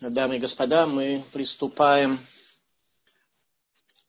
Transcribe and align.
Дамы 0.00 0.36
и 0.36 0.38
господа, 0.38 0.86
мы 0.86 1.22
приступаем 1.30 2.20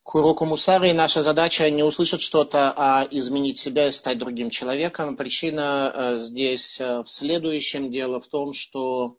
к 0.04 0.16
уроку 0.16 0.46
Мусара, 0.46 0.90
и 0.90 0.94
наша 0.94 1.22
задача 1.22 1.70
не 1.70 1.84
услышать 1.84 2.22
что-то, 2.22 2.74
а 2.78 3.06
изменить 3.12 3.60
себя 3.60 3.90
и 3.90 3.92
стать 3.92 4.18
другим 4.18 4.50
человеком. 4.50 5.18
Причина 5.18 5.92
э, 5.94 6.18
здесь 6.18 6.80
э, 6.80 7.02
в 7.02 7.10
следующем. 7.10 7.92
Дело 7.92 8.22
в 8.22 8.28
том, 8.28 8.54
что 8.54 9.18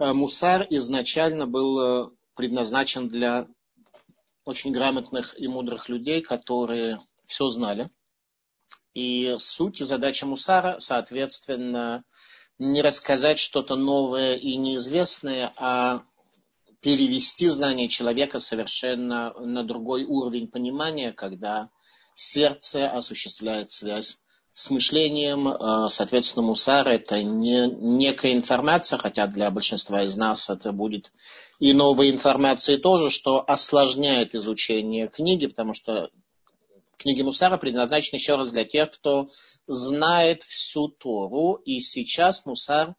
э, 0.00 0.10
Мусар 0.14 0.66
изначально 0.70 1.46
был 1.46 2.16
предназначен 2.34 3.08
для 3.08 3.46
очень 4.46 4.72
грамотных 4.72 5.38
и 5.38 5.48
мудрых 5.48 5.90
людей, 5.90 6.22
которые 6.22 6.98
все 7.26 7.50
знали. 7.50 7.90
И 8.94 9.36
суть 9.38 9.82
и 9.82 9.84
задача 9.84 10.24
Мусара, 10.24 10.78
соответственно, 10.78 12.04
не 12.58 12.82
рассказать 12.82 13.38
что-то 13.38 13.76
новое 13.76 14.36
и 14.36 14.56
неизвестное, 14.56 15.52
а 15.56 16.02
перевести 16.80 17.48
знание 17.48 17.88
человека 17.88 18.40
совершенно 18.40 19.32
на 19.40 19.64
другой 19.64 20.04
уровень 20.04 20.48
понимания, 20.48 21.12
когда 21.12 21.70
сердце 22.14 22.90
осуществляет 22.90 23.70
связь 23.70 24.18
с 24.52 24.70
мышлением. 24.70 25.48
Э, 25.48 25.88
соответственно, 25.88 26.46
мусар– 26.46 26.86
это 26.88 27.22
не 27.22 27.66
некая 27.68 28.34
информация, 28.34 28.98
хотя 28.98 29.26
для 29.26 29.50
большинства 29.50 30.02
из 30.02 30.16
нас 30.16 30.48
это 30.48 30.72
будет 30.72 31.10
и 31.58 31.72
новой 31.72 32.10
информации 32.10 32.76
тоже, 32.76 33.10
что 33.10 33.42
осложняет 33.46 34.34
изучение 34.34 35.08
книги, 35.08 35.46
потому 35.46 35.74
что 35.74 36.10
книги 36.98 37.22
Мусара 37.22 37.56
предназначены 37.56 38.18
еще 38.18 38.36
раз 38.36 38.50
для 38.50 38.64
тех, 38.64 38.92
кто 38.92 39.28
знает 39.66 40.42
всю 40.42 40.88
Тору, 40.88 41.54
и 41.64 41.80
сейчас 41.80 42.44
Мусар 42.46 42.94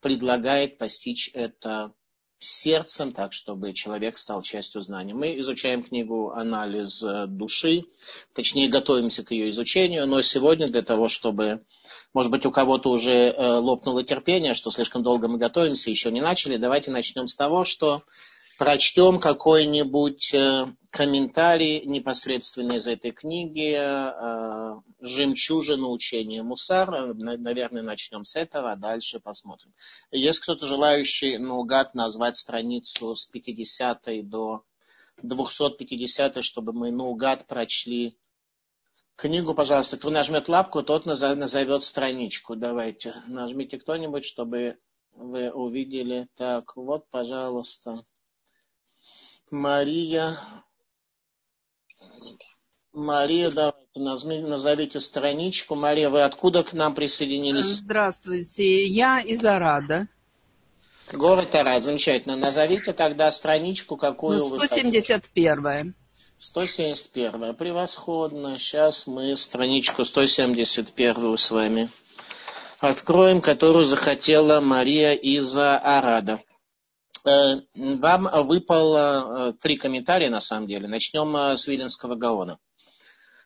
предлагает 0.00 0.78
постичь 0.78 1.30
это 1.32 1.92
сердцем, 2.38 3.12
так, 3.12 3.32
чтобы 3.32 3.72
человек 3.72 4.18
стал 4.18 4.42
частью 4.42 4.82
знания. 4.82 5.14
Мы 5.14 5.38
изучаем 5.40 5.82
книгу 5.82 6.30
«Анализ 6.30 7.02
души», 7.28 7.84
точнее, 8.34 8.68
готовимся 8.68 9.24
к 9.24 9.30
ее 9.30 9.50
изучению, 9.50 10.06
но 10.06 10.20
сегодня 10.22 10.68
для 10.68 10.82
того, 10.82 11.08
чтобы, 11.08 11.64
может 12.12 12.30
быть, 12.30 12.44
у 12.44 12.50
кого-то 12.50 12.90
уже 12.90 13.30
э, 13.30 13.58
лопнуло 13.58 14.04
терпение, 14.04 14.54
что 14.54 14.70
слишком 14.70 15.02
долго 15.02 15.28
мы 15.28 15.38
готовимся, 15.38 15.90
еще 15.90 16.10
не 16.10 16.20
начали, 16.20 16.56
давайте 16.56 16.90
начнем 16.90 17.28
с 17.28 17.36
того, 17.36 17.64
что 17.64 18.02
прочтем 18.58 19.20
какой-нибудь 19.20 20.34
э, 20.34 20.66
комментарий 20.94 21.84
непосредственно 21.86 22.74
из 22.74 22.86
этой 22.86 23.10
книги 23.10 23.74
э, 23.76 24.80
«Жемчужина 25.00 25.88
учения 25.88 26.44
Мусар». 26.44 26.88
Наверное, 27.14 27.82
начнем 27.82 28.24
с 28.24 28.36
этого, 28.36 28.70
а 28.70 28.76
дальше 28.76 29.18
посмотрим. 29.18 29.74
Есть 30.12 30.38
кто-то 30.38 30.68
желающий 30.68 31.36
наугад 31.38 31.96
назвать 31.96 32.36
страницу 32.36 33.16
с 33.16 33.26
50 33.26 34.28
до 34.28 34.62
250, 35.20 36.44
чтобы 36.44 36.72
мы 36.72 36.92
наугад 36.92 37.48
прочли 37.48 38.16
книгу, 39.16 39.52
пожалуйста. 39.52 39.96
Кто 39.96 40.10
нажмет 40.10 40.48
лапку, 40.48 40.84
тот 40.84 41.06
назовет 41.06 41.82
страничку. 41.82 42.54
Давайте, 42.54 43.16
нажмите 43.26 43.78
кто-нибудь, 43.80 44.24
чтобы 44.24 44.78
вы 45.10 45.50
увидели. 45.50 46.28
Так, 46.36 46.76
вот, 46.76 47.10
пожалуйста. 47.10 48.04
Мария. 49.50 50.38
Мария, 52.94 53.50
давайте 53.50 54.46
назовите 54.46 55.00
страничку. 55.00 55.74
Мария, 55.74 56.10
вы 56.10 56.22
откуда 56.22 56.62
к 56.62 56.72
нам 56.72 56.94
присоединились? 56.94 57.66
Здравствуйте, 57.66 58.86
я 58.86 59.20
из 59.20 59.44
Арада. 59.44 60.06
Город 61.12 61.54
Арад, 61.54 61.82
замечательно. 61.82 62.36
Назовите 62.36 62.92
тогда 62.92 63.30
страничку, 63.30 63.96
какую 63.96 64.38
171. 64.38 65.62
вы 65.62 65.94
171. 66.38 67.54
Превосходно. 67.56 68.58
Сейчас 68.58 69.06
мы 69.06 69.36
страничку 69.36 70.04
171 70.04 71.36
с 71.36 71.50
вами 71.50 71.88
откроем, 72.78 73.40
которую 73.40 73.84
захотела 73.86 74.60
Мария 74.60 75.12
из 75.12 75.56
Арада. 75.56 76.40
Э, 77.24 77.62
вам 77.74 78.28
выпало 78.46 79.48
э, 79.48 79.52
три 79.54 79.76
комментария, 79.76 80.28
на 80.28 80.40
самом 80.40 80.66
деле. 80.66 80.88
Начнем 80.88 81.34
э, 81.34 81.56
с 81.56 81.66
Виленского 81.66 82.16
Гаона. 82.16 82.58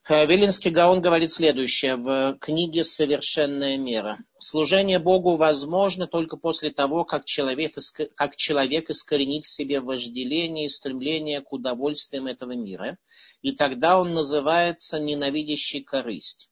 Виленский 0.09 0.71
Гаон 0.71 1.03
говорит 1.03 1.31
следующее 1.31 1.97
в 1.97 2.39
книге 2.41 2.83
«Совершенная 2.83 3.77
мера». 3.77 4.17
Служение 4.39 4.99
Богу 4.99 5.37
возможно 5.37 6.07
только 6.07 6.39
после 6.39 6.71
того, 6.71 7.05
как 7.05 7.27
человек, 7.27 7.73
как 8.15 8.35
человек 8.35 8.89
искоренит 8.89 9.45
в 9.45 9.53
себе 9.53 9.81
вожделение 9.81 10.65
и 10.65 10.71
стремление 10.71 11.43
к 11.43 11.53
удовольствиям 11.53 12.27
этого 12.27 12.53
мира, 12.53 12.97
и 13.43 13.53
тогда 13.53 14.01
он 14.01 14.15
называется 14.15 14.99
ненавидящий 14.99 15.85
корысть 15.85 16.51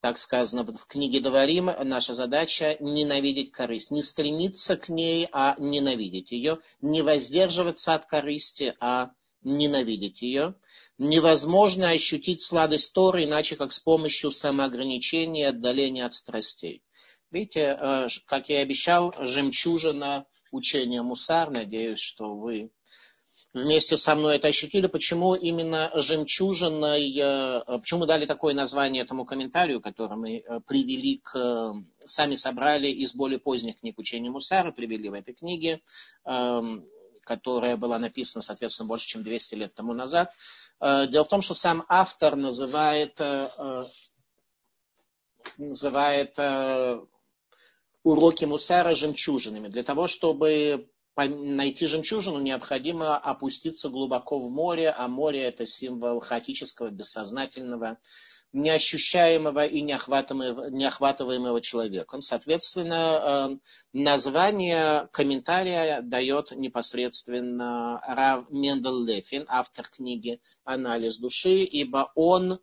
так 0.00 0.18
сказано 0.18 0.64
в 0.64 0.86
книге 0.86 1.20
Говорим, 1.20 1.66
наша 1.66 2.14
задача 2.14 2.76
ненавидеть 2.80 3.52
корысть. 3.52 3.90
Не 3.90 4.02
стремиться 4.02 4.76
к 4.76 4.88
ней, 4.88 5.28
а 5.32 5.56
ненавидеть 5.58 6.30
ее. 6.30 6.58
Не 6.80 7.02
воздерживаться 7.02 7.94
от 7.94 8.06
корысти, 8.06 8.76
а 8.80 9.10
ненавидеть 9.42 10.22
ее. 10.22 10.54
Невозможно 10.98 11.90
ощутить 11.90 12.42
сладость 12.42 12.92
Торы, 12.92 13.24
иначе 13.24 13.56
как 13.56 13.72
с 13.72 13.80
помощью 13.80 14.30
самоограничения 14.30 15.46
и 15.46 15.50
отдаления 15.50 16.06
от 16.06 16.14
страстей. 16.14 16.82
Видите, 17.30 17.60
э, 17.60 18.08
как 18.26 18.48
я 18.48 18.60
и 18.60 18.62
обещал, 18.62 19.14
жемчужина 19.18 20.26
учения 20.50 21.02
Мусар. 21.02 21.50
Надеюсь, 21.50 22.00
что 22.00 22.34
вы 22.34 22.70
вместе 23.54 23.96
со 23.96 24.14
мной 24.14 24.36
это 24.36 24.48
ощутили, 24.48 24.86
почему 24.86 25.34
именно 25.34 25.90
жемчужиной, 25.94 27.18
э, 27.18 27.62
почему 27.78 28.00
мы 28.00 28.06
дали 28.06 28.26
такое 28.26 28.54
название 28.54 29.02
этому 29.02 29.24
комментарию, 29.24 29.80
который 29.80 30.16
мы 30.16 30.38
э, 30.38 30.60
привели 30.66 31.18
к, 31.18 31.74
сами 32.04 32.34
собрали 32.34 32.88
из 32.88 33.14
более 33.14 33.38
поздних 33.38 33.80
книг 33.80 33.98
учения 33.98 34.30
Мусара, 34.30 34.70
привели 34.72 35.08
в 35.08 35.14
этой 35.14 35.34
книге, 35.34 35.80
которая 37.22 37.76
была 37.76 37.98
написана, 37.98 38.42
соответственно, 38.42 38.88
больше, 38.88 39.08
чем 39.08 39.22
200 39.22 39.54
лет 39.54 39.74
тому 39.74 39.92
назад. 39.92 40.32
Э, 40.80 41.06
дело 41.08 41.24
в 41.24 41.28
том, 41.28 41.42
что 41.42 41.54
сам 41.54 41.84
автор 41.88 42.36
называет, 42.36 43.18
называет 45.56 46.38
уроки 48.04 48.44
Мусара 48.44 48.94
жемчужинами. 48.94 49.68
Для 49.68 49.82
того, 49.82 50.06
чтобы 50.06 50.88
найти 51.26 51.86
жемчужину, 51.86 52.40
необходимо 52.40 53.16
опуститься 53.16 53.88
глубоко 53.88 54.38
в 54.38 54.50
море, 54.50 54.90
а 54.90 55.08
море 55.08 55.42
это 55.42 55.66
символ 55.66 56.20
хаотического, 56.20 56.90
бессознательного, 56.90 57.98
неощущаемого 58.52 59.66
и 59.66 59.82
неохватываемого, 59.82 60.70
неохватываемого 60.70 61.60
человеком. 61.60 62.20
Соответственно, 62.20 62.94
э, 63.52 63.58
название 63.92 65.08
комментария 65.12 66.00
дает 66.02 66.52
непосредственно 66.52 68.00
Рав 68.06 68.50
Мендел 68.50 69.04
Лефин, 69.04 69.44
автор 69.48 69.88
книги 69.88 70.40
«Анализ 70.64 71.18
души», 71.18 71.62
ибо 71.62 72.10
он 72.14 72.60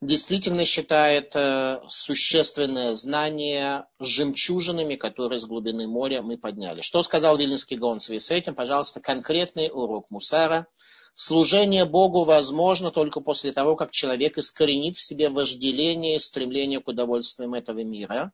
действительно 0.00 0.64
считает 0.64 1.34
э, 1.34 1.80
существенное 1.88 2.92
знание 2.94 3.86
жемчужинами, 3.98 4.96
которые 4.96 5.38
с 5.38 5.46
глубины 5.46 5.86
моря 5.86 6.22
мы 6.22 6.36
подняли. 6.36 6.82
Что 6.82 7.02
сказал 7.02 7.38
Вильнинский 7.38 7.76
Гаон 7.76 7.98
в 7.98 8.02
связи 8.02 8.20
с 8.20 8.30
этим? 8.30 8.54
Пожалуйста, 8.54 9.00
конкретный 9.00 9.70
урок 9.72 10.10
Мусара. 10.10 10.66
Служение 11.14 11.84
Богу 11.84 12.24
возможно 12.24 12.90
только 12.90 13.20
после 13.20 13.52
того, 13.52 13.76
как 13.76 13.92
человек 13.92 14.36
искоренит 14.36 14.96
в 14.96 15.02
себе 15.02 15.28
вожделение 15.28 16.16
и 16.16 16.20
стремление 16.20 16.80
к 16.80 16.88
удовольствиям 16.88 17.54
этого 17.54 17.84
мира. 17.84 18.32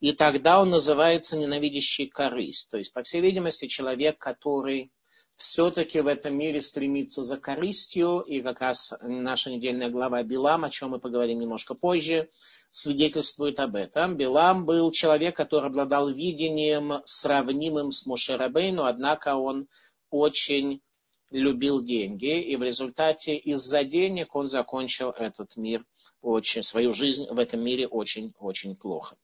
И 0.00 0.12
тогда 0.12 0.60
он 0.60 0.70
называется 0.70 1.36
ненавидящий 1.36 2.08
корысть. 2.08 2.70
То 2.70 2.78
есть, 2.78 2.92
по 2.92 3.02
всей 3.02 3.20
видимости, 3.20 3.68
человек, 3.68 4.18
который 4.18 4.92
все-таки 5.40 6.00
в 6.00 6.06
этом 6.06 6.36
мире 6.36 6.60
стремится 6.60 7.22
за 7.22 7.38
корыстью, 7.38 8.20
и 8.20 8.42
как 8.42 8.60
раз 8.60 8.92
наша 9.00 9.50
недельная 9.50 9.88
глава 9.88 10.22
Билам, 10.22 10.64
о 10.64 10.70
чем 10.70 10.90
мы 10.90 11.00
поговорим 11.00 11.40
немножко 11.40 11.74
позже, 11.74 12.28
свидетельствует 12.70 13.58
об 13.58 13.74
этом. 13.74 14.16
Билам 14.16 14.66
был 14.66 14.92
человек, 14.92 15.36
который 15.36 15.68
обладал 15.68 16.10
видением, 16.10 17.00
сравнимым 17.06 17.90
с 17.90 18.04
Мошерабейну, 18.04 18.84
однако 18.84 19.36
он 19.36 19.66
очень 20.10 20.82
любил 21.30 21.82
деньги, 21.82 22.42
и 22.42 22.56
в 22.56 22.62
результате 22.62 23.36
из-за 23.36 23.82
денег 23.84 24.34
он 24.36 24.48
закончил 24.48 25.10
этот 25.10 25.56
мир, 25.56 25.84
очень, 26.20 26.62
свою 26.62 26.92
жизнь 26.92 27.26
в 27.30 27.38
этом 27.38 27.60
мире 27.60 27.88
очень-очень 27.88 28.76
плохо 28.76 29.16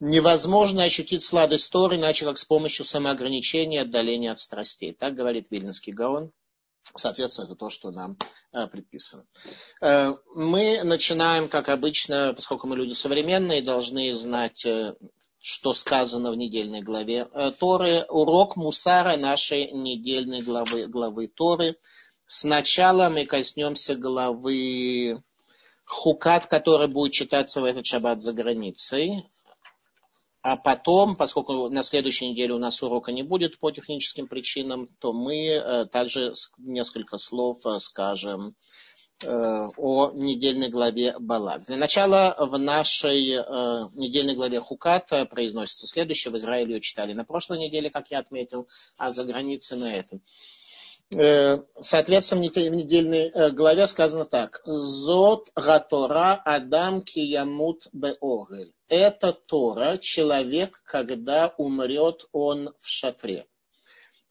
невозможно 0.00 0.84
ощутить 0.84 1.22
сладость 1.22 1.70
Торы, 1.70 1.96
иначе 1.96 2.24
как 2.24 2.38
с 2.38 2.44
помощью 2.44 2.84
самоограничения 2.84 3.80
и 3.80 3.82
отдаления 3.82 4.32
от 4.32 4.38
страстей. 4.38 4.92
Так 4.92 5.14
говорит 5.14 5.46
Вильнинский 5.50 5.92
Гаон. 5.92 6.32
Соответственно, 6.94 7.46
это 7.46 7.56
то, 7.56 7.68
что 7.68 7.90
нам 7.90 8.16
э, 8.52 8.66
предписано. 8.68 9.26
Э, 9.80 10.12
мы 10.34 10.82
начинаем, 10.84 11.48
как 11.48 11.68
обычно, 11.68 12.32
поскольку 12.34 12.68
мы 12.68 12.76
люди 12.76 12.92
современные, 12.92 13.62
должны 13.62 14.12
знать, 14.12 14.64
э, 14.64 14.94
что 15.40 15.74
сказано 15.74 16.30
в 16.30 16.36
недельной 16.36 16.82
главе 16.82 17.28
Торы. 17.58 18.04
Урок 18.08 18.56
Мусара 18.56 19.16
нашей 19.16 19.70
недельной 19.72 20.42
главы, 20.42 20.86
главы 20.86 21.28
Торы. 21.28 21.76
Сначала 22.26 23.08
мы 23.08 23.26
коснемся 23.26 23.94
главы 23.94 25.22
Хукат, 25.84 26.46
который 26.46 26.88
будет 26.88 27.12
читаться 27.12 27.60
в 27.60 27.64
этот 27.64 27.86
шаббат 27.86 28.20
за 28.20 28.32
границей. 28.32 29.24
А 30.46 30.56
потом, 30.56 31.16
поскольку 31.16 31.68
на 31.70 31.82
следующей 31.82 32.30
неделе 32.30 32.54
у 32.54 32.58
нас 32.58 32.80
урока 32.80 33.10
не 33.10 33.24
будет 33.24 33.58
по 33.58 33.72
техническим 33.72 34.28
причинам, 34.28 34.88
то 35.00 35.12
мы 35.12 35.48
э, 35.48 35.86
также 35.86 36.34
несколько 36.56 37.18
слов 37.18 37.66
э, 37.66 37.80
скажем 37.80 38.54
э, 39.24 39.26
о 39.28 40.12
недельной 40.14 40.68
главе 40.68 41.16
Балак. 41.18 41.64
Для 41.64 41.76
начала 41.76 42.36
в 42.38 42.56
нашей 42.58 43.30
недельной 43.96 44.36
главе 44.36 44.60
Хукат 44.60 45.08
произносится 45.30 45.88
следующее. 45.88 46.30
В 46.30 46.36
Израиле 46.36 46.74
ее 46.74 46.80
читали 46.80 47.12
на 47.12 47.24
прошлой 47.24 47.58
неделе, 47.58 47.90
как 47.90 48.12
я 48.12 48.20
отметил, 48.20 48.68
а 48.96 49.10
за 49.10 49.24
границей 49.24 49.76
на 49.78 49.96
этой. 49.96 50.20
Соответственно, 51.80 52.42
в 52.42 52.54
недельной 52.54 53.50
главе 53.50 53.88
сказано 53.88 54.26
так. 54.26 54.60
Зот 54.64 55.50
гатора 55.56 56.34
адам 56.34 57.02
киямут 57.02 57.88
беогель 57.92 58.75
это 58.88 59.32
Тора, 59.32 59.98
человек, 59.98 60.82
когда 60.84 61.54
умрет 61.56 62.26
он 62.32 62.74
в 62.78 62.88
шатре. 62.88 63.46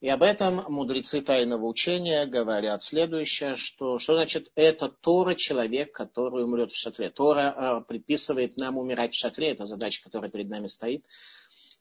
И 0.01 0.09
об 0.09 0.21
этом 0.21 0.63
мудрецы 0.71 1.21
тайного 1.21 1.65
учения 1.65 2.25
говорят 2.25 2.83
следующее, 2.83 3.55
что, 3.55 3.97
что 3.97 4.13
значит 4.13 4.51
это 4.53 4.89
Тора, 4.89 5.33
человек, 5.35 5.93
который 5.93 6.43
умрет 6.43 6.71
в 6.71 6.77
шатре. 6.77 7.09
Тора 7.09 7.55
э, 7.55 7.87
предписывает 7.87 8.57
нам 8.57 8.77
умирать 8.77 9.13
в 9.13 9.17
шатре, 9.17 9.51
это 9.51 9.65
задача, 9.65 10.03
которая 10.03 10.29
перед 10.29 10.49
нами 10.49 10.67
стоит. 10.67 11.05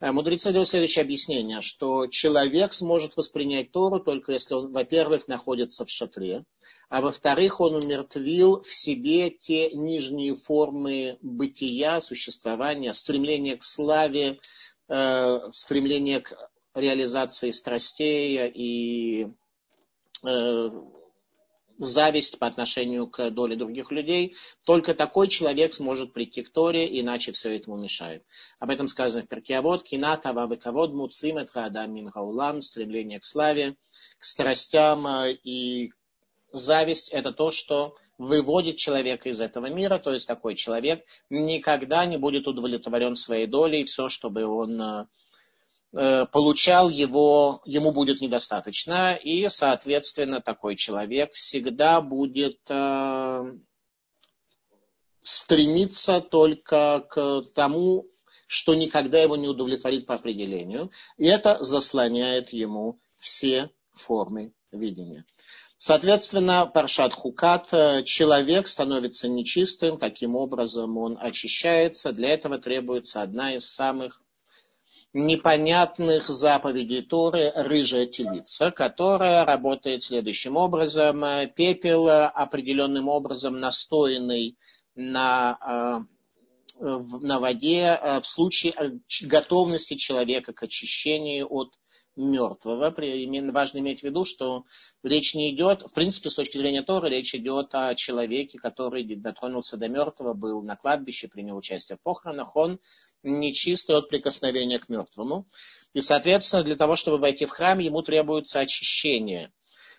А 0.00 0.12
мудрецы 0.12 0.52
дают 0.52 0.68
следующее 0.68 1.02
объяснение, 1.02 1.60
что 1.60 2.06
человек 2.08 2.72
сможет 2.72 3.16
воспринять 3.16 3.70
Тору 3.70 4.00
только 4.00 4.32
если 4.32 4.54
он, 4.54 4.72
во-первых, 4.72 5.28
находится 5.28 5.84
в 5.84 5.90
шатре, 5.90 6.44
а 6.88 7.00
во-вторых, 7.00 7.60
он 7.60 7.76
умертвил 7.76 8.62
в 8.62 8.72
себе 8.72 9.30
те 9.30 9.70
нижние 9.70 10.34
формы 10.34 11.18
бытия, 11.22 12.00
существования, 12.00 12.92
стремление 12.92 13.56
к 13.56 13.62
славе, 13.62 14.40
э, 14.88 15.38
стремление 15.52 16.20
к 16.20 16.50
реализации 16.74 17.52
страстей 17.52 18.50
и 18.52 19.28
э, 20.24 20.70
зависть 21.78 22.38
по 22.38 22.46
отношению 22.46 23.06
к 23.06 23.30
доле 23.30 23.56
других 23.56 23.90
людей. 23.90 24.36
Только 24.64 24.94
такой 24.94 25.28
человек 25.28 25.74
сможет 25.74 26.12
прийти 26.12 26.42
к 26.42 26.50
Торе, 26.50 27.00
иначе 27.00 27.32
все 27.32 27.56
этому 27.56 27.76
мешает. 27.76 28.24
Об 28.58 28.70
этом 28.70 28.88
сказано 28.88 29.24
в 29.24 29.28
Перкиавод. 29.28 29.82
Кината 29.82 30.32
вавыковод 30.32 30.92
муцимет 30.92 31.50
хаадам 31.50 31.94
мин 31.94 32.10
стремление 32.62 33.20
к 33.20 33.24
славе, 33.24 33.76
к 34.18 34.24
страстям 34.24 35.06
э, 35.06 35.32
и 35.42 35.92
зависть– 36.52 37.08
это 37.12 37.32
то, 37.32 37.50
что 37.50 37.96
выводит 38.18 38.76
человека 38.76 39.28
из 39.28 39.40
этого 39.40 39.66
мира, 39.66 39.98
то 39.98 40.12
есть 40.12 40.28
такой 40.28 40.54
человек 40.54 41.04
никогда 41.30 42.06
не 42.06 42.16
будет 42.16 42.46
удовлетворен 42.46 43.16
своей 43.16 43.46
долей, 43.46 43.84
все, 43.84 44.08
чтобы 44.08 44.44
он 44.44 44.80
э, 44.80 45.06
получал 46.32 46.90
его, 46.90 47.62
ему 47.64 47.92
будет 47.92 48.20
недостаточно, 48.20 49.14
и, 49.14 49.48
соответственно, 49.48 50.40
такой 50.40 50.76
человек 50.76 51.32
всегда 51.32 52.00
будет 52.00 52.58
э, 52.68 53.52
стремиться 55.22 56.20
только 56.20 57.06
к 57.08 57.42
тому, 57.54 58.06
что 58.46 58.74
никогда 58.74 59.20
его 59.20 59.36
не 59.36 59.48
удовлетворит 59.48 60.06
по 60.06 60.14
определению, 60.14 60.90
и 61.16 61.26
это 61.26 61.62
заслоняет 61.62 62.52
ему 62.52 63.00
все 63.18 63.70
формы 63.94 64.52
видения. 64.70 65.24
Соответственно, 65.76 66.66
Паршат 66.66 67.12
Хукат, 67.12 67.68
э, 67.72 68.04
человек 68.04 68.68
становится 68.68 69.28
нечистым, 69.28 69.98
каким 69.98 70.36
образом 70.36 70.96
он 70.96 71.18
очищается. 71.20 72.12
Для 72.12 72.30
этого 72.30 72.58
требуется 72.58 73.22
одна 73.22 73.54
из 73.54 73.66
самых 73.70 74.22
непонятных 75.14 76.28
заповедей 76.28 77.02
Торы– 77.02 77.52
рыжая 77.54 78.06
телица, 78.06 78.70
которая 78.72 79.44
работает 79.44 80.02
следующим 80.02 80.56
образом. 80.56 81.22
Пепел 81.54 82.08
определенным 82.08 83.08
образом 83.08 83.60
настоянный 83.60 84.58
на, 84.96 86.06
э, 86.80 86.86
на 86.86 87.38
воде 87.38 87.98
э, 88.00 88.20
в 88.20 88.26
случае 88.26 89.00
готовности 89.22 89.94
человека 89.94 90.52
к 90.52 90.62
очищению 90.64 91.46
от 91.48 91.70
мертвого. 92.16 92.94
Важно 93.52 93.78
иметь 93.78 94.00
в 94.00 94.04
виду, 94.04 94.24
что 94.24 94.64
речь 95.02 95.34
не 95.34 95.54
идет, 95.54 95.82
в 95.82 95.92
принципе, 95.92 96.30
с 96.30 96.34
точки 96.34 96.58
зрения 96.58 96.82
Тора, 96.82 97.06
речь 97.06 97.34
идет 97.34 97.74
о 97.74 97.94
человеке, 97.94 98.58
который 98.58 99.04
дотронулся 99.16 99.76
до 99.76 99.88
мертвого, 99.88 100.34
был 100.34 100.62
на 100.62 100.76
кладбище, 100.76 101.28
принял 101.28 101.56
участие 101.56 101.98
в 101.98 102.02
похоронах. 102.02 102.54
Он 102.56 102.78
нечистый 103.24 103.96
от 103.96 104.08
прикосновения 104.08 104.78
к 104.78 104.88
мертвому. 104.88 105.46
И, 105.92 106.00
соответственно, 106.00 106.62
для 106.62 106.76
того, 106.76 106.96
чтобы 106.96 107.18
войти 107.18 107.46
в 107.46 107.50
храм, 107.50 107.78
ему 107.78 108.02
требуется 108.02 108.60
очищение. 108.60 109.52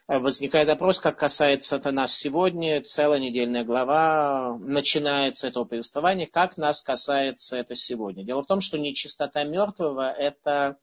Возникает 0.07 0.67
вопрос, 0.67 0.99
как 0.99 1.17
касается 1.17 1.77
это 1.77 1.91
нас 1.91 2.15
сегодня, 2.15 2.83
целая 2.83 3.19
недельная 3.19 3.63
глава 3.63 4.55
начинается 4.59 5.47
этого 5.47 5.65
повествования, 5.65 6.27
как 6.27 6.57
нас 6.57 6.81
касается 6.81 7.57
это 7.57 7.75
сегодня. 7.75 8.23
Дело 8.23 8.43
в 8.43 8.47
том, 8.47 8.61
что 8.61 8.77
нечистота 8.77 9.43
мертвого– 9.43 10.11
это 10.17 10.77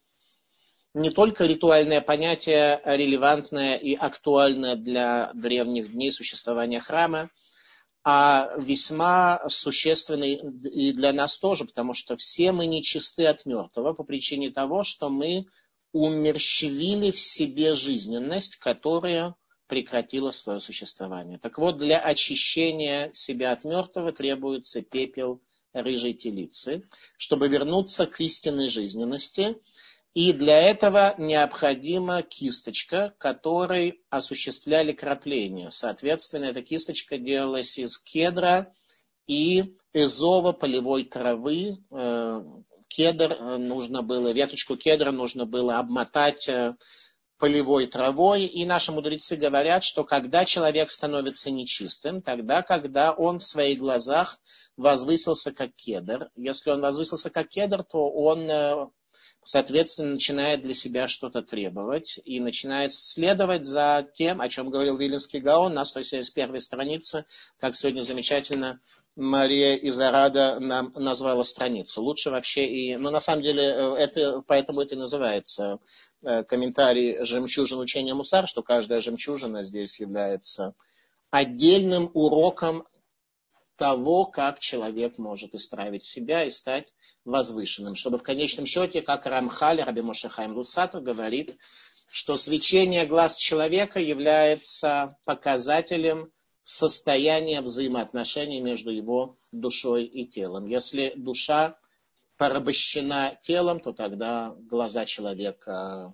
не 0.93 1.09
только 1.09 1.45
ритуальное 1.45 2.01
понятие, 2.01 2.81
релевантное 2.83 3.77
и 3.77 3.95
актуальное 3.95 4.75
для 4.75 5.31
древних 5.33 5.93
дней 5.93 6.11
существования 6.11 6.81
храма, 6.81 7.29
а 8.03 8.57
весьма 8.57 9.47
существенный 9.47 10.33
и 10.35 10.91
для 10.91 11.13
нас 11.13 11.37
тоже, 11.37 11.65
потому 11.65 11.93
что 11.93 12.17
все 12.17 12.51
мы 12.51 12.65
нечисты 12.65 13.25
от 13.25 13.45
мертвого 13.45 13.93
по 13.93 14.03
причине 14.03 14.51
того, 14.51 14.83
что 14.83 15.09
мы 15.09 15.45
умерщвили 15.93 17.11
в 17.11 17.19
себе 17.19 17.75
жизненность, 17.75 18.57
которая 18.57 19.35
прекратила 19.67 20.31
свое 20.31 20.59
существование. 20.59 21.39
Так 21.39 21.57
вот, 21.57 21.77
для 21.77 21.97
очищения 21.99 23.11
себя 23.13 23.53
от 23.53 23.63
мертвого 23.63 24.11
требуется 24.11 24.81
пепел 24.81 25.41
рыжей 25.71 26.13
телицы, 26.13 26.87
чтобы 27.17 27.47
вернуться 27.47 28.05
к 28.05 28.19
истинной 28.19 28.69
жизненности– 28.69 29.57
и 30.13 30.31
для 30.31 30.61
этого 30.61 31.15
необходима 31.17 32.21
кисточка, 32.21 33.15
которой 33.17 34.01
осуществляли 34.11 34.91
крапление. 34.91 35.71
Соответственно, 35.71 36.45
эта 36.45 36.61
кисточка 36.61 37.17
делалась 37.17 37.79
из 37.79 37.97
кедра 37.97 38.71
и 39.25 39.75
эзова 39.91 40.51
полевой 40.51 41.05
травы. 41.05 41.77
Э, 41.89 42.43
кедр 42.89 43.33
э, 43.33 43.57
нужно 43.57 44.03
было, 44.03 44.31
веточку 44.31 44.77
кедра 44.77 45.11
нужно 45.11 45.47
было 45.47 45.79
обмотать 45.79 46.47
э, 46.47 46.75
полевой 47.39 47.87
травой. 47.87 48.45
И 48.45 48.65
наши 48.65 48.91
мудрецы 48.91 49.35
говорят, 49.35 49.83
что 49.83 50.03
когда 50.03 50.45
человек 50.45 50.91
становится 50.91 51.49
нечистым, 51.49 52.21
тогда, 52.21 52.61
когда 52.61 53.13
он 53.13 53.39
в 53.39 53.43
своих 53.43 53.79
глазах 53.79 54.37
возвысился 54.77 55.51
как 55.51 55.73
кедр. 55.75 56.29
Если 56.35 56.69
он 56.69 56.81
возвысился 56.81 57.31
как 57.31 57.47
кедр, 57.47 57.83
то 57.83 58.11
он 58.11 58.91
соответственно, 59.43 60.13
начинает 60.13 60.61
для 60.61 60.73
себя 60.73 61.07
что-то 61.07 61.41
требовать 61.41 62.19
и 62.25 62.39
начинает 62.39 62.93
следовать 62.93 63.65
за 63.65 64.07
тем, 64.15 64.41
о 64.41 64.49
чем 64.49 64.69
говорил 64.69 64.97
Виленский 64.97 65.39
Гаон 65.39 65.73
на 65.73 65.85
171 65.85 66.59
странице, 66.59 67.25
как 67.59 67.75
сегодня 67.75 68.03
замечательно 68.03 68.79
Мария 69.15 69.75
из 69.75 69.99
Арада 69.99 70.59
нам 70.59 70.91
назвала 70.95 71.43
страницу. 71.43 72.01
Лучше 72.01 72.31
вообще 72.31 72.65
и... 72.65 72.95
Но 72.95 73.03
ну, 73.03 73.11
на 73.11 73.19
самом 73.19 73.43
деле 73.43 73.63
э, 73.63 73.95
это, 73.95 74.41
поэтому 74.47 74.81
это 74.81 74.95
и 74.95 74.97
называется 74.97 75.77
э, 76.23 76.43
комментарий 76.43 77.23
жемчужин 77.23 77.79
учения 77.79 78.15
Мусар, 78.15 78.47
что 78.47 78.63
каждая 78.63 79.01
жемчужина 79.01 79.65
здесь 79.65 79.99
является 79.99 80.73
отдельным 81.29 82.09
уроком 82.13 82.85
того, 83.77 84.25
как 84.25 84.59
человек 84.59 85.17
может 85.17 85.55
исправить 85.55 86.05
себя 86.05 86.45
и 86.45 86.49
стать 86.49 86.93
возвышенным. 87.25 87.95
Чтобы 87.95 88.17
в 88.17 88.23
конечном 88.23 88.65
счете, 88.65 89.01
как 89.01 89.25
Рамхаль, 89.25 89.81
Раби 89.81 90.01
Мошехайм 90.01 90.55
Луцату 90.55 91.01
говорит, 91.01 91.57
что 92.11 92.37
свечение 92.37 93.05
глаз 93.05 93.37
человека 93.37 93.99
является 93.99 95.17
показателем 95.25 96.31
состояния 96.63 97.61
взаимоотношений 97.61 98.61
между 98.61 98.91
его 98.91 99.37
душой 99.51 100.05
и 100.05 100.27
телом. 100.27 100.67
Если 100.67 101.13
душа 101.15 101.77
порабощена 102.37 103.37
телом, 103.41 103.79
то 103.79 103.93
тогда 103.93 104.55
глаза 104.69 105.05
человека 105.05 106.13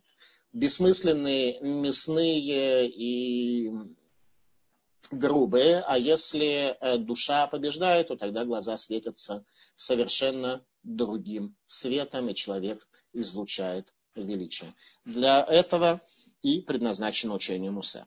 бессмысленные, 0.53 1.59
мясные 1.61 2.89
и 2.89 3.71
грубые, 5.11 5.83
а 5.85 5.97
если 5.97 6.77
э, 6.79 6.97
душа 6.97 7.47
побеждает, 7.47 8.09
то 8.09 8.15
тогда 8.15 8.45
глаза 8.45 8.77
светятся 8.77 9.43
совершенно 9.75 10.63
другим 10.83 11.55
светом, 11.65 12.29
и 12.29 12.35
человек 12.35 12.87
излучает 13.13 13.93
величие. 14.15 14.73
Для 15.05 15.43
этого 15.43 16.01
и 16.41 16.61
предназначено 16.61 17.33
учение 17.33 17.69
Мусе. 17.69 18.05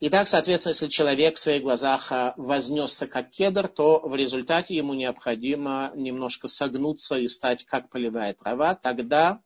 Итак, 0.00 0.28
соответственно, 0.28 0.70
если 0.70 0.88
человек 0.88 1.36
в 1.36 1.40
своих 1.40 1.62
глазах 1.62 2.10
а, 2.10 2.34
вознесся 2.38 3.06
как 3.06 3.30
кедр, 3.30 3.68
то 3.68 4.00
в 4.00 4.14
результате 4.14 4.74
ему 4.74 4.94
необходимо 4.94 5.92
немножко 5.94 6.48
согнуться 6.48 7.16
и 7.16 7.28
стать 7.28 7.64
как 7.66 7.90
полевая 7.90 8.34
трава, 8.34 8.74
тогда 8.74 9.42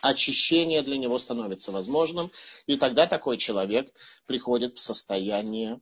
очищение 0.00 0.82
для 0.82 0.98
него 0.98 1.18
становится 1.18 1.70
возможным, 1.72 2.32
и 2.66 2.76
тогда 2.76 3.06
такой 3.06 3.36
человек 3.36 3.92
приходит 4.26 4.74
в 4.74 4.80
состояние 4.80 5.74
э, 5.74 5.78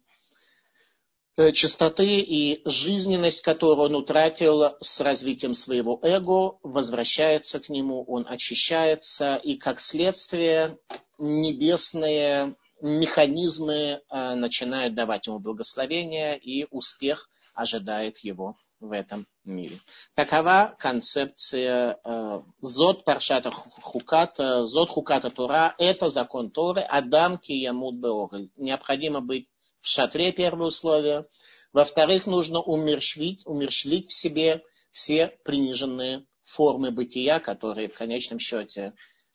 чистоты 1.52 2.20
и 2.20 2.62
жизненность, 2.68 3.42
которую 3.42 3.86
он 3.86 3.94
утратил 3.94 4.76
с 4.80 5.00
развитием 5.00 5.54
своего 5.54 5.98
эго, 6.02 6.58
возвращается 6.62 7.60
к 7.60 7.68
нему, 7.68 8.04
он 8.04 8.26
очищается, 8.28 9.36
и 9.36 9.56
как 9.56 9.80
следствие 9.80 10.78
небесные 11.18 12.56
механизмы 12.80 13.74
э, 13.74 14.34
начинают 14.34 14.94
давать 14.94 15.26
ему 15.26 15.38
благословение, 15.38 16.38
и 16.38 16.66
успех 16.70 17.28
ожидает 17.54 18.18
его 18.18 18.56
в 18.80 18.92
этом 18.92 19.26
мире. 19.44 19.80
Такова 20.14 20.76
концепция 20.78 21.98
э, 22.04 22.42
Зод 22.60 23.04
Паршата 23.04 23.50
Хуката, 23.50 24.66
Зод 24.66 24.90
Хуката 24.90 25.30
Тура, 25.30 25.74
это 25.78 26.10
закон 26.10 26.50
Торы, 26.50 26.80
Адам 26.82 27.38
Киямут 27.38 27.96
Беогль. 27.96 28.50
Необходимо 28.56 29.20
быть 29.20 29.48
в 29.80 29.88
шатре, 29.88 30.32
первое 30.32 30.68
условие. 30.68 31.26
Во-вторых, 31.72 32.26
нужно 32.26 32.60
умерщвить, 32.60 33.46
умерщвить 33.46 34.10
в 34.10 34.12
себе 34.12 34.62
все 34.90 35.38
приниженные 35.44 36.24
формы 36.44 36.90
бытия, 36.90 37.40
которые 37.40 37.88
в 37.88 37.94
конечном 37.94 38.38
счете 38.38 38.94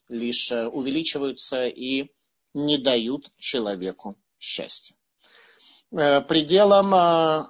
лишь 0.10 0.52
э, 0.52 0.68
увеличиваются 0.68 1.68
и 1.68 2.10
не 2.54 2.78
дают 2.78 3.30
человеку 3.38 4.18
счастья. 4.40 4.96
Э, 5.92 6.22
пределом 6.22 6.94
э, 6.94 7.48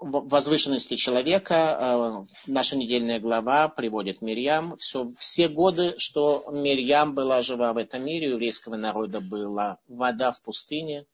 возвышенности 0.00 0.96
человека 0.96 2.26
наша 2.46 2.76
недельная 2.76 3.18
глава 3.18 3.68
приводит 3.68 4.20
Мирьям. 4.20 4.76
Все, 4.76 5.12
все 5.18 5.48
годы, 5.48 5.94
что 5.98 6.44
Мирьям 6.52 7.14
была 7.14 7.40
жива 7.40 7.72
в 7.72 7.78
этом 7.78 8.04
мире, 8.04 8.28
у 8.28 8.32
еврейского 8.32 8.76
народа 8.76 9.20
была 9.20 9.78
вода 9.88 10.32
в 10.32 10.42
пустыне. 10.42 11.06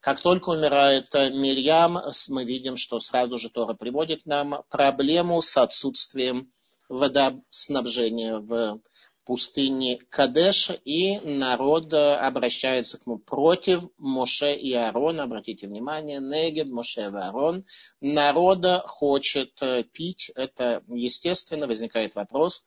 Как 0.00 0.20
только 0.20 0.50
умирает 0.50 1.12
Мирьям, 1.14 1.98
мы 2.28 2.44
видим, 2.44 2.76
что 2.76 3.00
сразу 3.00 3.38
же 3.38 3.50
Тора 3.50 3.74
приводит 3.74 4.24
нам 4.26 4.62
проблему 4.70 5.42
с 5.42 5.56
отсутствием 5.56 6.52
водоснабжения 6.88 8.38
в 8.38 8.80
пустыне 9.26 9.98
Кадеш, 10.08 10.70
и 10.84 11.18
народ 11.18 11.92
обращается 11.92 12.98
к 12.98 13.06
нему 13.06 13.18
против 13.18 13.82
Моше 13.98 14.54
и 14.54 14.72
Аарона. 14.72 15.24
Обратите 15.24 15.66
внимание, 15.66 16.20
Негед, 16.20 16.68
Моше 16.68 17.00
и 17.00 17.04
Аарон. 17.04 17.64
Народ 18.00 18.64
хочет 18.86 19.50
э, 19.60 19.82
пить, 19.82 20.30
это 20.36 20.84
естественно, 20.86 21.66
возникает 21.66 22.14
вопрос, 22.14 22.64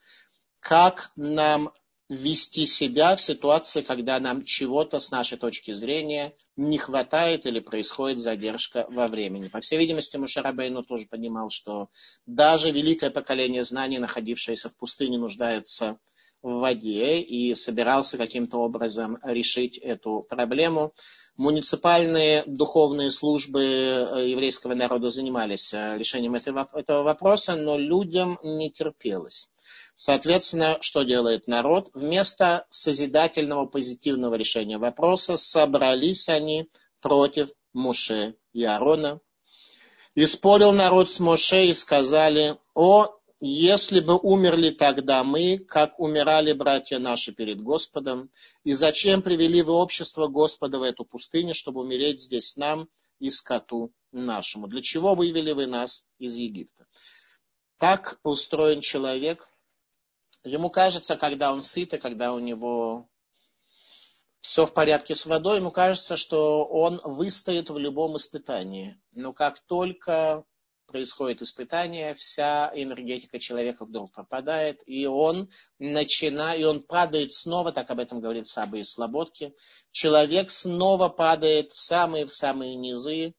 как 0.59 1.11
нам 1.15 1.71
вести 2.09 2.65
себя 2.65 3.15
в 3.15 3.21
ситуации, 3.21 3.81
когда 3.81 4.19
нам 4.19 4.43
чего-то 4.43 4.99
с 4.99 5.11
нашей 5.11 5.37
точки 5.37 5.71
зрения 5.71 6.33
не 6.55 6.79
хватает 6.79 7.45
или 7.45 7.59
происходит 7.59 8.19
задержка 8.19 8.87
во 8.89 9.07
времени. 9.07 9.47
По 9.47 9.61
всей 9.61 9.77
видимости, 9.77 10.17
Мушарабейну 10.17 10.83
тоже 10.83 11.05
понимал, 11.07 11.51
что 11.51 11.89
даже 12.25 12.71
великое 12.71 13.11
поколение 13.11 13.63
знаний, 13.63 13.99
находившееся 13.99 14.69
в 14.69 14.75
пустыне, 14.75 15.19
нуждается 15.19 15.99
в 16.41 16.59
воде 16.59 17.19
и 17.19 17.53
собирался 17.53 18.17
каким-то 18.17 18.57
образом 18.57 19.19
решить 19.23 19.77
эту 19.77 20.25
проблему. 20.27 20.93
Муниципальные 21.37 22.43
духовные 22.47 23.11
службы 23.11 23.61
э, 23.61 24.29
еврейского 24.29 24.73
народа 24.73 25.09
занимались 25.09 25.73
э, 25.73 25.97
решением 25.97 26.35
этого 26.35 27.03
вопроса, 27.03 27.55
но 27.55 27.77
людям 27.77 28.39
не 28.43 28.71
терпелось. 28.71 29.51
Соответственно, 30.01 30.77
что 30.79 31.03
делает 31.03 31.45
народ? 31.47 31.89
Вместо 31.93 32.65
созидательного 32.69 33.65
позитивного 33.65 34.35
решения 34.35 34.77
вопроса 34.77 35.35
собрались 35.35 36.29
они 36.29 36.69
против 37.01 37.49
Муше 37.73 38.37
и 38.53 38.63
Аарона. 38.63 39.19
И 40.15 40.25
спорил 40.25 40.71
народ 40.71 41.09
с 41.09 41.19
Моше 41.19 41.65
и 41.65 41.73
сказали, 41.73 42.57
о, 42.73 43.09
если 43.41 43.99
бы 43.99 44.17
умерли 44.17 44.69
тогда 44.69 45.25
мы, 45.25 45.57
как 45.57 45.99
умирали 45.99 46.53
братья 46.53 46.97
наши 46.97 47.33
перед 47.33 47.61
Господом, 47.61 48.31
и 48.63 48.71
зачем 48.71 49.21
привели 49.21 49.61
вы 49.61 49.73
общество 49.73 50.27
Господа 50.27 50.79
в 50.79 50.83
эту 50.83 51.03
пустыню, 51.03 51.53
чтобы 51.53 51.81
умереть 51.81 52.21
здесь 52.21 52.55
нам 52.55 52.87
и 53.19 53.29
скоту 53.29 53.91
нашему? 54.13 54.67
Для 54.67 54.81
чего 54.81 55.13
вывели 55.13 55.51
вы 55.51 55.65
нас 55.65 56.05
из 56.19 56.35
Египта? 56.35 56.85
Так 57.79 58.17
устроен 58.23 58.79
человек. 58.79 59.49
Ему 60.43 60.69
кажется, 60.69 61.17
когда 61.17 61.51
он 61.51 61.63
сыт, 61.63 61.93
и 61.93 61.97
когда 61.97 62.33
у 62.33 62.39
него 62.39 63.09
все 64.39 64.65
в 64.65 64.73
порядке 64.73 65.15
с 65.15 65.25
водой, 65.25 65.57
ему 65.57 65.71
кажется, 65.71 66.15
что 66.15 66.65
он 66.65 67.01
выстоит 67.03 67.69
в 67.69 67.77
любом 67.77 68.15
испытании. 68.17 68.99
Но 69.11 69.33
как 69.33 69.59
только 69.65 70.45
происходит 70.87 71.41
испытание, 71.41 72.15
вся 72.15 72.71
энергетика 72.73 73.37
человека 73.37 73.85
вдруг 73.85 74.13
пропадает, 74.13 74.81
и 74.85 75.05
он 75.05 75.49
начинает, 75.77 76.61
и 76.61 76.63
он 76.63 76.83
падает 76.83 77.33
снова, 77.33 77.71
так 77.71 77.89
об 77.91 77.99
этом 77.99 78.21
говорит 78.21 78.47
Саба 78.47 78.77
из 78.77 78.91
Слободки, 78.91 79.53
человек 79.91 80.49
снова 80.49 81.09
падает 81.09 81.71
в 81.73 81.79
самые-в 81.79 82.31
самые 82.31 82.75
низы, 82.75 83.35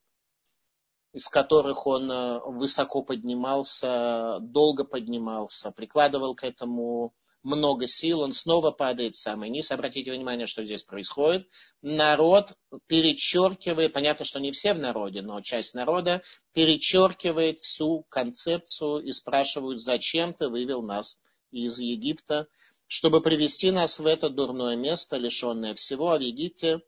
из 1.12 1.28
которых 1.28 1.86
он 1.86 2.10
э, 2.10 2.40
высоко 2.46 3.02
поднимался, 3.02 4.38
долго 4.40 4.84
поднимался, 4.84 5.72
прикладывал 5.72 6.34
к 6.34 6.44
этому 6.44 7.14
много 7.42 7.86
сил, 7.86 8.20
он 8.20 8.32
снова 8.32 8.70
падает 8.70 9.16
в 9.16 9.20
самый 9.20 9.48
низ. 9.48 9.70
Обратите 9.70 10.12
внимание, 10.12 10.46
что 10.46 10.64
здесь 10.64 10.82
происходит. 10.82 11.48
Народ 11.80 12.52
перечеркивает, 12.86 13.92
понятно, 13.92 14.24
что 14.24 14.40
не 14.40 14.52
все 14.52 14.74
в 14.74 14.78
народе, 14.78 15.22
но 15.22 15.40
часть 15.40 15.74
народа 15.74 16.22
перечеркивает 16.52 17.60
всю 17.60 18.04
концепцию 18.10 18.98
и 18.98 19.12
спрашивают, 19.12 19.80
зачем 19.80 20.34
ты 20.34 20.48
вывел 20.48 20.82
нас 20.82 21.18
из 21.50 21.78
Египта, 21.78 22.46
чтобы 22.86 23.22
привести 23.22 23.70
нас 23.70 23.98
в 23.98 24.06
это 24.06 24.28
дурное 24.28 24.76
место, 24.76 25.16
лишенное 25.16 25.74
всего, 25.74 26.10
а 26.10 26.18
в 26.18 26.20
Египте, 26.20 26.82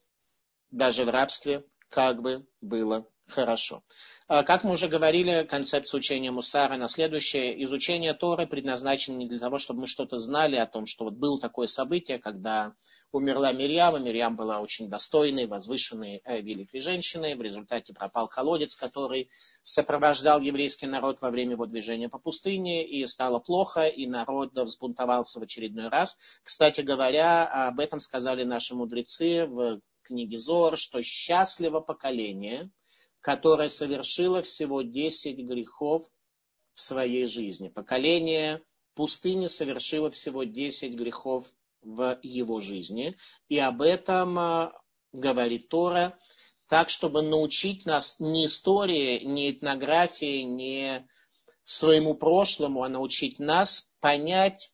даже 0.71 1.05
в 1.05 1.09
рабстве, 1.09 1.65
как 1.89 2.23
бы 2.23 2.47
было 2.61 3.07
хорошо. 3.29 3.83
А, 4.29 4.45
как 4.45 4.65
мы 4.65 4.73
уже 4.73 4.89
говорили, 4.89 5.47
концепция 5.49 5.99
учения 5.99 6.31
Мусара 6.31 6.77
на 6.77 6.89
следующее. 6.89 7.63
Изучение 7.65 8.15
Торы 8.15 8.47
предназначено 8.47 9.17
не 9.17 9.27
для 9.29 9.39
того, 9.39 9.59
чтобы 9.59 9.81
мы 9.81 9.87
что-то 9.87 10.19
знали 10.19 10.57
о 10.57 10.67
том, 10.67 10.87
что 10.87 11.05
вот 11.05 11.15
было 11.15 11.39
такое 11.41 11.67
событие, 11.67 12.19
когда 12.19 12.73
умерла 13.11 13.53
Мирьяма. 13.53 13.99
Мирьям 13.99 14.37
была 14.37 14.61
очень 14.61 14.89
достойной, 14.89 15.47
возвышенной, 15.47 16.23
э, 16.25 16.41
великой 16.41 16.81
женщиной. 16.81 17.35
В 17.35 17.43
результате 17.43 17.93
пропал 17.93 18.29
колодец, 18.29 18.75
который 18.77 19.29
сопровождал 19.63 20.41
еврейский 20.41 20.87
народ 20.87 21.21
во 21.21 21.31
время 21.31 21.53
его 21.53 21.67
движения 21.67 22.09
по 22.09 22.19
пустыне, 22.19 22.87
и 22.87 23.07
стало 23.07 23.39
плохо, 23.39 23.87
и 23.87 24.07
народ 24.07 24.53
взбунтовался 24.55 25.41
в 25.41 25.43
очередной 25.43 25.89
раз. 25.89 26.17
Кстати 26.43 26.81
говоря, 26.81 27.45
об 27.69 27.81
этом 27.81 28.01
сказали 28.01 28.45
наши 28.45 28.75
мудрецы 28.75 29.47
в 29.47 29.81
книге 30.05 30.39
Зор, 30.39 30.79
что 30.79 31.03
счастливо 31.03 31.81
поколение– 31.81 32.71
которое 33.23 33.69
совершило 33.69 34.43
всего 34.43 34.83
10 34.83 35.39
грехов 35.39 36.03
в 36.75 36.81
своей 36.81 37.27
жизни. 37.27 37.69
Поколение 37.69 38.63
пустыни 38.95 39.47
совершило 39.47 40.11
всего 40.11 40.43
10 40.45 40.95
грехов 40.95 41.47
в 41.83 42.19
его 42.23 42.61
жизни. 42.61 43.17
И 43.49 43.59
об 43.59 43.81
этом 43.81 44.39
а, 44.39 44.73
говорит 45.13 45.69
Тора, 45.69 46.19
так, 46.69 46.91
чтобы 46.91 47.23
научить 47.23 47.87
нас 47.87 48.17
не 48.19 48.47
истории, 48.47 49.25
не 49.25 49.53
этнографии, 49.53 50.43
не 50.43 51.07
своему 51.65 52.15
прошлому, 52.15 52.83
а 52.83 52.89
научить 52.89 53.39
нас 53.39 53.91
понять, 54.01 54.73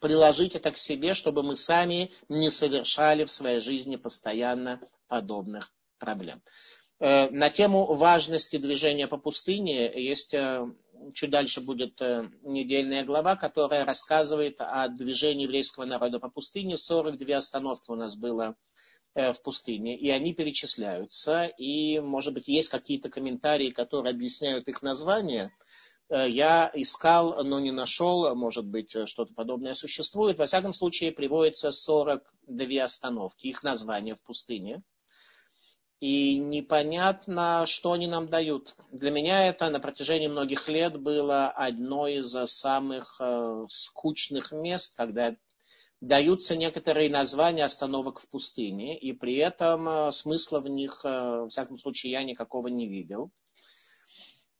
приложить 0.00 0.54
это 0.54 0.70
к 0.70 0.78
себе, 0.78 1.12
чтобы 1.12 1.42
мы 1.42 1.56
сами 1.56 2.12
не 2.28 2.50
совершали 2.50 3.24
в 3.24 3.30
своей 3.30 3.60
жизни 3.60 3.96
постоянно 3.96 4.80
подобных 5.08 5.72
проблем. 5.98 6.42
Э, 7.00 7.28
на 7.30 7.50
тему 7.50 7.94
важности 7.94 8.56
движения 8.56 9.08
по 9.08 9.16
пустыне 9.16 9.90
есть, 10.00 10.32
э, 10.32 10.64
чуть 11.12 11.30
дальше 11.30 11.60
будет 11.60 12.00
э, 12.00 12.30
недельная 12.42 13.04
глава, 13.04 13.34
которая 13.36 13.84
рассказывает 13.84 14.56
о 14.60 14.88
движении 14.88 15.44
еврейского 15.44 15.84
народа 15.86 16.20
по 16.20 16.30
пустыне. 16.30 16.76
42 16.76 17.36
остановки 17.36 17.90
у 17.90 17.94
нас 17.94 18.16
было 18.16 18.56
в 19.16 19.36
пустыне, 19.44 19.96
и 19.96 20.10
они 20.10 20.34
перечисляются. 20.34 21.44
И, 21.44 22.00
может 22.00 22.34
быть, 22.34 22.48
есть 22.48 22.68
какие-то 22.68 23.10
комментарии, 23.10 23.70
которые 23.70 24.10
объясняют 24.10 24.66
их 24.66 24.82
название. 24.82 25.52
Я 26.10 26.68
искал, 26.74 27.44
но 27.44 27.60
не 27.60 27.70
нашел, 27.70 28.34
может 28.34 28.66
быть, 28.66 28.90
что-то 28.90 29.32
подобное 29.32 29.74
существует. 29.74 30.40
Во 30.40 30.46
всяком 30.46 30.74
случае, 30.74 31.12
приводится 31.12 31.70
42 31.70 32.82
остановки, 32.82 33.46
их 33.46 33.62
название 33.62 34.16
в 34.16 34.22
пустыне. 34.24 34.82
И 36.04 36.36
непонятно, 36.36 37.64
что 37.66 37.92
они 37.92 38.06
нам 38.06 38.28
дают. 38.28 38.74
Для 38.92 39.10
меня 39.10 39.46
это 39.48 39.70
на 39.70 39.80
протяжении 39.80 40.26
многих 40.26 40.68
лет 40.68 41.00
было 41.00 41.48
одно 41.48 42.06
из 42.06 42.30
самых 42.50 43.16
э, 43.18 43.64
скучных 43.70 44.52
мест, 44.52 44.94
когда 44.98 45.34
даются 46.02 46.56
некоторые 46.56 47.08
названия 47.08 47.64
остановок 47.64 48.20
в 48.20 48.28
пустыне, 48.28 48.98
и 48.98 49.14
при 49.14 49.36
этом 49.36 49.88
э, 49.88 50.12
смысла 50.12 50.60
в 50.60 50.68
них, 50.68 51.00
э, 51.04 51.08
во 51.08 51.48
всяком 51.48 51.78
случае, 51.78 52.12
я 52.12 52.22
никакого 52.22 52.68
не 52.68 52.86
видел. 52.86 53.30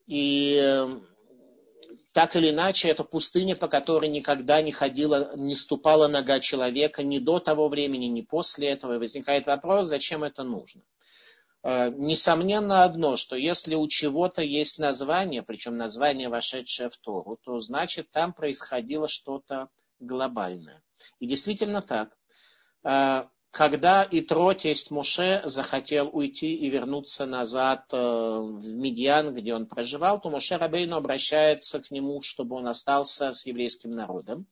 И 0.06 0.98
так 2.14 2.36
или 2.36 2.52
иначе, 2.52 2.88
это 2.88 3.04
пустыня, 3.04 3.54
по 3.54 3.68
которой 3.68 4.08
никогда 4.08 4.62
не 4.62 4.72
ходила, 4.72 5.36
не 5.36 5.56
ступала 5.56 6.08
нога 6.08 6.40
человека 6.40 7.02
ни 7.02 7.18
до 7.18 7.38
того 7.38 7.68
времени, 7.68 8.06
ни 8.06 8.22
после 8.22 8.68
этого. 8.68 8.94
И 8.94 8.98
возникает 8.98 9.44
вопрос, 9.44 9.88
зачем 9.88 10.24
это 10.24 10.42
нужно. 10.42 10.80
Несомненно 11.64 12.84
одно, 12.84 13.16
что 13.16 13.36
если 13.36 13.74
у 13.74 13.88
чего-то 13.88 14.42
есть 14.42 14.78
название, 14.78 15.42
причем 15.42 15.78
название, 15.78 16.28
вошедшее 16.28 16.90
в 16.90 16.98
Тору, 16.98 17.38
то 17.42 17.58
значит 17.58 18.10
там 18.10 18.34
происходило 18.34 19.08
что-то 19.08 19.70
глобальное. 19.98 20.82
И 21.20 21.26
действительно 21.26 21.80
так. 21.80 22.10
А, 22.82 23.28
когда 23.50 24.06
Итро, 24.10 24.52
тесть 24.52 24.90
Муше, 24.90 25.40
захотел 25.44 26.10
уйти 26.12 26.54
и 26.54 26.68
вернуться 26.68 27.24
назад 27.24 27.84
э, 27.92 27.96
в 27.96 28.74
Медиан, 28.74 29.32
где 29.32 29.54
он 29.54 29.66
проживал, 29.66 30.20
то 30.20 30.28
Муше 30.28 30.58
Рабейну 30.58 30.96
обращается 30.96 31.80
к 31.80 31.90
нему, 31.92 32.20
чтобы 32.20 32.56
он 32.56 32.66
остался 32.66 33.32
с 33.32 33.46
еврейским 33.46 33.92
народом. 33.92 34.48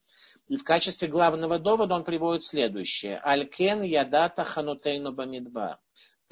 И 0.47 0.57
в 0.57 0.65
качестве 0.65 1.09
главного 1.09 1.59
довода 1.59 1.95
он 1.95 2.05
приводит 2.05 2.45
следующее. 2.45 3.19
Алькен 3.19 3.83
ядата 3.83 4.45
ханутейну 4.45 5.13
бамидбар. 5.13 5.79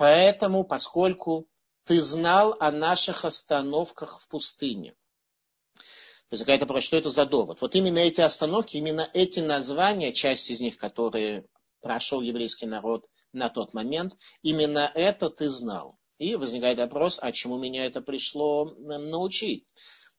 Поэтому, 0.01 0.65
поскольку 0.65 1.47
ты 1.85 2.01
знал 2.01 2.57
о 2.59 2.73
наших 2.73 3.27
остановках 3.27 4.23
в 4.23 4.29
пустыне. 4.29 4.95
Возникает 6.31 6.63
вопрос, 6.63 6.85
что 6.85 6.97
это 6.97 7.11
за 7.11 7.27
довод? 7.27 7.61
Вот 7.61 7.75
именно 7.75 7.99
эти 7.99 8.23
остановки, 8.23 8.79
именно 8.79 9.11
эти 9.13 9.41
названия, 9.41 10.15
часть 10.15 10.49
из 10.49 10.59
них, 10.59 10.79
которые 10.79 11.45
прошел 11.83 12.23
еврейский 12.23 12.65
народ 12.65 13.05
на 13.35 13.51
тот 13.51 13.75
момент, 13.75 14.15
именно 14.41 14.91
это 14.95 15.29
ты 15.29 15.51
знал. 15.51 15.99
И 16.17 16.35
возникает 16.35 16.79
вопрос, 16.79 17.19
а 17.21 17.31
чему 17.31 17.59
меня 17.59 17.85
это 17.85 18.01
пришло 18.01 18.71
научить? 18.79 19.67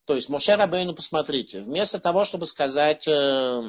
То 0.05 0.13
есть 0.13 0.29
Моше 0.29 0.57
Рабейну, 0.57 0.93
посмотрите, 0.93 1.61
вместо 1.61 1.99
того, 1.99 2.25
чтобы 2.25 2.45
сказать 2.45 3.07
э, 3.07 3.63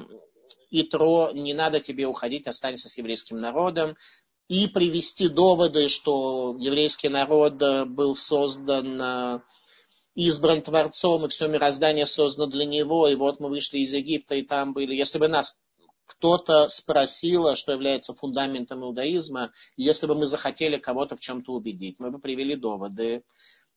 Итро, 0.68 1.30
не 1.32 1.54
надо 1.54 1.80
тебе 1.80 2.06
уходить, 2.06 2.46
останься 2.46 2.90
с 2.90 2.98
еврейским 2.98 3.40
народом, 3.40 3.96
и 4.48 4.66
привести 4.68 5.28
доводы, 5.28 5.88
что 5.88 6.56
еврейский 6.58 7.08
народ 7.08 7.54
был 7.88 8.14
создан 8.14 9.00
э, 9.00 9.40
избран 10.14 10.62
Творцом, 10.62 11.24
и 11.24 11.28
все 11.28 11.48
мироздание 11.48 12.06
создано 12.06 12.50
для 12.50 12.64
него, 12.64 13.08
и 13.08 13.14
вот 13.14 13.40
мы 13.40 13.48
вышли 13.48 13.78
из 13.78 13.92
Египта, 13.92 14.34
и 14.34 14.42
там 14.42 14.72
были. 14.74 14.94
Если 14.94 15.18
бы 15.18 15.28
нас 15.28 15.56
кто-то 16.06 16.68
спросил, 16.68 17.54
что 17.56 17.72
является 17.72 18.12
фундаментом 18.12 18.82
иудаизма, 18.84 19.52
если 19.76 20.06
бы 20.06 20.14
мы 20.14 20.26
захотели 20.26 20.76
кого-то 20.76 21.16
в 21.16 21.20
чем-то 21.20 21.52
убедить, 21.52 21.96
мы 21.98 22.10
бы 22.10 22.18
привели 22.18 22.54
доводы 22.54 23.04
э, 23.04 23.22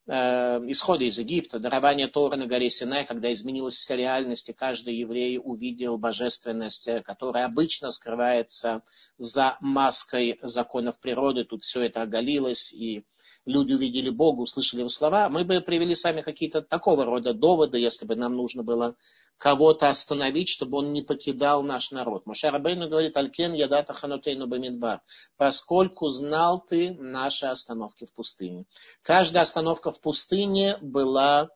исхода 0.08 1.04
из 1.04 1.18
Египта, 1.18 1.58
дарование 1.60 2.08
Тора 2.08 2.36
на 2.36 2.46
горе 2.46 2.70
Синай, 2.70 3.06
когда 3.06 3.34
изменилась 3.34 3.76
вся 3.76 3.96
реальность, 3.96 4.48
и 4.50 4.54
каждый 4.54 4.96
еврей 4.96 5.40
увидел 5.44 5.98
божественность, 5.98 6.88
которая 7.04 7.46
обычно 7.46 7.90
скрывается 7.90 8.84
за 9.18 9.58
маской 9.62 10.38
законов 10.44 11.00
природы. 11.00 11.44
Тут 11.44 11.64
все 11.64 11.82
это 11.82 12.04
оголилось, 12.04 12.72
и 12.72 13.04
люди 13.46 13.74
увидели 13.74 14.10
Бога, 14.10 14.42
услышали 14.42 14.80
его 14.82 14.90
слова, 14.90 15.30
мы 15.30 15.44
бы 15.44 15.62
привели 15.62 15.96
с 15.96 16.04
вами 16.04 16.22
какие-то 16.22 16.62
такого 16.62 17.06
рода 17.06 17.34
доводы, 17.34 17.80
если 17.80 18.06
бы 18.06 18.16
нам 18.16 18.36
нужно 18.36 18.64
было 18.64 18.96
кого-то 19.38 19.90
остановить, 19.90 20.50
чтобы 20.50 20.78
он 20.78 20.94
не 20.94 21.02
покидал 21.02 21.62
наш 21.62 21.92
народ. 21.92 22.26
Моше 22.26 22.50
Рабейну 22.50 22.90
говорит, 22.90 23.18
Алькен 23.18 23.54
ядата 23.54 23.94
ханутейну 23.94 24.48
бамидбар, 24.48 25.02
поскольку 25.38 26.10
знал 26.10 26.64
ты 26.66 26.94
наши 26.94 27.46
остановки 27.46 28.06
в 28.06 28.14
пустыне. 28.14 28.66
Каждая 29.02 29.44
остановка 29.44 29.92
в 29.92 30.00
пустыне 30.00 30.78
была 30.82 31.50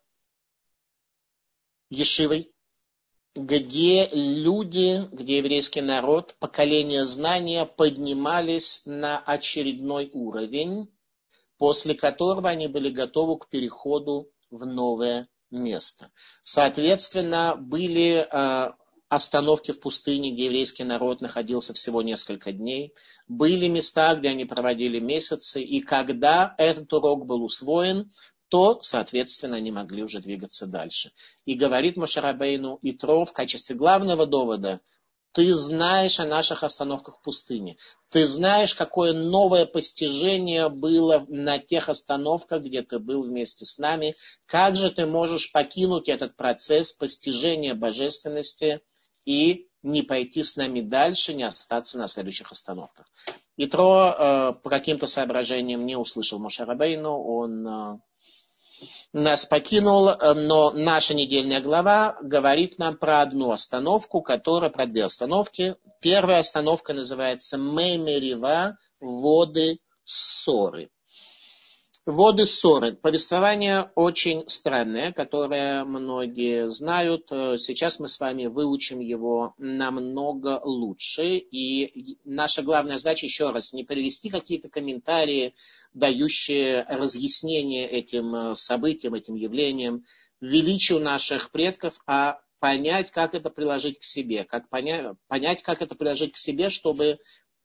ешивой, 1.90 2.52
где 3.36 4.10
люди, 4.12 5.08
где 5.12 5.38
еврейский 5.38 5.82
народ, 5.82 6.36
поколение 6.40 7.06
знания 7.06 7.66
поднимались 7.66 8.82
на 8.86 9.20
очередной 9.20 10.10
уровень, 10.14 10.90
после 11.60 11.94
которого 11.94 12.50
они 12.50 12.68
были 12.68 12.90
готовы 12.90 13.38
к 13.38 13.50
переходу 13.50 14.30
в 14.50 14.66
новое 14.66 15.28
место. 15.52 16.10
Соответственно, 16.42 17.56
были 17.60 18.26
э, 18.26 18.72
остановки 19.10 19.74
в 19.74 19.82
пустыне, 19.82 20.32
где 20.32 20.46
еврейский 20.46 20.86
народ 20.86 21.20
находился 21.20 21.74
всего 21.74 22.02
несколько 22.02 22.54
дней. 22.54 22.94
Были 23.28 23.68
места, 23.68 24.16
где 24.16 24.30
они 24.30 24.46
проводили 24.46 25.00
месяцы. 25.00 25.62
И 25.62 25.82
когда 25.82 26.56
этот 26.58 26.92
урок 26.94 27.26
был 27.26 27.44
усвоен, 27.44 28.12
то, 28.48 28.80
соответственно, 28.82 29.58
они 29.58 29.72
могли 29.72 30.02
уже 30.02 30.22
двигаться 30.22 30.66
дальше. 30.66 31.12
И 31.46 31.56
говорит 31.56 31.98
Машарабейну 31.98 32.80
Итро 32.82 33.26
в 33.26 33.34
качестве 33.34 33.76
главного 33.76 34.26
довода 34.26 34.80
ты 35.32 35.54
знаешь 35.54 36.20
о 36.20 36.26
наших 36.26 36.64
остановках 36.64 37.18
в 37.18 37.22
пустыне. 37.22 37.78
Ты 38.10 38.26
знаешь, 38.26 38.74
какое 38.74 39.14
новое 39.14 39.66
постижение 39.66 40.70
было 40.70 41.26
на 41.28 41.60
тех 41.60 41.90
остановках, 41.90 42.64
где 42.64 42.82
ты 42.82 43.00
был 43.00 43.24
вместе 43.24 43.66
с 43.66 43.78
нами. 43.78 44.16
Как 44.46 44.76
же 44.76 44.90
ты 44.90 45.06
можешь 45.06 45.52
покинуть 45.52 46.10
этот 46.10 46.36
процесс 46.36 46.92
постижения 46.92 47.76
божественности 47.76 48.82
и 49.26 49.68
не 49.84 50.02
пойти 50.02 50.44
с 50.44 50.56
нами 50.56 50.82
дальше, 50.82 51.34
не 51.34 51.44
остаться 51.44 51.98
на 51.98 52.08
следующих 52.08 52.52
остановках. 52.52 53.06
Итро 53.56 54.10
э, 54.10 54.54
по 54.62 54.70
каким-то 54.70 55.08
соображениям 55.08 55.86
не 55.86 55.96
услышал 55.96 56.40
Мошарабейну, 56.40 57.12
он 57.12 57.68
э, 57.68 58.00
нас 59.14 59.46
покинул, 59.46 60.10
э, 60.10 60.34
но 60.34 60.72
наша 60.72 61.14
недельная 61.14 61.62
глава 61.62 62.18
говорит 62.22 62.78
нам 62.78 62.98
про 62.98 63.22
одну 63.22 63.52
остановку, 63.52 64.22
которая, 64.22 64.70
про 64.70 64.86
две 64.86 65.06
остановки. 65.06 65.76
Первая 66.02 66.40
остановка 66.40 66.94
называется 66.94 67.58
Меймерива, 67.58 68.78
воды 69.00 69.80
ссоры. 70.06 70.90
Воды 72.10 72.48
ссоры. 72.48 72.96
Повествование 72.96 73.92
очень 73.94 74.44
странное, 74.50 75.14
которое 75.14 75.84
многие 75.84 76.68
знают. 76.72 77.28
Сейчас 77.30 78.00
мы 78.00 78.08
с 78.08 78.20
вами 78.20 78.48
выучим 78.48 79.00
его 79.00 79.54
намного 79.60 80.60
лучше. 80.64 81.38
И 81.38 82.18
наша 82.26 82.64
главная 82.64 82.98
задача, 82.98 83.28
еще 83.28 83.52
раз, 83.52 83.74
не 83.74 83.84
привести 83.84 84.30
какие-то 84.30 84.70
комментарии, 84.70 85.54
дающие 85.94 86.84
разъяснение 86.90 87.88
этим 87.88 88.56
событиям, 88.56 89.14
этим 89.14 89.36
явлениям, 89.36 90.04
величию 90.42 91.00
наших 91.00 91.52
предков, 91.52 91.94
а 92.08 92.40
понять, 92.60 93.12
как 93.12 93.36
это 93.36 93.52
приложить 93.52 94.00
к 94.00 94.04
себе, 94.04 94.46
как 94.46 94.68
понять, 94.70 95.16
понять, 95.28 95.62
как 95.62 95.84
это 95.84 95.94
приложить 95.94 96.34
к 96.34 96.38
себе, 96.38 96.72
чтобы 96.72 97.20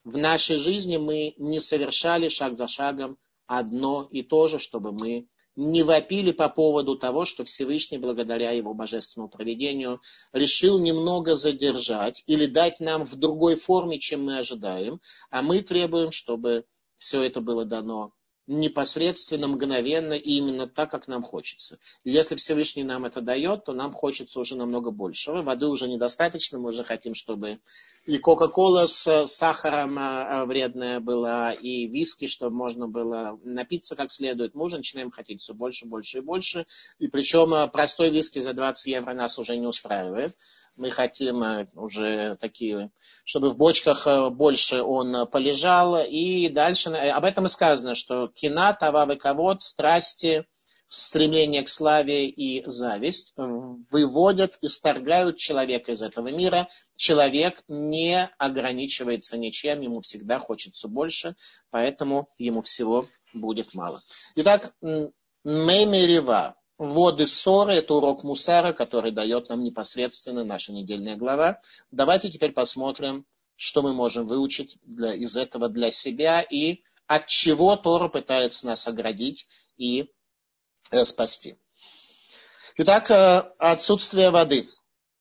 в 0.04 0.18
нашей 0.18 0.58
жизни 0.58 0.98
мы 0.98 1.32
не 1.38 1.60
совершали 1.60 2.28
шаг 2.28 2.58
за 2.58 2.68
шагом 2.68 3.16
одно 3.46 4.08
и 4.10 4.22
то 4.22 4.48
же, 4.48 4.58
чтобы 4.58 4.92
мы 4.92 5.28
не 5.56 5.82
вопили 5.82 6.32
по 6.32 6.48
поводу 6.48 6.96
того, 6.96 7.24
что 7.24 7.44
Всевышний, 7.44 7.98
благодаря 7.98 8.50
его 8.50 8.74
божественному 8.74 9.30
проведению, 9.30 10.00
решил 10.32 10.80
немного 10.80 11.36
задержать 11.36 12.22
или 12.26 12.46
дать 12.46 12.80
нам 12.80 13.06
в 13.06 13.14
другой 13.16 13.56
форме, 13.56 14.00
чем 14.00 14.24
мы 14.24 14.38
ожидаем, 14.38 15.00
а 15.30 15.42
мы 15.42 15.62
требуем, 15.62 16.10
чтобы 16.10 16.64
все 16.96 17.22
это 17.22 17.40
было 17.40 17.64
дано 17.64 18.12
непосредственно, 18.46 19.48
мгновенно 19.48 20.12
и 20.12 20.32
именно 20.32 20.66
так, 20.66 20.90
как 20.90 21.08
нам 21.08 21.22
хочется. 21.22 21.78
если 22.04 22.36
Всевышний 22.36 22.84
нам 22.84 23.04
это 23.04 23.20
дает, 23.20 23.64
то 23.64 23.72
нам 23.72 23.92
хочется 23.92 24.38
уже 24.38 24.54
намного 24.56 24.90
большего. 24.90 25.42
Воды 25.42 25.66
уже 25.66 25.88
недостаточно, 25.88 26.58
мы 26.58 26.68
уже 26.68 26.84
хотим, 26.84 27.14
чтобы 27.14 27.58
и 28.06 28.18
Кока-Кола 28.18 28.86
с 28.86 29.26
сахаром 29.26 29.98
а, 29.98 30.44
вредная 30.44 31.00
была, 31.00 31.52
и 31.52 31.86
виски, 31.86 32.26
чтобы 32.26 32.54
можно 32.54 32.86
было 32.86 33.38
напиться 33.44 33.96
как 33.96 34.10
следует. 34.10 34.54
Мы 34.54 34.64
уже 34.64 34.76
начинаем 34.76 35.10
хотеть 35.10 35.40
все 35.40 35.54
больше, 35.54 35.86
больше 35.86 36.18
и 36.18 36.20
больше. 36.20 36.66
И 36.98 37.08
причем 37.08 37.70
простой 37.70 38.10
виски 38.10 38.40
за 38.40 38.52
20 38.52 38.86
евро 38.86 39.14
нас 39.14 39.38
уже 39.38 39.56
не 39.56 39.66
устраивает 39.66 40.36
мы 40.76 40.90
хотим 40.90 41.42
э, 41.42 41.66
уже 41.74 42.36
такие, 42.40 42.90
чтобы 43.24 43.50
в 43.50 43.56
бочках 43.56 44.06
э, 44.06 44.30
больше 44.30 44.82
он 44.82 45.26
полежал. 45.28 46.04
И 46.04 46.48
дальше 46.48 46.90
об 46.90 47.24
этом 47.24 47.46
и 47.46 47.48
сказано, 47.48 47.94
что 47.94 48.28
кина, 48.28 48.72
тавав 48.74 49.10
и 49.10 49.16
ковод, 49.16 49.62
страсти, 49.62 50.46
стремление 50.86 51.62
к 51.62 51.68
славе 51.68 52.28
и 52.28 52.64
зависть 52.66 53.32
выводят, 53.36 54.58
исторгают 54.60 55.38
человека 55.38 55.92
из 55.92 56.02
этого 56.02 56.28
мира. 56.28 56.68
Человек 56.96 57.62
не 57.68 58.26
ограничивается 58.38 59.36
ничем, 59.36 59.80
ему 59.80 60.00
всегда 60.00 60.38
хочется 60.38 60.88
больше, 60.88 61.36
поэтому 61.70 62.28
ему 62.38 62.62
всего 62.62 63.08
будет 63.32 63.74
мало. 63.74 64.02
Итак, 64.36 64.74
Мемерева, 65.44 66.56
воды 66.78 67.26
ссоры, 67.26 67.74
это 67.74 67.94
урок 67.94 68.24
Мусара, 68.24 68.72
который 68.72 69.12
дает 69.12 69.48
нам 69.48 69.62
непосредственно 69.62 70.44
наша 70.44 70.72
недельная 70.72 71.16
глава. 71.16 71.60
Давайте 71.90 72.30
теперь 72.30 72.52
посмотрим, 72.52 73.26
что 73.56 73.82
мы 73.82 73.92
можем 73.92 74.26
выучить 74.26 74.78
для, 74.82 75.14
из 75.14 75.36
этого 75.36 75.68
для 75.68 75.90
себя 75.90 76.42
и 76.42 76.82
от 77.06 77.26
чего 77.26 77.76
Тора 77.76 78.08
пытается 78.08 78.66
нас 78.66 78.88
оградить 78.88 79.46
и 79.76 80.10
э, 80.90 81.04
спасти. 81.04 81.56
Итак, 82.76 83.10
э, 83.10 83.52
отсутствие 83.58 84.30
воды. 84.30 84.68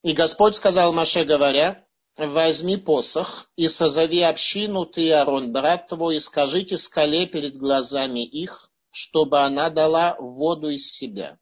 И 0.01 0.13
Господь 0.13 0.55
сказал 0.55 0.91
Маше, 0.93 1.23
говоря, 1.23 1.85
возьми 2.17 2.77
посох 2.77 3.49
и 3.55 3.67
созови 3.67 4.21
общину, 4.21 4.85
ты, 4.85 5.11
Арон, 5.11 5.51
брат 5.51 5.87
твой, 5.87 6.17
и 6.17 6.19
скажите 6.19 6.77
скале 6.77 7.27
перед 7.27 7.55
глазами 7.57 8.25
их, 8.25 8.71
чтобы 8.91 9.39
она 9.39 9.69
дала 9.69 10.15
воду 10.19 10.69
из 10.69 10.91
себя. 10.91 11.37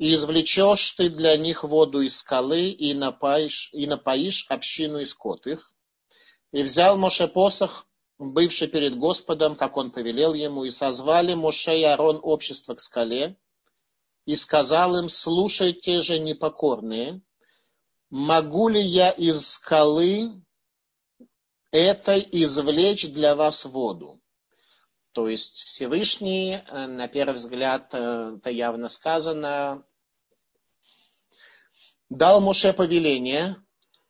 И 0.00 0.14
извлечешь 0.14 0.92
ты 0.92 1.10
для 1.10 1.36
них 1.36 1.62
воду 1.62 2.00
из 2.00 2.16
скалы, 2.16 2.70
и 2.70 2.94
напоишь, 2.94 3.68
и 3.74 3.86
напоишь 3.86 4.46
общину 4.48 5.00
и 5.00 5.04
скот 5.04 5.46
их. 5.46 5.74
И 6.52 6.62
взял 6.62 6.96
Моше 6.96 7.28
посох, 7.28 7.86
бывший 8.18 8.68
перед 8.68 8.96
Господом, 8.96 9.56
как 9.56 9.76
он 9.76 9.90
повелел 9.90 10.32
ему, 10.32 10.64
и 10.64 10.70
созвали 10.70 11.34
Моше 11.34 11.78
и 11.78 11.82
Арон 11.82 12.18
общество 12.22 12.74
к 12.74 12.80
скале, 12.80 13.36
и 14.24 14.36
сказал 14.36 14.96
им, 14.98 15.10
слушайте 15.10 16.00
же, 16.00 16.18
непокорные, 16.18 17.20
могу 18.08 18.68
ли 18.68 18.80
я 18.80 19.10
из 19.10 19.46
скалы 19.50 20.42
этой 21.72 22.26
извлечь 22.32 23.06
для 23.12 23.34
вас 23.36 23.66
воду? 23.66 24.18
То 25.12 25.28
есть 25.28 25.64
Всевышний, 25.64 26.54
э, 26.54 26.86
на 26.86 27.06
первый 27.06 27.34
взгляд, 27.34 27.92
э, 27.92 28.36
это 28.38 28.48
явно 28.48 28.88
сказано, 28.88 29.84
дал 32.10 32.40
Моше 32.40 32.72
повеление 32.72 33.56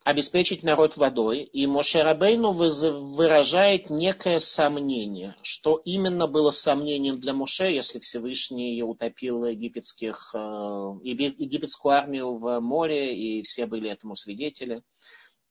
обеспечить 0.03 0.63
народ 0.63 0.97
водой, 0.97 1.43
и 1.43 1.67
Моше 1.67 2.03
Рабейну 2.03 2.53
выражает 2.53 3.91
некое 3.91 4.41
сомнение, 4.41 5.37
что 5.43 5.81
именно 5.85 6.27
было 6.27 6.51
сомнением 6.51 7.21
для 7.21 7.35
Моше, 7.35 7.71
если 7.71 8.01
Всевышний 8.01 8.83
утопил 8.83 9.45
египетских, 9.45 10.31
э, 10.35 10.39
египетскую 11.03 11.95
армию 11.95 12.39
в 12.39 12.61
море, 12.61 13.15
и 13.15 13.43
все 13.43 13.67
были 13.67 13.91
этому 13.91 14.17
свидетели, 14.17 14.83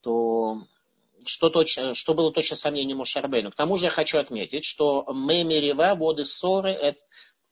то 0.02 0.64
что, 1.26 1.50
точно, 1.50 1.94
что 1.94 2.14
было 2.14 2.32
точно 2.32 2.56
сомнение 2.56 2.96
Моше 2.96 3.20
Рабейну. 3.20 3.52
К 3.52 3.56
тому 3.56 3.78
же 3.78 3.86
я 3.86 3.92
хочу 3.92 4.18
отметить, 4.18 4.66
что 4.66 5.06
Мемерева, 5.14 5.94
воды 5.96 6.26
ссоры, 6.26 6.70
это, 6.70 7.00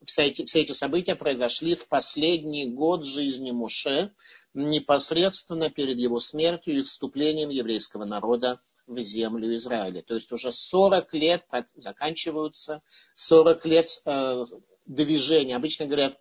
все, 0.06 0.24
эти, 0.24 0.46
все 0.46 0.62
эти 0.62 0.72
события 0.72 1.16
произошли 1.16 1.76
в 1.76 1.88
последний 1.88 2.66
год 2.66 3.06
жизни 3.06 3.52
Моше, 3.52 4.14
непосредственно 4.54 5.70
перед 5.70 5.98
его 5.98 6.20
смертью 6.20 6.80
и 6.80 6.82
вступлением 6.82 7.50
еврейского 7.50 8.06
народа 8.06 8.60
в 8.88 9.00
землю 9.00 9.54
Израиля. 9.56 10.02
То 10.02 10.16
есть 10.16 10.32
уже 10.32 10.52
40 10.52 11.14
лет 11.14 11.46
заканчиваются, 11.76 12.82
40 13.16 13.66
лет 13.66 13.88
э, 14.06 14.46
движения. 14.86 15.56
Обычно 15.56 15.86
говорят, 15.86 16.18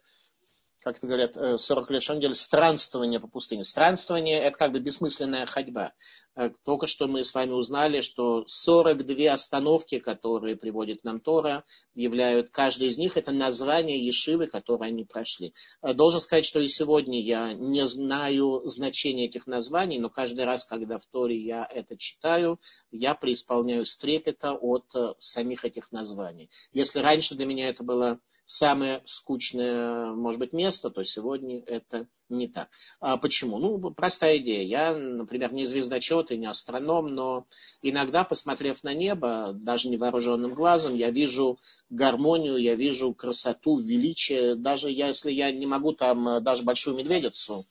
как 0.83 0.99
это 0.99 1.07
говорят, 1.07 1.61
40 1.61 1.91
э, 1.91 1.93
лет, 1.95 2.03
что 2.03 2.13
он 2.15 2.21
делает, 2.21 2.37
странствование 2.37 3.21
по 3.21 3.29
пустыне. 3.29 3.65
Странствование– 3.65 4.41
это 4.43 4.59
как 4.59 4.73
бы 4.73 4.81
бессмысленная 4.81 5.47
ходьба. 5.47 5.93
Э, 6.37 6.51
только 6.65 6.87
что 6.87 7.09
мы 7.09 7.25
с 7.25 7.35
вами 7.35 7.53
узнали, 7.53 8.03
что 8.03 8.45
42 8.47 9.33
остановки, 9.33 9.99
которые 9.99 10.57
приводит 10.57 11.03
нам 11.03 11.19
Тора, 11.19 11.65
являют, 11.95 12.51
каждая 12.51 12.91
из 12.91 12.99
них– 12.99 13.17
это 13.19 13.33
название 13.33 14.05
Ешивы, 14.05 14.47
которые 14.47 14.89
они 14.89 15.05
прошли. 15.05 15.55
Э, 15.83 15.95
должен 15.95 16.21
сказать, 16.21 16.45
что 16.45 16.61
и 16.61 16.69
сегодня 16.69 17.23
я 17.23 17.55
не 17.55 17.87
знаю 17.87 18.63
значения 18.67 19.27
этих 19.27 19.47
названий, 19.47 19.99
но 19.99 20.11
каждый 20.11 20.45
раз, 20.45 20.67
когда 20.67 20.99
в 20.99 21.07
Торе 21.07 21.39
я 21.39 21.67
это 21.73 21.97
читаю, 21.97 22.61
я 22.91 23.15
преисполняюсь 23.15 23.97
трепета 23.97 24.53
от 24.53 24.87
самих 25.19 25.65
этих 25.65 25.91
названий. 25.91 26.51
Если 26.73 26.99
раньше 26.99 27.35
для 27.35 27.47
меня 27.47 27.69
это 27.69 27.83
было 27.83 28.21
самое 28.47 29.03
скучное, 29.05 30.13
может 30.13 30.39
быть, 30.39 30.53
место, 30.53 30.89
то 30.89 31.03
сегодня 31.03 31.63
это 31.67 32.07
не 32.29 32.47
так. 32.47 32.69
А 33.01 33.17
почему? 33.17 33.59
Ну, 33.59 33.91
простая 33.91 34.39
идея. 34.39 34.63
Я, 34.63 34.95
например, 34.95 35.53
не 35.53 35.65
звездочет 35.65 36.31
и 36.31 36.39
не 36.39 36.47
астроном, 36.47 37.09
но 37.09 37.47
иногда, 37.83 38.25
посмотрев 38.25 38.83
на 38.85 38.95
небо, 38.95 39.53
даже 39.53 39.89
невооруженным 39.89 40.55
глазом, 40.55 40.95
я 40.95 41.11
вижу 41.11 41.59
гармонию, 41.91 42.57
я 42.57 42.77
вижу 42.77 43.13
красоту, 43.13 43.79
величие. 43.79 44.55
Даже 44.55 44.91
если 44.91 45.33
я 45.33 45.51
не 45.53 45.67
могу 45.67 45.93
там 45.93 46.29
э, 46.29 46.41
даже 46.41 46.63
большую 46.63 46.97
медведицу 46.97 47.67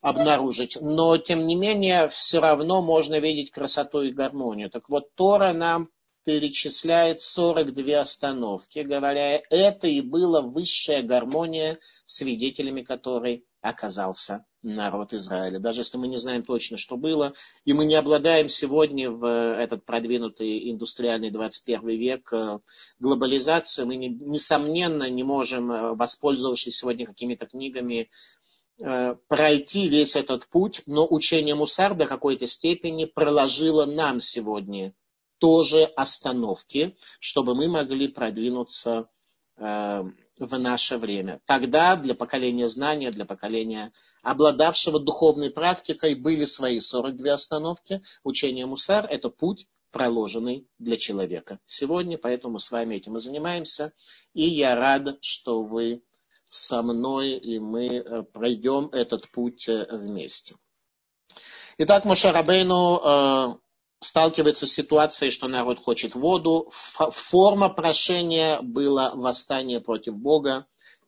обнаружить. 0.00 0.76
Но, 0.80 1.16
тем 1.16 1.46
не 1.46 1.54
менее, 1.54 2.08
все 2.08 2.40
равно 2.40 2.82
можно 2.82 3.18
видеть 3.20 3.50
красоту 3.50 4.02
и 4.02 4.12
гармонию. 4.12 4.70
Так 4.70 4.88
вот, 4.90 5.14
Тора 5.14 5.52
нам 5.52 5.88
перечисляет 6.24 7.20
42 7.20 8.00
остановки, 8.00 8.80
говоря, 8.80 9.42
это 9.50 9.86
и 9.86 10.00
была 10.00 10.40
высшая 10.40 11.02
гармония, 11.02 11.78
свидетелями 12.06 12.82
которой 12.82 13.44
оказался 13.60 14.44
народ 14.62 15.12
Израиля. 15.12 15.58
Даже 15.58 15.80
если 15.80 15.96
мы 15.96 16.08
не 16.08 16.16
знаем 16.16 16.42
точно, 16.42 16.76
что 16.76 16.96
было, 16.96 17.34
и 17.64 17.72
мы 17.72 17.84
не 17.84 17.94
обладаем 17.94 18.48
сегодня 18.48 19.10
в 19.10 19.26
этот 19.26 19.84
продвинутый 19.84 20.70
индустриальный 20.70 21.30
21 21.30 21.88
век 21.88 22.32
э, 22.32 22.58
глобализацией, 22.98 23.86
мы, 23.86 23.96
несомненно, 23.96 25.08
не 25.08 25.22
можем, 25.22 25.70
э, 25.70 25.94
воспользовавшись 25.94 26.76
сегодня 26.76 27.06
какими-то 27.06 27.46
книгами, 27.46 28.10
э, 28.78 29.16
пройти 29.28 29.88
весь 29.88 30.16
этот 30.16 30.46
путь, 30.48 30.82
но 30.86 31.06
учение 31.08 31.54
Мусар 31.54 31.94
до 31.94 32.06
какой-то 32.06 32.46
степени 32.46 33.04
проложило 33.04 33.86
нам 33.86 34.20
сегодня 34.20 34.94
тоже 35.44 35.84
остановки, 35.84 36.96
чтобы 37.20 37.54
мы 37.54 37.68
могли 37.68 38.08
продвинуться 38.08 39.10
э, 39.58 40.02
в 40.38 40.58
наше 40.58 40.96
время. 40.96 41.42
Тогда 41.44 41.96
для 41.96 42.14
поколения 42.14 42.66
знания, 42.66 43.10
для 43.10 43.26
поколения 43.26 43.92
обладавшего 44.22 44.98
духовной 44.98 45.50
практикой 45.50 46.14
были 46.14 46.46
свои 46.46 46.80
42 46.80 47.30
остановки. 47.30 48.00
Учение 48.22 48.64
Мусар– 48.64 49.04
это 49.10 49.28
путь, 49.28 49.66
проложенный 49.90 50.66
для 50.78 50.96
человека. 50.96 51.58
Сегодня, 51.66 52.16
поэтому 52.16 52.58
с 52.58 52.70
вами 52.70 52.94
этим 52.94 53.18
и 53.18 53.20
занимаемся. 53.20 53.92
И 54.32 54.48
я 54.48 54.74
рад, 54.74 55.18
что 55.20 55.62
вы 55.62 56.02
со 56.46 56.80
мной, 56.80 57.32
и 57.32 57.58
мы 57.58 57.88
э, 57.88 58.22
пройдем 58.32 58.86
этот 58.92 59.30
путь 59.30 59.68
э, 59.68 59.88
вместе. 59.90 60.54
Итак, 61.76 62.06
Мушарабейну 62.06 63.60
сталкивается 64.04 64.66
с 64.66 64.72
ситуацией, 64.72 65.30
что 65.30 65.48
народ 65.48 65.78
хочет 65.78 66.14
воду. 66.14 66.70
Форма 66.72 67.68
прошения 67.68 68.60
была 68.60 69.14
восстание 69.14 69.80
против 69.80 70.16
Бога 70.16 70.66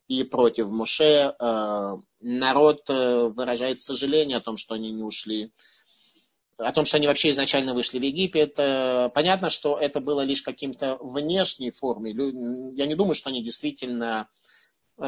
и 0.08 0.22
против 0.24 0.68
Моше. 0.68 1.34
Э, 1.38 1.96
народ 2.20 2.88
э, 2.88 3.28
выражает 3.28 3.80
сожаление 3.80 4.38
о 4.38 4.40
том, 4.42 4.56
что 4.56 4.74
они 4.74 4.90
не 4.90 5.02
ушли, 5.02 5.52
о 6.56 6.72
том, 6.72 6.86
что 6.86 6.96
они 6.96 7.06
вообще 7.06 7.30
изначально 7.30 7.74
вышли 7.74 7.98
в 7.98 8.02
Египет. 8.02 8.58
Э, 8.58 9.10
понятно, 9.12 9.50
что 9.50 9.78
это 9.78 10.00
было 10.00 10.22
лишь 10.22 10.42
каким-то 10.42 10.96
внешней 11.00 11.70
формой. 11.70 12.12
Я 12.76 12.86
не 12.86 12.94
думаю, 12.94 13.14
что 13.14 13.30
они 13.30 13.42
действительно 13.42 14.28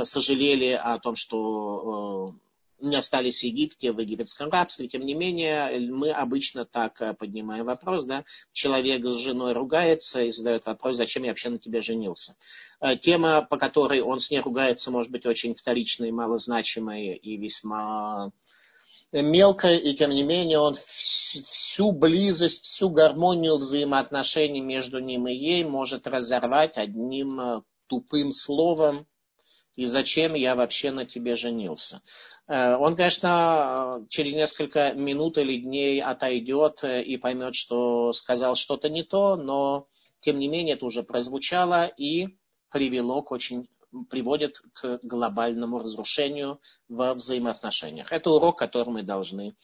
сожалели 0.02 0.72
о 0.72 0.98
том, 0.98 1.16
что 1.16 2.34
остались 2.80 3.40
в 3.40 3.44
Египте, 3.44 3.92
в 3.92 3.98
египетском 3.98 4.50
рабстве. 4.50 4.88
Тем 4.88 5.04
не 5.04 5.14
менее, 5.14 5.78
мы 5.90 6.10
обычно 6.10 6.64
так 6.64 7.00
э, 7.00 7.14
поднимаем 7.14 7.66
вопрос, 7.66 8.04
да, 8.04 8.24
человек 8.52 9.04
с 9.04 9.16
женой 9.16 9.52
ругается 9.52 10.22
и 10.22 10.32
задает 10.32 10.66
вопрос, 10.66 10.96
зачем 10.96 11.24
я 11.24 11.30
вообще 11.30 11.50
на 11.50 11.58
тебе 11.58 11.80
женился. 11.80 12.36
Э, 12.80 12.96
тема, 12.96 13.42
по 13.42 13.56
которой 13.56 14.00
он 14.00 14.20
с 14.20 14.30
ней 14.30 14.40
ругается, 14.40 14.90
может 14.90 15.10
быть 15.10 15.26
очень 15.26 15.54
вторичной, 15.54 16.12
малозначимой 16.12 17.16
и 17.16 17.36
весьма 17.36 18.30
мелкая, 19.12 19.78
и 19.78 19.94
тем 19.94 20.10
не 20.10 20.22
менее 20.22 20.58
он 20.58 20.76
всю 20.86 21.92
близость, 21.92 22.64
всю 22.64 22.90
гармонию 22.90 23.56
взаимоотношений 23.56 24.60
между 24.60 24.98
ним 24.98 25.26
и 25.28 25.34
ей 25.34 25.64
может 25.64 26.06
разорвать 26.06 26.76
одним 26.76 27.40
э, 27.40 27.62
тупым 27.86 28.32
словом, 28.32 29.06
и 29.78 29.86
зачем 29.86 30.34
я 30.34 30.56
вообще 30.56 30.90
на 30.90 31.06
тебе 31.06 31.36
женился. 31.36 32.02
Э, 32.48 32.74
он, 32.74 32.96
конечно, 32.96 34.04
через 34.08 34.34
несколько 34.34 34.92
минут 34.92 35.38
или 35.38 35.60
дней 35.60 36.02
отойдет 36.02 36.82
э, 36.82 37.04
и 37.04 37.16
поймет, 37.16 37.54
что 37.54 38.12
сказал 38.12 38.56
что-то 38.56 38.88
не 38.88 39.04
то, 39.04 39.36
но, 39.36 39.86
тем 40.18 40.40
не 40.40 40.48
менее, 40.48 40.74
это 40.74 40.84
уже 40.84 41.04
прозвучало 41.04 41.86
и 41.86 42.26
привело 42.72 43.22
к 43.22 43.30
очень 43.30 43.68
приводит 44.10 44.60
к 44.74 44.98
глобальному 45.04 45.78
разрушению 45.78 46.60
во 46.88 47.14
взаимоотношениях. 47.14 48.10
Это 48.10 48.30
урок, 48.30 48.58
который 48.58 48.90
мы 48.92 49.02
должны 49.04 49.54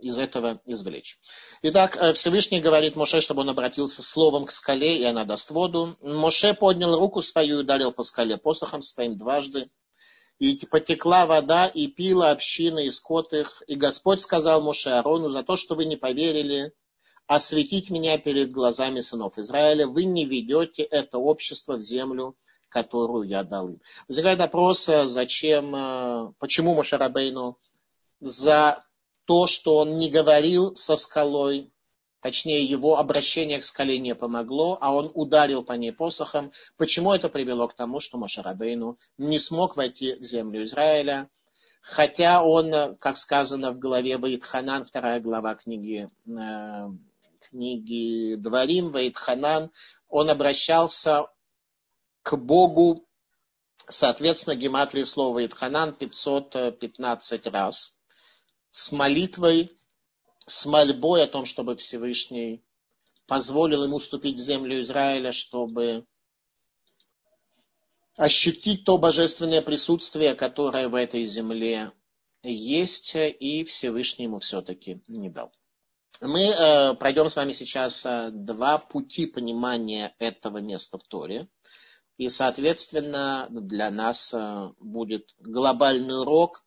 из 0.00 0.18
этого 0.18 0.60
извлечь. 0.66 1.18
Итак, 1.62 1.96
э, 1.96 2.12
Всевышний 2.14 2.60
говорит 2.60 2.96
Моше, 2.96 3.20
чтобы 3.20 3.42
он 3.42 3.50
обратился 3.50 4.02
словом 4.02 4.46
к 4.46 4.52
скале, 4.52 4.98
и 4.98 5.04
она 5.04 5.24
даст 5.24 5.50
воду. 5.50 5.96
Моше 6.00 6.54
поднял 6.54 6.98
руку 6.98 7.22
свою 7.22 7.58
и 7.58 7.60
ударил 7.60 7.92
по 7.92 8.02
скале 8.02 8.36
посохом 8.36 8.80
своим 8.80 9.16
дважды. 9.16 9.70
И 10.38 10.58
потекла 10.66 11.26
вода, 11.26 11.66
и 11.66 11.86
пила 11.86 12.30
община 12.30 12.78
и 12.78 12.90
скот 12.90 13.32
их. 13.34 13.62
И 13.66 13.74
Господь 13.74 14.22
сказал 14.22 14.62
Моше 14.62 14.90
Арону, 14.90 15.28
за 15.28 15.42
то, 15.42 15.56
что 15.56 15.74
вы 15.74 15.84
не 15.84 15.96
поверили, 15.96 16.72
осветить 17.26 17.90
меня 17.90 18.18
перед 18.18 18.50
глазами 18.50 19.00
сынов 19.00 19.38
Израиля, 19.38 19.86
вы 19.86 20.04
не 20.04 20.24
ведете 20.24 20.82
это 20.82 21.18
общество 21.18 21.76
в 21.76 21.80
землю, 21.80 22.36
которую 22.68 23.28
я 23.28 23.44
дал 23.44 23.68
им. 23.68 23.80
Возникает 24.08 24.38
вопрос, 24.38 24.88
э, 24.88 25.06
зачем, 25.06 25.74
э, 25.74 26.32
почему 26.38 26.74
Мошарабейну 26.74 27.58
за 28.20 28.84
то, 29.30 29.46
что 29.46 29.76
он 29.76 29.96
не 29.98 30.10
говорил 30.10 30.74
со 30.74 30.96
скалой, 30.96 31.70
точнее 32.20 32.64
его 32.64 32.98
обращение 32.98 33.60
к 33.60 33.64
скале 33.64 33.96
не 34.00 34.16
помогло, 34.16 34.76
а 34.80 34.92
он 34.92 35.12
ударил 35.14 35.62
по 35.62 35.74
ней 35.74 35.92
посохом. 35.92 36.50
Почему 36.76 37.12
это 37.12 37.28
привело 37.28 37.68
к 37.68 37.76
тому, 37.76 38.00
что 38.00 38.18
Мошарабейну 38.18 38.98
не 39.18 39.38
смог 39.38 39.76
войти 39.76 40.16
в 40.16 40.24
землю 40.24 40.64
Израиля, 40.64 41.30
хотя 41.80 42.42
он, 42.42 42.96
как 42.96 43.16
сказано 43.16 43.70
в 43.70 43.78
главе 43.78 44.18
Ваидханан, 44.18 44.84
вторая 44.84 45.20
глава 45.20 45.54
книги, 45.54 46.10
э, 46.26 46.88
книги 47.38 48.34
Дворим, 48.34 48.90
Ваидханан, 48.90 49.70
он 50.08 50.28
обращался 50.28 51.26
к 52.24 52.36
Богу, 52.36 53.06
соответственно, 53.88 54.56
гематрии 54.56 55.04
слова 55.04 55.34
Ваидханан 55.34 55.94
515 55.94 57.46
раз– 57.46 57.96
с 58.70 58.92
молитвой, 58.92 59.72
с 60.46 60.66
мольбой 60.66 61.24
о 61.24 61.28
том, 61.28 61.44
чтобы 61.44 61.76
Всевышний 61.76 62.62
позволил 63.26 63.84
ему 63.84 64.00
ступить 64.00 64.36
в 64.36 64.40
землю 64.40 64.80
Израиля, 64.82 65.32
чтобы 65.32 66.04
ощутить 68.16 68.84
то 68.84 68.98
божественное 68.98 69.62
присутствие, 69.62 70.34
которое 70.34 70.88
в 70.88 70.94
этой 70.94 71.24
земле 71.24 71.92
есть, 72.42 73.14
и 73.14 73.64
Всевышний 73.64 74.24
ему 74.24 74.38
все-таки 74.38 75.00
не 75.08 75.30
дал. 75.30 75.52
Мы 76.20 76.48
э, 76.48 76.94
пройдем 76.96 77.30
с 77.30 77.36
вами 77.36 77.52
сейчас 77.52 78.04
э, 78.04 78.30
два 78.30 78.78
пути 78.78 79.26
понимания 79.26 80.14
этого 80.18 80.58
места 80.58 80.98
в 80.98 81.04
Торе. 81.04 81.48
И, 82.18 82.28
соответственно, 82.28 83.46
для 83.50 83.90
нас 83.90 84.34
э, 84.34 84.70
будет 84.80 85.34
глобальный 85.38 86.20
урок 86.20 86.62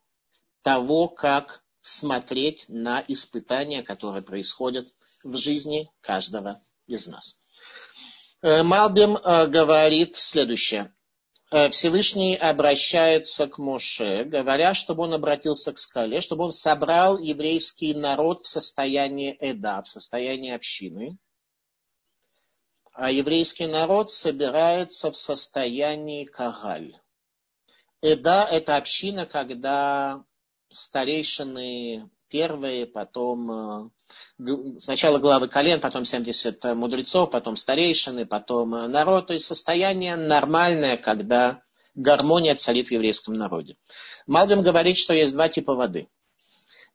того, 0.63 1.07
как 1.07 1.62
смотреть 1.83 2.65
на 2.69 3.03
испытания, 3.07 3.83
которые 3.83 4.23
происходят 4.23 4.87
в 5.23 5.37
жизни 5.37 5.91
каждого 6.01 6.63
из 6.87 7.07
нас. 7.07 7.37
Э, 8.41 8.63
Малбим 8.63 9.17
э, 9.17 9.47
говорит 9.47 10.15
следующее. 10.15 10.93
Э, 11.51 11.69
Всевышний 11.69 12.35
обращается 12.35 13.47
к 13.47 13.57
Моше, 13.57 14.23
говоря, 14.23 14.73
чтобы 14.73 15.03
он 15.03 15.13
обратился 15.13 15.73
к 15.73 15.77
скале, 15.77 16.21
чтобы 16.21 16.45
он 16.45 16.53
собрал 16.53 17.19
еврейский 17.19 17.93
народ 17.93 18.43
в 18.43 18.47
состоянии 18.47 19.35
эда, 19.39 19.81
в 19.83 19.87
состоянии 19.87 20.51
общины. 20.51 21.17
А 22.93 23.11
еврейский 23.11 23.67
народ 23.67 24.09
собирается 24.09 25.11
в 25.11 25.17
состоянии 25.17 26.25
кагаль. 26.25 26.95
Эда– 28.01 28.47
это 28.51 28.77
община, 28.77 29.25
когда 29.25 30.23
старейшины 30.73 32.09
первые, 32.29 32.87
потом 32.87 33.91
э, 34.39 34.79
сначала 34.79 35.19
главы 35.19 35.47
колен, 35.47 35.79
потом 35.79 36.03
70 36.03 36.63
мудрецов, 36.75 37.29
потом 37.31 37.55
старейшины, 37.55 38.25
потом 38.25 38.73
э, 38.73 38.87
народ. 38.87 39.27
То 39.27 39.33
есть 39.33 39.45
состояние 39.45 40.15
нормальное, 40.15 40.97
когда 40.97 41.61
гармония 41.95 42.55
царит 42.55 42.87
в 42.87 42.91
еврейском 42.91 43.35
народе. 43.35 43.77
Малбим 44.25 44.63
говорит, 44.63 44.97
что 44.97 45.13
есть 45.13 45.33
два 45.33 45.47
типа 45.49 45.75
воды. 45.75 46.07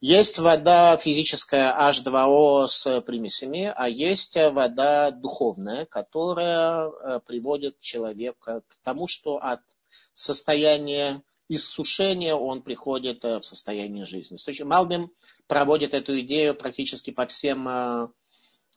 Есть 0.00 0.38
вода 0.38 0.96
физическая 0.96 1.74
H2O 1.90 2.68
с 2.68 3.00
примесями, 3.00 3.72
а 3.74 3.88
есть 3.88 4.36
вода 4.36 5.10
духовная, 5.10 5.86
которая 5.86 6.88
э, 6.88 7.20
приводит 7.26 7.80
человека 7.80 8.62
к 8.68 8.76
тому, 8.84 9.08
что 9.08 9.38
от 9.38 9.60
состояния 10.14 11.22
иссушения 11.48 12.34
он 12.34 12.62
приходит 12.62 13.24
э, 13.24 13.40
в 13.40 13.44
состояние 13.44 14.04
жизни. 14.04 14.36
Малбим 14.62 15.10
проводит 15.46 15.94
эту 15.94 16.20
идею 16.20 16.54
практически 16.54 17.10
по 17.10 17.26
всем 17.26 17.66
э, 17.68 18.08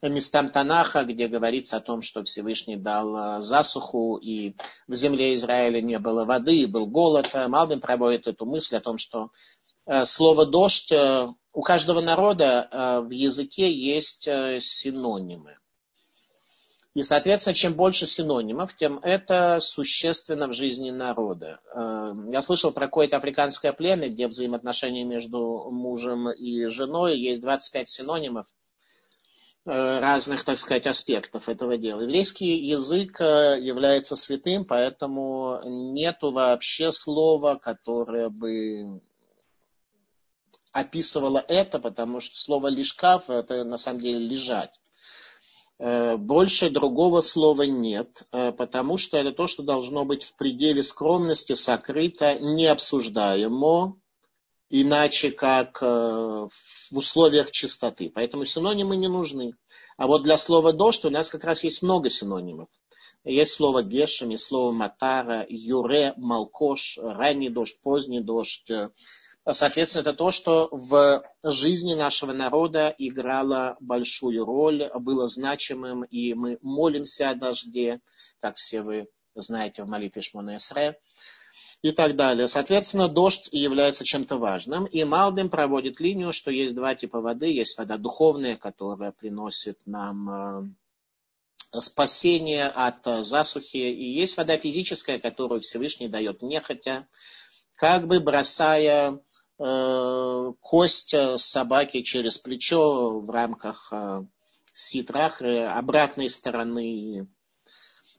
местам 0.02 0.52
Танаха, 0.52 1.04
где 1.04 1.28
говорится 1.28 1.78
о 1.78 1.82
том, 1.82 2.02
что 2.02 2.24
Всевышний 2.24 2.78
дал 2.78 3.16
э, 3.16 3.42
засуху, 3.42 4.18
и 4.18 4.56
в 4.88 4.94
земле 4.94 5.36
Израиля 5.36 5.82
не 5.82 6.00
было 6.00 6.26
воды, 6.26 6.58
и 6.58 6.66
был 6.66 6.88
голод. 6.88 7.30
Малбим 7.34 7.82
проводит 7.82 8.28
эту 8.28 8.46
мысль 8.46 8.78
о 8.78 8.82
том, 8.82 8.98
что 8.98 9.30
слово 10.06 10.46
«дождь» 10.46 10.94
у 11.54 11.62
каждого 11.64 12.02
народа 12.02 13.02
в 13.04 13.10
языке 13.10 13.70
есть 13.74 14.24
синонимы. 14.24 15.58
И, 16.94 17.04
соответственно, 17.04 17.54
чем 17.54 17.76
больше 17.76 18.06
синонимов, 18.06 18.76
тем 18.76 19.00
это 19.00 19.60
существенно 19.62 20.50
в 20.50 20.54
жизни 20.54 20.92
народа. 20.92 21.62
Э, 21.74 22.14
я 22.32 22.42
слышал 22.42 22.74
про 22.74 22.88
какое-то 22.88 23.16
африканское 23.16 23.72
племя, 23.72 24.10
где 24.10 24.28
взаимоотношения 24.28 25.06
между 25.06 25.70
мужем 25.72 26.30
и 26.32 26.66
женой 26.66 27.18
есть 27.18 27.40
25 27.40 27.88
синонимов 27.88 28.46
э, 29.66 29.72
разных, 29.72 30.44
так 30.44 30.58
сказать, 30.58 30.86
аспектов 30.86 31.48
этого 31.48 31.78
дела. 31.78 32.02
Еврейский 32.02 32.60
язык 32.60 33.22
э, 33.22 33.58
является 33.62 34.18
святым, 34.18 34.66
поэтому 34.66 35.62
нету 35.64 36.32
вообще 36.32 36.92
слова, 36.92 37.56
которое 37.56 38.28
бы 38.28 39.00
описывало 40.74 41.44
это, 41.48 41.80
потому 41.80 42.20
что 42.20 42.38
слово 42.38 42.68
лишкав 42.68 43.30
это 43.30 43.64
на 43.64 43.78
самом 43.78 44.02
деле 44.02 44.20
лежать. 44.20 44.82
Э, 45.84 46.16
больше 46.16 46.70
другого 46.70 47.22
слова 47.22 47.64
нет, 47.64 48.28
э, 48.32 48.52
потому 48.52 48.98
что 48.98 49.18
это 49.18 49.32
то, 49.32 49.48
что 49.48 49.64
должно 49.64 50.06
быть 50.06 50.24
в 50.24 50.36
пределе 50.36 50.84
скромности, 50.84 51.56
сокрыто, 51.56 52.38
необсуждаемо, 52.38 53.96
иначе 54.70 55.32
как 55.32 55.82
э, 55.82 55.86
в 55.88 56.98
условиях 56.98 57.50
чистоты. 57.50 58.12
Поэтому 58.14 58.46
синонимы 58.46 58.96
не 58.96 59.08
нужны. 59.08 59.54
А 59.98 60.06
вот 60.06 60.22
для 60.22 60.38
слова 60.38 60.72
дождь 60.72 61.04
у 61.04 61.10
нас 61.10 61.30
как 61.30 61.44
раз 61.44 61.64
есть 61.64 61.82
много 61.82 62.12
синонимов. 62.12 62.70
Есть 63.24 63.54
слово 63.54 63.82
гешем, 63.82 64.30
есть 64.30 64.44
слово 64.44 64.72
матара, 64.72 65.48
юре, 65.50 66.14
малкош, 66.16 67.00
ранний 67.02 67.50
дождь, 67.50 67.82
поздний 67.82 68.22
дождь, 68.22 68.72
Соответственно, 69.50 70.02
это 70.02 70.14
то, 70.14 70.32
что 70.32 70.70
в 70.72 71.24
жизни 71.44 71.96
нашего 71.96 72.32
народа 72.32 72.94
играло 72.98 73.76
большую 73.80 74.46
роль, 74.46 74.92
было 75.00 75.28
значимым, 75.28 76.04
и 76.04 76.36
мы 76.36 76.60
молимся 76.62 77.32
о 77.32 77.36
дожде, 77.36 78.02
как 78.40 78.58
все 78.58 78.84
вы 78.84 79.08
знаете 79.34 79.84
в 79.84 79.88
молитве 79.88 80.22
Шмона 80.22 80.58
Эсре, 80.58 81.00
и 81.82 81.92
так 81.92 82.16
далее. 82.16 82.48
Соответственно, 82.48 83.08
дождь 83.08 83.50
является 83.52 84.06
чем-то 84.06 84.38
важным, 84.38 84.86
и 84.86 85.04
Малбим 85.04 85.50
проводит 85.50 86.00
линию, 86.00 86.34
что 86.34 86.52
есть 86.52 86.76
два 86.76 86.94
типа 86.94 87.20
воды. 87.20 87.48
Есть 87.52 87.76
вода 87.80 87.98
духовная, 87.98 88.58
которая 88.58 89.12
приносит 89.12 89.80
нам 89.88 90.76
э, 91.74 91.80
спасение 91.80 92.68
от 92.68 93.26
засухи, 93.26 93.78
и 93.78 94.12
есть 94.12 94.38
вода 94.38 94.60
физическая, 94.60 95.18
которую 95.18 95.62
Всевышний 95.62 96.10
дает 96.10 96.44
нехотя, 96.44 97.08
как 97.74 98.06
бы 98.06 98.20
бросая 98.20 99.14
Э, 99.14 99.31
кость 99.62 101.14
э, 101.14 101.38
собаки 101.38 102.02
через 102.02 102.38
плечо 102.38 103.20
в 103.20 103.30
рамках 103.30 103.90
э, 103.92 104.24
ситрахры 104.74 105.66
обратной 105.66 106.30
стороны 106.30 107.28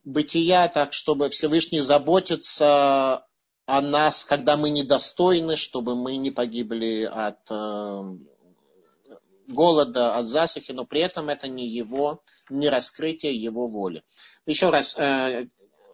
бытия, 0.04 0.68
так 0.68 0.92
чтобы 0.92 1.30
Всевышний 1.30 1.80
заботится 1.80 3.26
о 3.66 3.80
нас, 3.80 4.24
когда 4.24 4.56
мы 4.56 4.70
недостойны, 4.70 5.56
чтобы 5.56 5.96
мы 5.96 6.16
не 6.16 6.30
погибли 6.30 7.04
от 7.04 7.38
голода, 9.48 10.16
от 10.16 10.26
засухи, 10.26 10.72
но 10.72 10.84
при 10.84 11.00
этом 11.00 11.28
это 11.28 11.48
не 11.48 11.68
его, 11.68 12.22
не 12.50 12.68
раскрытие 12.68 13.34
его 13.34 13.68
воли. 13.68 14.02
Еще 14.46 14.70
раз, 14.70 14.96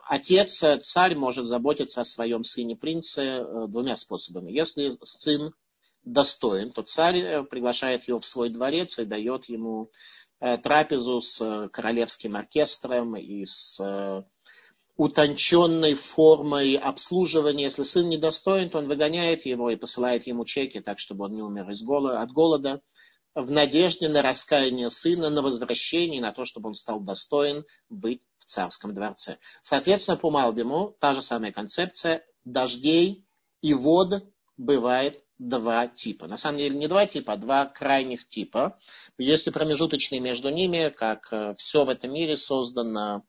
отец, 0.09 0.63
э, 0.63 0.79
царь 0.79 1.15
может 1.15 1.47
заботиться 1.47 2.01
о 2.01 2.05
своем 2.05 2.43
сыне-принце 2.43 3.23
э, 3.23 3.67
двумя 3.69 3.97
способами. 3.97 4.51
Если 4.51 4.91
сын 5.05 5.53
достоин, 6.03 6.73
то 6.73 6.83
царь 6.83 7.19
э, 7.19 7.45
приглашает 7.45 8.09
его 8.09 8.19
в 8.19 8.27
свой 8.27 8.49
дворец 8.49 8.99
и 8.99 9.05
дает 9.05 9.49
ему 9.49 9.91
трапезу 10.63 11.21
с 11.21 11.69
королевским 11.73 12.37
оркестром 12.37 13.17
и 13.17 13.45
с 13.45 14.25
утонченной 14.97 15.95
формой 15.95 16.77
обслуживания. 16.77 17.65
Если 17.65 17.83
сын 17.83 18.09
недостоин, 18.09 18.71
то 18.71 18.79
он 18.79 18.87
выгоняет 18.87 19.47
его 19.47 19.69
и 19.69 19.75
посылает 19.75 20.29
ему 20.29 20.45
чеки, 20.45 20.79
так 20.79 21.01
чтобы 21.01 21.25
он 21.25 21.33
не 21.33 21.43
умер 21.43 21.69
из 21.71 21.83
голода, 21.83 22.21
от 22.21 22.31
голода, 22.31 22.81
в 23.35 23.51
надежде 23.51 24.09
на 24.09 24.23
раскаяние 24.23 24.91
сына, 24.91 25.29
на 25.29 25.43
возвращение, 25.43 26.21
на 26.21 26.31
то, 26.31 26.45
чтобы 26.45 26.69
он 26.69 26.77
стал 26.77 27.01
достоин 27.01 27.65
быть 27.89 28.23
царском 28.49 28.95
дворце. 28.95 29.39
Соответственно, 29.63 30.17
по 30.17 30.31
Малбиму 30.31 30.97
та 30.99 31.15
же 31.15 31.23
самая 31.23 31.53
концепция 31.53 32.25
дождей 32.45 33.27
и 33.61 33.75
вод 33.75 34.25
бывает 34.57 35.23
два 35.39 35.87
типа. 35.87 36.27
На 36.27 36.37
самом 36.37 36.59
деле 36.59 36.77
не 36.77 36.89
два 36.89 37.07
типа, 37.07 37.35
а 37.35 37.37
два 37.37 37.67
крайних 37.67 38.29
типа. 38.29 38.79
Есть 39.19 39.47
и 39.47 39.51
промежуточные 39.51 40.21
между 40.21 40.51
ними, 40.51 40.89
как 40.89 41.29
э, 41.33 41.55
все 41.57 41.85
в 41.85 41.89
этом 41.89 42.13
мире 42.13 42.37
создано 42.37 43.23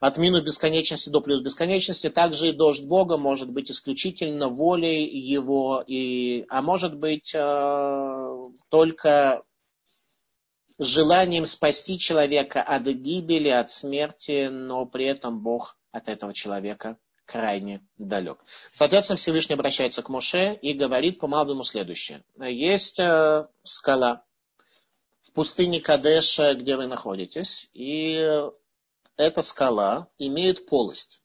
от 0.00 0.16
минус 0.16 0.42
бесконечности 0.42 1.10
до 1.10 1.20
плюс 1.20 1.42
бесконечности. 1.42 2.08
Также 2.08 2.48
и 2.48 2.52
дождь 2.52 2.84
Бога 2.84 3.16
может 3.16 3.50
быть 3.50 3.70
исключительно 3.70 4.48
волей 4.48 5.06
Его, 5.06 5.82
и, 5.86 6.44
а 6.48 6.62
может 6.62 6.96
быть 6.96 7.32
э, 7.34 8.36
только 8.70 9.42
желанием 10.84 11.46
спасти 11.46 11.98
человека 11.98 12.62
от 12.62 12.82
гибели, 12.82 13.48
от 13.48 13.70
смерти, 13.70 14.48
но 14.48 14.86
при 14.86 15.04
этом 15.06 15.42
Бог 15.42 15.76
от 15.92 16.08
этого 16.08 16.32
человека 16.32 16.96
крайне 17.26 17.86
далек. 17.96 18.38
Соответственно, 18.72 19.16
Всевышний 19.16 19.54
обращается 19.54 20.02
к 20.02 20.08
Моше 20.08 20.54
и 20.54 20.72
говорит 20.72 21.20
по 21.20 21.28
Малбиму 21.28 21.64
следующее. 21.64 22.24
Есть 22.40 22.98
э, 22.98 23.46
скала 23.62 24.24
в 25.22 25.32
пустыне 25.32 25.80
Кадеша, 25.80 26.54
где 26.54 26.76
вы 26.76 26.86
находитесь, 26.86 27.70
и 27.72 28.26
эта 29.16 29.42
скала 29.42 30.08
имеет 30.18 30.66
полость. 30.66 31.22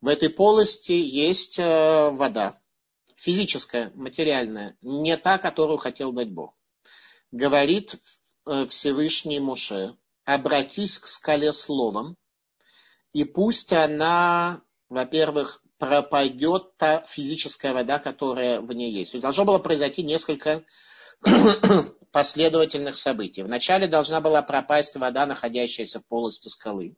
В 0.00 0.08
этой 0.08 0.28
полости 0.28 0.92
есть 0.92 1.58
э, 1.58 2.10
вода, 2.10 2.60
физическая, 3.16 3.92
материальная, 3.94 4.76
не 4.82 5.16
та, 5.16 5.38
которую 5.38 5.78
хотел 5.78 6.12
дать 6.12 6.30
Бог. 6.30 6.54
Говорит 7.32 7.94
Всевышний 8.68 9.40
Муше, 9.40 9.96
обратись 10.24 10.98
к 10.98 11.06
скале 11.06 11.52
словом, 11.52 12.16
и 13.12 13.24
пусть 13.24 13.72
она, 13.72 14.62
во-первых, 14.88 15.62
пропадет 15.78 16.76
та 16.76 17.02
физическая 17.08 17.72
вода, 17.72 17.98
которая 17.98 18.60
в 18.60 18.72
ней 18.72 18.92
есть. 18.92 19.12
То 19.12 19.16
есть 19.16 19.22
должно 19.22 19.44
было 19.44 19.58
произойти 19.58 20.02
несколько 20.02 20.64
последовательных 22.12 22.96
событий. 22.96 23.42
Вначале 23.42 23.86
должна 23.86 24.20
была 24.20 24.42
пропасть 24.42 24.96
вода, 24.96 25.26
находящаяся 25.26 26.00
в 26.00 26.06
полости 26.06 26.48
скалы. 26.48 26.96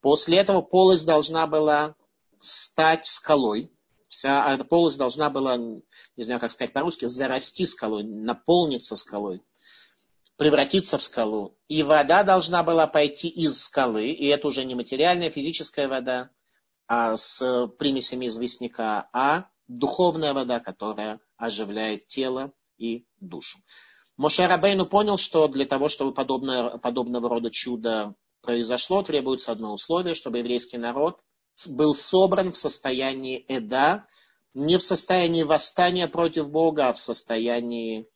После 0.00 0.38
этого 0.38 0.62
полость 0.62 1.06
должна 1.06 1.46
была 1.46 1.94
стать 2.38 3.06
скалой. 3.06 3.70
Вся 4.08 4.52
эта 4.52 4.64
полость 4.64 4.98
должна 4.98 5.30
была, 5.30 5.56
не 5.56 6.22
знаю, 6.22 6.40
как 6.40 6.50
сказать 6.50 6.72
по-русски, 6.72 7.06
зарасти 7.06 7.64
скалой, 7.66 8.02
наполниться 8.02 8.96
скалой, 8.96 9.42
превратиться 10.36 10.98
в 10.98 11.02
скалу. 11.02 11.56
И 11.68 11.82
вода 11.82 12.24
должна 12.24 12.62
была 12.62 12.86
пойти 12.86 13.28
из 13.28 13.62
скалы, 13.62 14.10
и 14.10 14.26
это 14.26 14.48
уже 14.48 14.64
не 14.64 14.74
материальная, 14.74 15.30
физическая 15.30 15.88
вода, 15.88 16.30
а 16.86 17.16
с 17.16 17.68
примесями 17.78 18.26
известняка, 18.26 19.08
а 19.12 19.46
духовная 19.68 20.34
вода, 20.34 20.60
которая 20.60 21.20
оживляет 21.36 22.06
тело 22.08 22.52
и 22.78 23.04
душу. 23.20 23.58
Моше 24.16 24.46
Рабейну 24.46 24.86
понял, 24.86 25.16
что 25.16 25.48
для 25.48 25.66
того, 25.66 25.88
чтобы 25.88 26.12
подобное, 26.12 26.78
подобного 26.78 27.28
рода 27.28 27.50
чудо 27.50 28.14
произошло, 28.42 29.02
требуется 29.02 29.52
одно 29.52 29.72
условие, 29.72 30.14
чтобы 30.14 30.38
еврейский 30.38 30.78
народ 30.78 31.20
был 31.68 31.94
собран 31.94 32.52
в 32.52 32.56
состоянии 32.56 33.44
эда, 33.48 34.06
не 34.54 34.78
в 34.78 34.82
состоянии 34.82 35.44
восстания 35.44 36.08
против 36.08 36.50
Бога, 36.50 36.88
а 36.88 36.92
в 36.92 36.98
состоянии, 36.98 38.06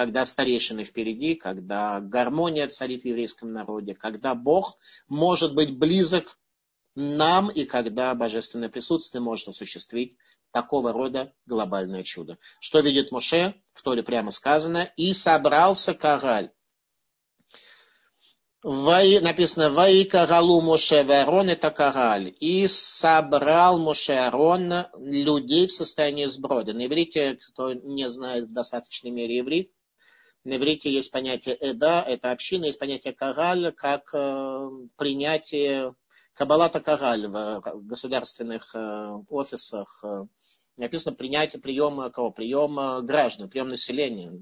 когда 0.00 0.24
старейшины 0.24 0.84
впереди, 0.84 1.34
когда 1.34 2.00
гармония 2.00 2.68
царит 2.68 3.02
в 3.02 3.04
еврейском 3.04 3.52
народе, 3.52 3.94
когда 3.94 4.34
Бог 4.34 4.78
может 5.08 5.54
быть 5.54 5.76
близок 5.76 6.38
нам 6.94 7.50
и 7.50 7.66
когда 7.66 8.14
божественное 8.14 8.70
присутствие 8.70 9.20
может 9.20 9.48
осуществить 9.48 10.16
такого 10.52 10.94
рода 10.94 11.34
глобальное 11.44 12.02
чудо. 12.02 12.38
Что 12.60 12.80
видит 12.80 13.12
Моше? 13.12 13.56
В 13.74 13.82
Торе 13.82 14.02
прямо 14.02 14.30
сказано, 14.30 14.90
и 14.96 15.12
собрался 15.12 15.92
кораль 15.92 16.50
Ваи, 18.62 19.20
написано, 19.20 19.70
Ваика 19.70 20.26
Галу 20.26 20.60
Моше 20.60 21.02
Варон 21.04 21.48
это 21.48 21.70
Караль. 21.70 22.34
И 22.40 22.68
собрал 22.68 23.78
Моше 23.78 24.12
Арон 24.12 24.86
людей 24.98 25.66
в 25.66 25.72
состоянии 25.72 26.26
сброда. 26.26 26.74
На 26.74 26.84
иврите, 26.84 27.38
кто 27.48 27.72
не 27.72 28.10
знает 28.10 28.48
в 28.48 28.52
достаточной 28.52 29.10
мере 29.12 29.40
иврит, 29.40 29.70
на 30.44 30.56
иврите 30.56 30.90
есть 30.90 31.10
понятие 31.10 31.56
Эда, 31.56 32.02
это 32.06 32.30
община, 32.30 32.64
есть 32.64 32.78
понятие 32.78 33.12
Караль, 33.12 33.72
как 33.72 34.10
э, 34.14 34.70
принятие 34.96 35.94
Кабалата 36.34 36.80
Караль 36.80 37.26
в 37.26 37.62
государственных 37.82 38.74
э, 38.74 39.12
офисах, 39.28 40.00
э, 40.02 40.24
написано 40.78 41.14
принятие 41.14 41.60
приема 41.60 42.10
кого? 42.10 42.30
Приема 42.30 43.02
граждан, 43.02 43.50
прием 43.50 43.68
населения. 43.68 44.32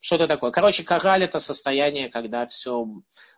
Что 0.00 0.16
это 0.16 0.28
такое? 0.28 0.50
Короче, 0.50 0.84
кораль 0.84 1.24
это 1.24 1.40
состояние, 1.40 2.10
когда 2.10 2.46
все 2.46 2.86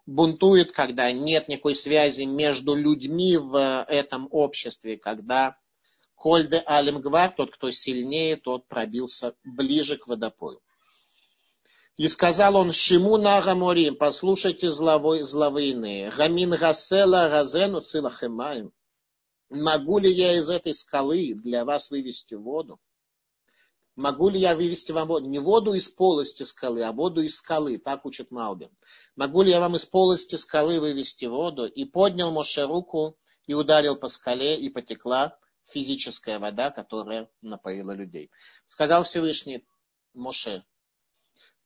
бунтует, 0.07 0.73
когда 0.73 1.13
нет 1.13 1.49
никакой 1.49 1.77
связи 1.77 2.23
между 2.23 2.75
людьми 2.75 3.37
в 3.37 3.85
этом 3.89 4.29
обществе, 4.33 4.97
когда 4.97 5.57
Хольде 6.17 6.59
Алимгвар, 6.67 7.31
тот, 7.31 7.55
кто 7.55 7.71
сильнее, 7.71 8.37
тот 8.37 8.67
пробился 8.67 9.35
ближе 9.45 9.97
к 9.97 10.09
водопою. 10.09 10.61
И 11.99 12.09
сказал 12.09 12.57
он, 12.57 12.73
Шиму 12.73 13.19
Нагаморим, 13.19 13.97
послушайте 13.97 14.71
зловой, 14.71 15.23
зловыйные, 15.25 16.11
Гамин 16.13 16.51
Гасела 16.51 17.29
Газену 17.29 17.81
Цилахемаем, 17.81 18.73
Могу 19.51 19.99
ли 19.99 20.13
я 20.13 20.39
из 20.39 20.49
этой 20.51 20.75
скалы 20.75 21.35
для 21.35 21.65
вас 21.65 21.91
вывести 21.91 22.35
воду? 22.35 22.79
Могу 23.97 24.29
ли 24.29 24.39
я 24.39 24.55
вывести 24.55 24.93
вам 24.93 25.09
воду? 25.09 25.27
Не 25.27 25.39
воду 25.39 25.73
из 25.75 25.89
полости 25.89 26.43
скалы, 26.45 26.83
а 26.85 26.93
воду 26.93 27.23
из 27.23 27.37
скалы. 27.37 27.79
Так 27.79 28.05
учит 28.05 28.31
Малбин. 28.31 28.71
Могу 29.17 29.43
ли 29.43 29.51
я 29.51 29.59
вам 29.59 29.75
из 29.75 29.87
полости 29.87 30.37
скалы 30.37 30.81
вывести 30.81 31.25
воду? 31.25 31.67
И 31.67 31.85
поднял 31.85 32.31
Моше 32.31 32.65
руку 32.67 33.17
и 33.47 33.55
ударил 33.55 33.97
по 33.97 34.09
скале, 34.09 34.61
и 34.61 34.69
потекла 34.69 35.37
физическая 35.73 36.39
вода, 36.39 36.71
которая 36.71 37.31
напоила 37.41 37.93
людей. 37.93 38.31
Сказал 38.67 39.03
Всевышний 39.03 39.67
Моше, 40.13 40.63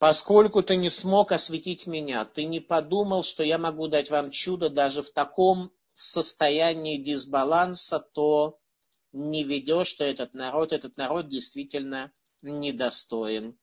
поскольку 0.02 0.64
ты 0.64 0.74
не 0.74 0.90
смог 0.90 1.30
осветить 1.30 1.86
меня, 1.86 2.24
ты 2.24 2.44
не 2.44 2.58
подумал, 2.58 3.22
что 3.22 3.44
я 3.44 3.56
могу 3.56 3.86
дать 3.86 4.10
вам 4.10 4.32
чудо 4.32 4.68
даже 4.68 5.04
в 5.04 5.10
таком 5.10 5.70
состоянии 5.94 6.96
дисбаланса, 6.96 8.00
то 8.00 8.58
не 9.12 9.44
ведешь, 9.44 9.86
что 9.86 10.02
этот 10.02 10.34
народ, 10.34 10.72
этот 10.72 10.96
народ 10.96 11.28
действительно 11.28 12.10
недостоин 12.42 13.56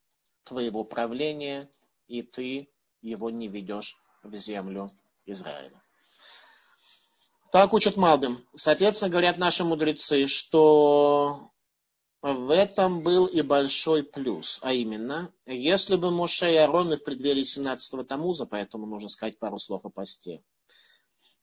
твоего 0.45 0.86
правления, 0.86 1.69
и 2.08 2.21
ты 2.21 2.69
его 3.02 3.30
не 3.30 3.49
ведешь 3.49 3.97
в 4.23 4.34
землю 4.38 4.91
Израиля. 5.25 5.84
Так 7.52 7.73
учат 7.73 7.97
Малбим. 7.97 8.47
Соответственно, 8.56 9.12
говорят 9.12 9.38
наши 9.39 9.65
мудрецы, 9.65 10.25
что 10.28 11.52
в 12.21 12.53
этом 12.53 13.01
был 13.01 13.25
и 13.25 13.41
большой 13.41 14.03
плюс, 14.03 14.60
а 14.62 14.73
именно, 14.73 15.32
если 15.45 15.95
бы 15.95 16.12
Моше 16.12 16.53
и 16.53 16.58
Арон 16.58 16.93
в 16.95 17.03
преддверии 17.03 17.43
17-го 17.43 18.03
Тамуза, 18.03 18.45
поэтому 18.45 18.86
нужно 18.86 19.10
сказать 19.10 19.39
пару 19.39 19.60
слов 19.60 19.86
о 19.86 19.89
посте, 19.89 20.41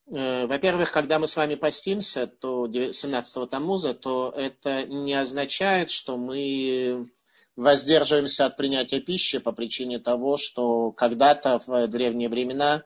Э, 0.09 0.47
во-первых, 0.47 0.93
когда 0.93 1.19
мы 1.19 1.27
с 1.27 1.37
вами 1.37 1.57
постимся, 1.57 2.27
то 2.27 2.67
17-го 2.67 3.47
Тамуза, 3.47 3.95
то 3.95 4.33
это 4.37 4.85
не 4.85 5.15
означает, 5.15 5.91
что 5.91 6.17
мы 6.17 7.11
воздерживаемся 7.57 8.47
от 8.47 8.57
принятия 8.57 9.01
пищи 9.01 9.39
по 9.39 9.51
причине 9.53 9.99
того, 9.99 10.37
что 10.37 10.93
когда-то 10.93 11.61
в 11.67 11.89
древние 11.89 12.29
времена 12.29 12.85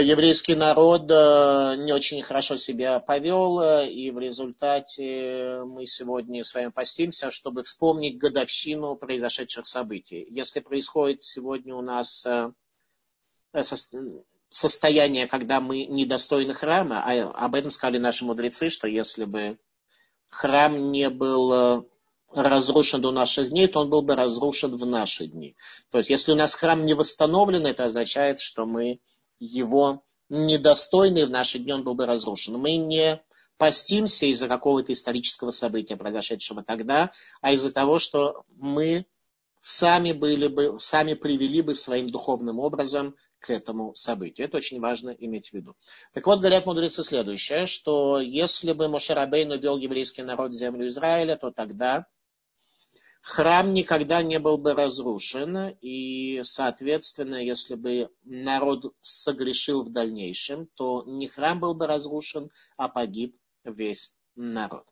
еврейский 0.00 0.54
народ 0.54 1.10
э, 1.10 1.76
не 1.78 1.92
очень 1.92 2.22
хорошо 2.22 2.56
себя 2.56 2.98
повел, 3.00 3.82
и 3.82 4.10
в 4.10 4.18
результате 4.18 5.62
мы 5.64 5.86
сегодня 5.86 6.44
с 6.44 6.54
вами 6.54 6.68
постимся, 6.68 7.30
чтобы 7.30 7.62
вспомнить 7.64 8.18
годовщину 8.18 8.96
произошедших 8.96 9.66
событий. 9.66 10.26
Если 10.30 10.60
происходит 10.60 11.22
сегодня 11.22 11.74
у 11.74 11.82
нас 11.82 12.26
состояние, 14.52 15.26
когда 15.26 15.60
мы 15.60 15.86
недостойны 15.86 16.54
храма, 16.54 17.02
а 17.04 17.44
об 17.44 17.54
этом 17.54 17.70
сказали 17.70 17.98
наши 17.98 18.24
мудрецы, 18.24 18.68
что 18.68 18.86
если 18.86 19.24
бы 19.24 19.58
храм 20.28 20.92
не 20.92 21.08
был 21.10 21.52
э, 21.52 21.82
разрушен 22.34 23.00
до 23.00 23.12
наших 23.12 23.50
дней, 23.50 23.66
то 23.66 23.80
он 23.80 23.90
был 23.90 24.02
бы 24.02 24.14
разрушен 24.14 24.76
в 24.76 24.86
наши 24.86 25.26
дни. 25.26 25.56
То 25.90 25.98
есть, 25.98 26.10
если 26.10 26.32
у 26.32 26.34
нас 26.34 26.54
храм 26.54 26.84
не 26.84 26.94
восстановлен, 26.94 27.66
это 27.66 27.84
означает, 27.84 28.40
что 28.40 28.66
мы 28.66 29.00
его 29.42 30.02
недостойный, 30.28 31.26
в 31.26 31.30
наши 31.30 31.58
дни 31.58 31.72
он 31.72 31.84
был 31.84 31.94
бы 31.94 32.06
разрушен. 32.06 32.54
Мы 32.58 32.76
не 32.76 33.22
постимся 33.58 34.26
из-за 34.26 34.48
какого-то 34.48 34.92
исторического 34.92 35.50
события, 35.50 35.96
произошедшего 35.96 36.62
тогда, 36.62 37.12
а 37.40 37.52
из-за 37.52 37.72
того, 37.72 37.98
что 37.98 38.44
мы 38.56 39.06
сами 39.60 40.12
были 40.12 40.48
бы, 40.48 40.78
сами 40.80 41.14
привели 41.14 41.60
бы 41.62 41.74
своим 41.74 42.08
духовным 42.08 42.58
образом 42.58 43.14
к 43.40 43.50
этому 43.50 43.94
событию. 43.94 44.46
Это 44.46 44.56
очень 44.56 44.80
важно 44.80 45.10
иметь 45.10 45.50
в 45.50 45.52
виду. 45.52 45.74
Так 46.14 46.26
вот, 46.26 46.38
говорят 46.38 46.64
мудрецы 46.64 47.02
следующее, 47.02 47.66
что 47.66 48.20
если 48.20 48.72
бы 48.72 48.88
Мошерабейн 48.88 49.52
вел 49.60 49.76
еврейский 49.76 50.22
народ 50.22 50.52
в 50.52 50.56
землю 50.56 50.88
Израиля, 50.88 51.36
то 51.36 51.50
тогда 51.50 52.06
храм 53.22 53.72
никогда 53.72 54.22
не 54.22 54.38
был 54.38 54.58
бы 54.58 54.74
разрушен, 54.74 55.76
и, 55.80 56.40
соответственно, 56.42 57.36
если 57.36 57.76
бы 57.76 58.10
народ 58.24 58.92
согрешил 59.00 59.84
в 59.84 59.92
дальнейшем, 59.92 60.68
то 60.74 61.04
не 61.06 61.28
храм 61.28 61.60
был 61.60 61.74
бы 61.74 61.86
разрушен, 61.86 62.50
а 62.76 62.88
погиб 62.88 63.36
весь 63.64 64.14
народ. 64.34 64.84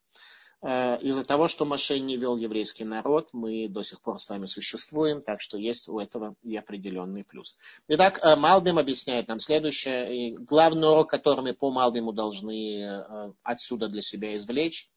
Э, 0.62 0.98
из-за 1.00 1.24
того, 1.24 1.48
что 1.48 1.64
Маше 1.64 1.98
не 1.98 2.16
вел 2.16 2.36
еврейский 2.36 2.84
народ, 2.84 3.30
мы 3.32 3.66
до 3.68 3.82
сих 3.82 4.00
пор 4.02 4.20
с 4.20 4.28
вами 4.28 4.46
существуем, 4.46 5.22
так 5.22 5.40
что 5.40 5.56
есть 5.56 5.88
у 5.88 5.98
этого 5.98 6.34
и 6.42 6.56
определенный 6.56 7.24
плюс. 7.24 7.56
Итак, 7.88 8.20
э, 8.22 8.36
Малбим 8.36 8.78
объясняет 8.78 9.26
нам 9.28 9.38
следующее. 9.38 10.36
Главный 10.38 10.88
урок, 10.88 11.10
который 11.10 11.42
мы 11.42 11.54
по 11.54 11.70
Малбиму 11.70 12.12
должны 12.12 12.82
э, 12.82 13.32
отсюда 13.42 13.88
для 13.88 14.02
себя 14.02 14.36
извлечь, 14.36 14.88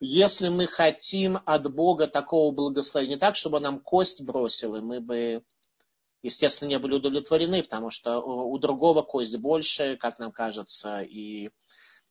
если 0.00 0.48
мы 0.48 0.66
хотим 0.66 1.38
от 1.44 1.72
Бога 1.74 2.06
такого 2.06 2.52
благословения, 2.54 3.18
так, 3.18 3.36
чтобы 3.36 3.60
нам 3.60 3.80
кость 3.80 4.22
бросил, 4.22 4.76
и 4.76 4.80
мы 4.80 5.00
бы, 5.00 5.42
естественно, 6.22 6.68
не 6.68 6.78
были 6.78 6.94
удовлетворены, 6.94 7.62
потому 7.62 7.90
что 7.90 8.20
у 8.20 8.56
другого 8.58 9.02
кость 9.02 9.36
больше, 9.36 9.96
как 9.96 10.18
нам 10.18 10.30
кажется, 10.30 11.00
и 11.00 11.50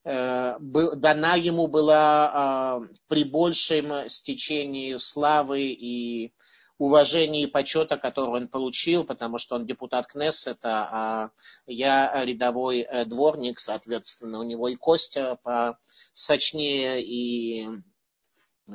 э, 0.03 0.55
дана 0.59 1.35
ему 1.35 1.67
была 1.67 2.81
э, 2.83 2.95
при 3.07 3.23
большем 3.23 4.09
стечении 4.09 4.97
славы 4.97 5.61
и 5.61 6.33
уважения 6.77 7.43
и 7.43 7.47
почета, 7.47 7.97
который 7.97 8.29
он 8.29 8.47
получил, 8.47 9.03
потому 9.03 9.37
что 9.37 9.55
он 9.55 9.65
депутат 9.65 10.07
Кнессета, 10.07 10.87
а 10.91 11.31
я 11.65 12.23
рядовой 12.23 12.81
э, 12.81 13.05
дворник, 13.05 13.59
соответственно, 13.59 14.39
у 14.39 14.43
него 14.43 14.67
и 14.67 14.75
Костя 14.75 15.37
посочнее, 15.43 17.03
и 17.03 17.67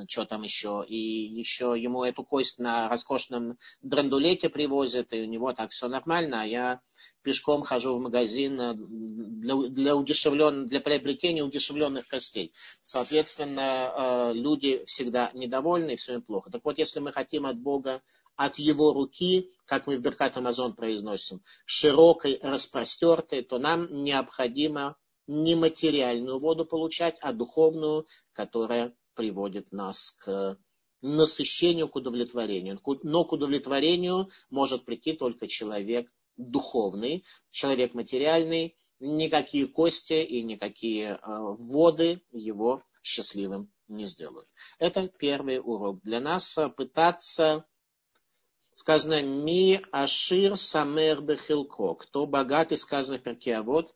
что 0.09 0.25
там 0.25 0.43
еще, 0.43 0.85
и 0.89 0.97
еще 0.97 1.75
ему 1.77 2.03
эту 2.03 2.25
кость 2.25 2.59
на 2.59 2.89
роскошном 2.89 3.59
драндулете 3.83 4.49
привозят, 4.49 5.13
и 5.13 5.21
у 5.21 5.27
него 5.27 5.53
так 5.53 5.71
все 5.71 5.89
нормально, 5.89 6.43
а 6.43 6.47
я 6.47 6.81
пешком 7.23 7.63
хожу 7.63 7.97
в 7.97 8.01
магазин 8.01 8.61
э, 8.61 8.75
для, 8.75 9.57
для, 9.57 9.97
удешевлен, 9.97 10.67
для 10.67 10.81
приобретения 10.81 11.43
удешевленных 11.43 12.07
костей. 12.07 12.53
Соответственно, 12.83 14.31
э, 14.31 14.33
люди 14.35 14.85
всегда 14.87 15.31
недовольны, 15.35 15.93
и 15.93 15.97
все 15.97 16.15
им 16.15 16.23
плохо. 16.23 16.51
Так 16.51 16.65
вот, 16.65 16.79
если 16.79 17.01
мы 17.01 17.13
хотим 17.13 17.47
от 17.47 17.59
Бога, 17.59 18.03
от 18.37 18.59
Его 18.59 18.93
руки, 18.93 19.51
как 19.67 19.87
мы 19.87 19.99
в 19.99 20.01
Беркат 20.01 20.37
Амазон 20.37 20.75
произносим, 20.75 21.43
широкой, 21.65 22.39
распростертой, 22.43 23.43
то 23.43 23.59
нам 23.59 23.91
необходимо 23.91 24.97
не 25.27 25.55
материальную 25.55 26.39
воду 26.39 26.65
получать, 26.65 27.17
а 27.21 27.33
духовную, 27.33 28.07
которая 28.33 28.95
приводит 29.15 29.73
нас 29.73 30.11
к 30.19 30.59
насыщению, 31.03 31.89
к 31.89 31.97
удовлетворению. 31.97 32.81
Но 33.03 33.25
к 33.25 33.33
удовлетворению 33.33 34.31
может 34.51 34.85
прийти 34.85 35.13
только 35.13 35.49
человек 35.49 36.09
духовный, 36.51 37.25
человек 37.51 37.95
материальный, 37.95 38.77
никакие 39.01 39.67
кости 39.67 40.23
и 40.23 40.43
никакие 40.43 41.15
э, 41.15 41.19
воды 41.25 42.23
его 42.31 42.85
счастливым 43.03 43.73
не 43.89 44.05
сделают. 44.05 44.49
Это 44.79 45.09
первый 45.09 45.59
урок 45.59 46.01
для 46.03 46.21
нас. 46.21 46.59
Пытаться, 46.77 47.67
сказано, 48.75 49.23
ми 49.23 49.81
ашир 49.91 50.57
самер 50.57 51.21
бехилко. 51.21 51.95
Кто 51.95 52.27
богатый, 52.27 52.79
сказано 52.79 53.19
в 53.19 53.23
перке, 53.23 53.57
а 53.57 53.63
вот 53.63 53.93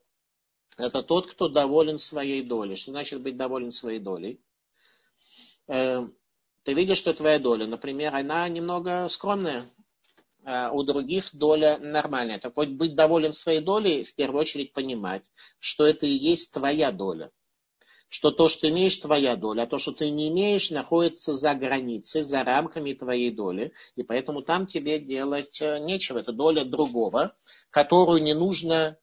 это 0.76 1.02
тот, 1.02 1.30
кто 1.30 1.48
доволен 1.48 1.98
своей 1.98 2.42
долей. 2.42 2.76
Что 2.76 2.90
значит 2.90 3.22
быть 3.22 3.36
доволен 3.36 3.72
своей 3.72 4.00
долей? 4.00 4.40
Э, 5.68 6.06
ты 6.64 6.74
видишь, 6.74 6.98
что 6.98 7.14
твоя 7.14 7.38
доля, 7.38 7.66
например, 7.66 8.14
она 8.14 8.48
немного 8.48 9.08
скромная, 9.08 9.70
у 10.46 10.82
других 10.84 11.30
доля 11.32 11.78
нормальная. 11.78 12.38
Так 12.38 12.56
вот, 12.56 12.68
быть 12.68 12.94
доволен 12.94 13.32
своей 13.32 13.60
долей, 13.60 14.04
в 14.04 14.14
первую 14.14 14.42
очередь 14.42 14.72
понимать, 14.72 15.24
что 15.58 15.86
это 15.86 16.06
и 16.06 16.10
есть 16.10 16.52
твоя 16.52 16.92
доля. 16.92 17.30
Что 18.08 18.30
то, 18.30 18.48
что 18.48 18.68
имеешь, 18.70 18.96
твоя 18.96 19.34
доля, 19.34 19.62
а 19.62 19.66
то, 19.66 19.78
что 19.78 19.90
ты 19.90 20.10
не 20.10 20.28
имеешь, 20.28 20.70
находится 20.70 21.34
за 21.34 21.54
границей, 21.54 22.22
за 22.22 22.44
рамками 22.44 22.92
твоей 22.92 23.32
доли. 23.32 23.72
И 23.96 24.04
поэтому 24.04 24.42
там 24.42 24.68
тебе 24.68 25.00
делать 25.00 25.60
э, 25.60 25.78
нечего. 25.80 26.18
Это 26.18 26.32
доля 26.32 26.64
другого, 26.64 27.34
которую 27.70 28.22
не 28.22 28.34
нужно 28.34 28.96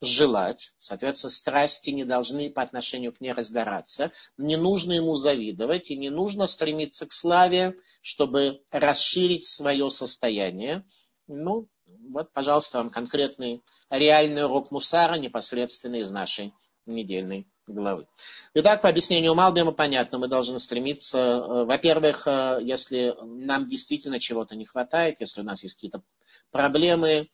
желать, 0.00 0.72
соответственно, 0.78 1.30
страсти 1.30 1.90
не 1.90 2.04
должны 2.04 2.50
по 2.50 2.62
отношению 2.62 3.12
к 3.12 3.20
ней 3.20 3.32
разгораться, 3.32 4.12
не 4.36 4.56
нужно 4.56 4.92
ему 4.92 5.16
завидовать 5.16 5.90
и 5.90 5.96
не 5.96 6.10
нужно 6.10 6.46
стремиться 6.46 7.06
к 7.06 7.12
славе, 7.12 7.74
чтобы 8.02 8.60
расширить 8.70 9.44
свое 9.46 9.90
состояние. 9.90 10.84
Ну, 11.26 11.68
вот, 12.10 12.32
пожалуйста, 12.32 12.78
вам 12.78 12.90
конкретный 12.90 13.62
реальный 13.90 14.44
урок 14.44 14.70
Мусара 14.70 15.14
непосредственно 15.14 15.96
из 15.96 16.10
нашей 16.10 16.54
недельной 16.86 17.46
главы. 17.66 18.06
Итак, 18.54 18.82
по 18.82 18.88
объяснению 18.88 19.34
Малбима 19.34 19.72
понятно, 19.72 20.18
мы 20.18 20.28
должны 20.28 20.58
стремиться, 20.58 21.18
э, 21.18 21.64
во-первых, 21.64 22.26
э, 22.26 22.60
если 22.62 23.14
нам 23.22 23.66
действительно 23.66 24.18
чего-то 24.18 24.54
не 24.56 24.64
хватает, 24.64 25.20
если 25.20 25.42
у 25.42 25.44
нас 25.44 25.62
есть 25.62 25.74
какие-то 25.74 26.02
проблемы, 26.50 27.28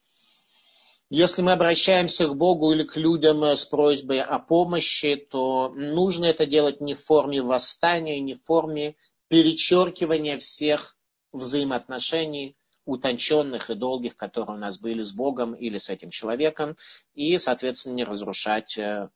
если 1.14 1.42
мы 1.42 1.52
обращаемся 1.52 2.26
к 2.26 2.36
Богу 2.36 2.72
или 2.72 2.82
к 2.82 2.96
людям 2.96 3.44
э, 3.44 3.56
с 3.56 3.64
просьбой 3.64 4.20
о 4.20 4.40
помощи, 4.40 5.14
то 5.30 5.68
нужно 5.68 6.24
это 6.24 6.44
делать 6.44 6.80
не 6.80 6.94
в 6.94 7.04
форме 7.04 7.40
восстания, 7.40 8.18
не 8.18 8.34
в 8.34 8.42
форме 8.42 8.96
перечеркивания 9.28 10.38
всех 10.38 10.96
взаимоотношений, 11.30 12.56
утонченных 12.84 13.70
и 13.70 13.76
долгих, 13.76 14.16
которые 14.16 14.56
у 14.56 14.60
нас 14.60 14.80
были 14.80 15.04
с 15.04 15.12
Богом 15.12 15.54
или 15.54 15.78
с 15.78 15.88
этим 15.88 16.10
человеком, 16.10 16.76
и, 17.14 17.38
соответственно, 17.38 17.94
не 17.94 18.04
разрушать 18.04 18.76
э, 18.76 19.08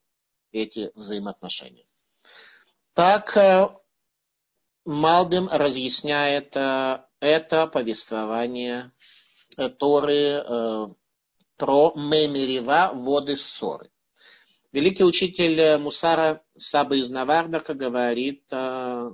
эти 0.52 0.92
взаимоотношения. 0.94 1.86
Так 2.94 3.36
э, 3.36 3.70
Малбим 4.84 5.48
разъясняет 5.48 6.54
это 6.54 7.66
повествование 7.66 8.92
Торы 9.78 10.96
про 11.58 11.92
Мемерева 11.94 12.92
воды 12.94 13.36
ссоры. 13.36 13.90
Великий 14.72 15.04
учитель 15.04 15.60
э, 15.60 15.78
Мусара 15.78 16.42
Саба 16.56 16.96
из 16.96 17.10
Навардака 17.10 17.74
говорит, 17.74 18.44
э, 18.52 19.10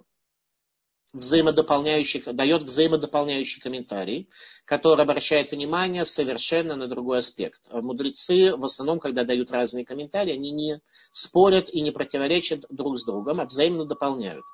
взаимодополняющий, 1.12 2.20
дает 2.32 2.62
взаимодополняющий 2.62 3.60
комментарий, 3.60 4.28
который 4.64 5.02
обращает 5.02 5.52
внимание 5.52 6.04
совершенно 6.04 6.74
на 6.76 6.88
другой 6.88 7.18
аспект. 7.18 7.60
Мудрецы 7.72 8.54
в 8.56 8.64
основном, 8.64 8.98
когда 8.98 9.24
дают 9.24 9.50
разные 9.50 9.86
комментарии, 9.86 10.34
они 10.34 10.50
не 10.50 10.80
спорят 11.12 11.68
и 11.68 11.80
не 11.80 11.92
противоречат 11.92 12.64
друг 12.68 12.98
с 12.98 13.04
другом, 13.04 13.40
а 13.40 13.46
взаимно 13.46 13.84
дополняют. 13.84 14.44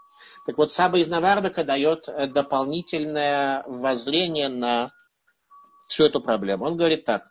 Так 0.47 0.59
вот, 0.59 0.70
Саба 0.70 0.99
из 0.99 1.09
Навардака 1.09 1.64
дает 1.64 2.09
э, 2.09 2.26
дополнительное 2.26 3.64
воззрение 3.66 4.49
на 4.49 4.93
всю 5.88 6.05
эту 6.05 6.20
проблему. 6.20 6.66
Он 6.66 6.76
говорит 6.76 7.05
так. 7.05 7.24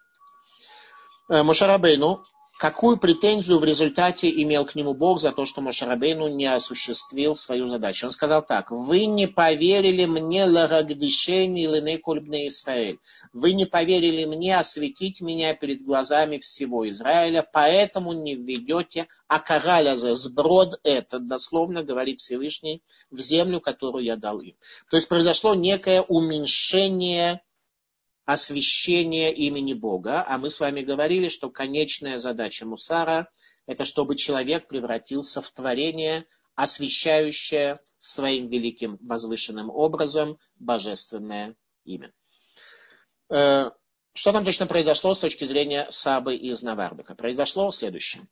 Э, 1.29 1.43
Мошарабейну, 1.43 2.23
какую 2.57 2.97
претензию 2.97 3.59
в 3.59 3.63
результате 3.63 4.31
имел 4.41 4.65
к 4.65 4.73
нему 4.73 4.95
Бог 4.95 5.21
за 5.21 5.31
то, 5.31 5.45
что 5.45 5.61
Мошарабейну 5.61 6.27
не 6.27 6.47
осуществил 6.47 7.35
свою 7.35 7.67
задачу? 7.67 8.07
Он 8.07 8.11
сказал 8.11 8.43
так, 8.43 8.71
вы 8.71 9.05
не 9.05 9.27
поверили 9.27 10.05
мне 10.05 10.45
лагагдышени 10.45 11.67
лыны 11.67 11.99
кульбны 11.99 12.47
Израиль. 12.47 12.97
Вы 13.31 13.53
не 13.53 13.65
поверили 13.65 14.25
мне 14.25 14.57
осветить 14.57 15.21
меня 15.21 15.53
перед 15.53 15.83
глазами 15.83 16.39
всего 16.39 16.89
Израиля, 16.89 17.47
поэтому 17.53 18.13
не 18.13 18.33
введете 18.33 19.07
акараляза, 19.27 20.15
сброд 20.15 20.79
это, 20.81 21.19
дословно 21.19 21.83
говорит 21.83 22.21
Всевышний, 22.21 22.81
в 23.11 23.19
землю, 23.19 23.61
которую 23.61 24.03
я 24.03 24.15
дал 24.15 24.41
им. 24.41 24.55
То 24.89 24.97
есть 24.97 25.07
произошло 25.07 25.53
некое 25.53 26.01
уменьшение 26.01 27.41
освящение 28.29 29.33
имени 29.33 29.73
Бога. 29.73 30.23
А 30.23 30.37
мы 30.37 30.51
с 30.51 30.59
вами 30.59 30.81
говорили, 30.81 31.29
что 31.29 31.49
конечная 31.49 32.19
задача 32.19 32.63
Мусара– 32.63 33.27
это 33.65 33.85
чтобы 33.85 34.15
человек 34.15 34.67
превратился 34.67 35.41
в 35.41 35.49
творение, 35.49 36.27
освящающее 36.53 37.79
своим 37.97 38.47
великим 38.47 38.99
возвышенным 39.01 39.71
образом 39.71 40.37
божественное 40.59 41.55
имя. 41.85 42.13
Э, 43.31 43.71
Что 44.13 44.31
там 44.31 44.45
точно 44.45 44.67
произошло 44.67 45.15
с 45.15 45.19
точки 45.19 45.45
зрения 45.45 45.87
Сабы 45.89 46.35
из 46.35 46.61
Навардака? 46.61 47.15
Произошло 47.15 47.71
следующее. 47.71 48.27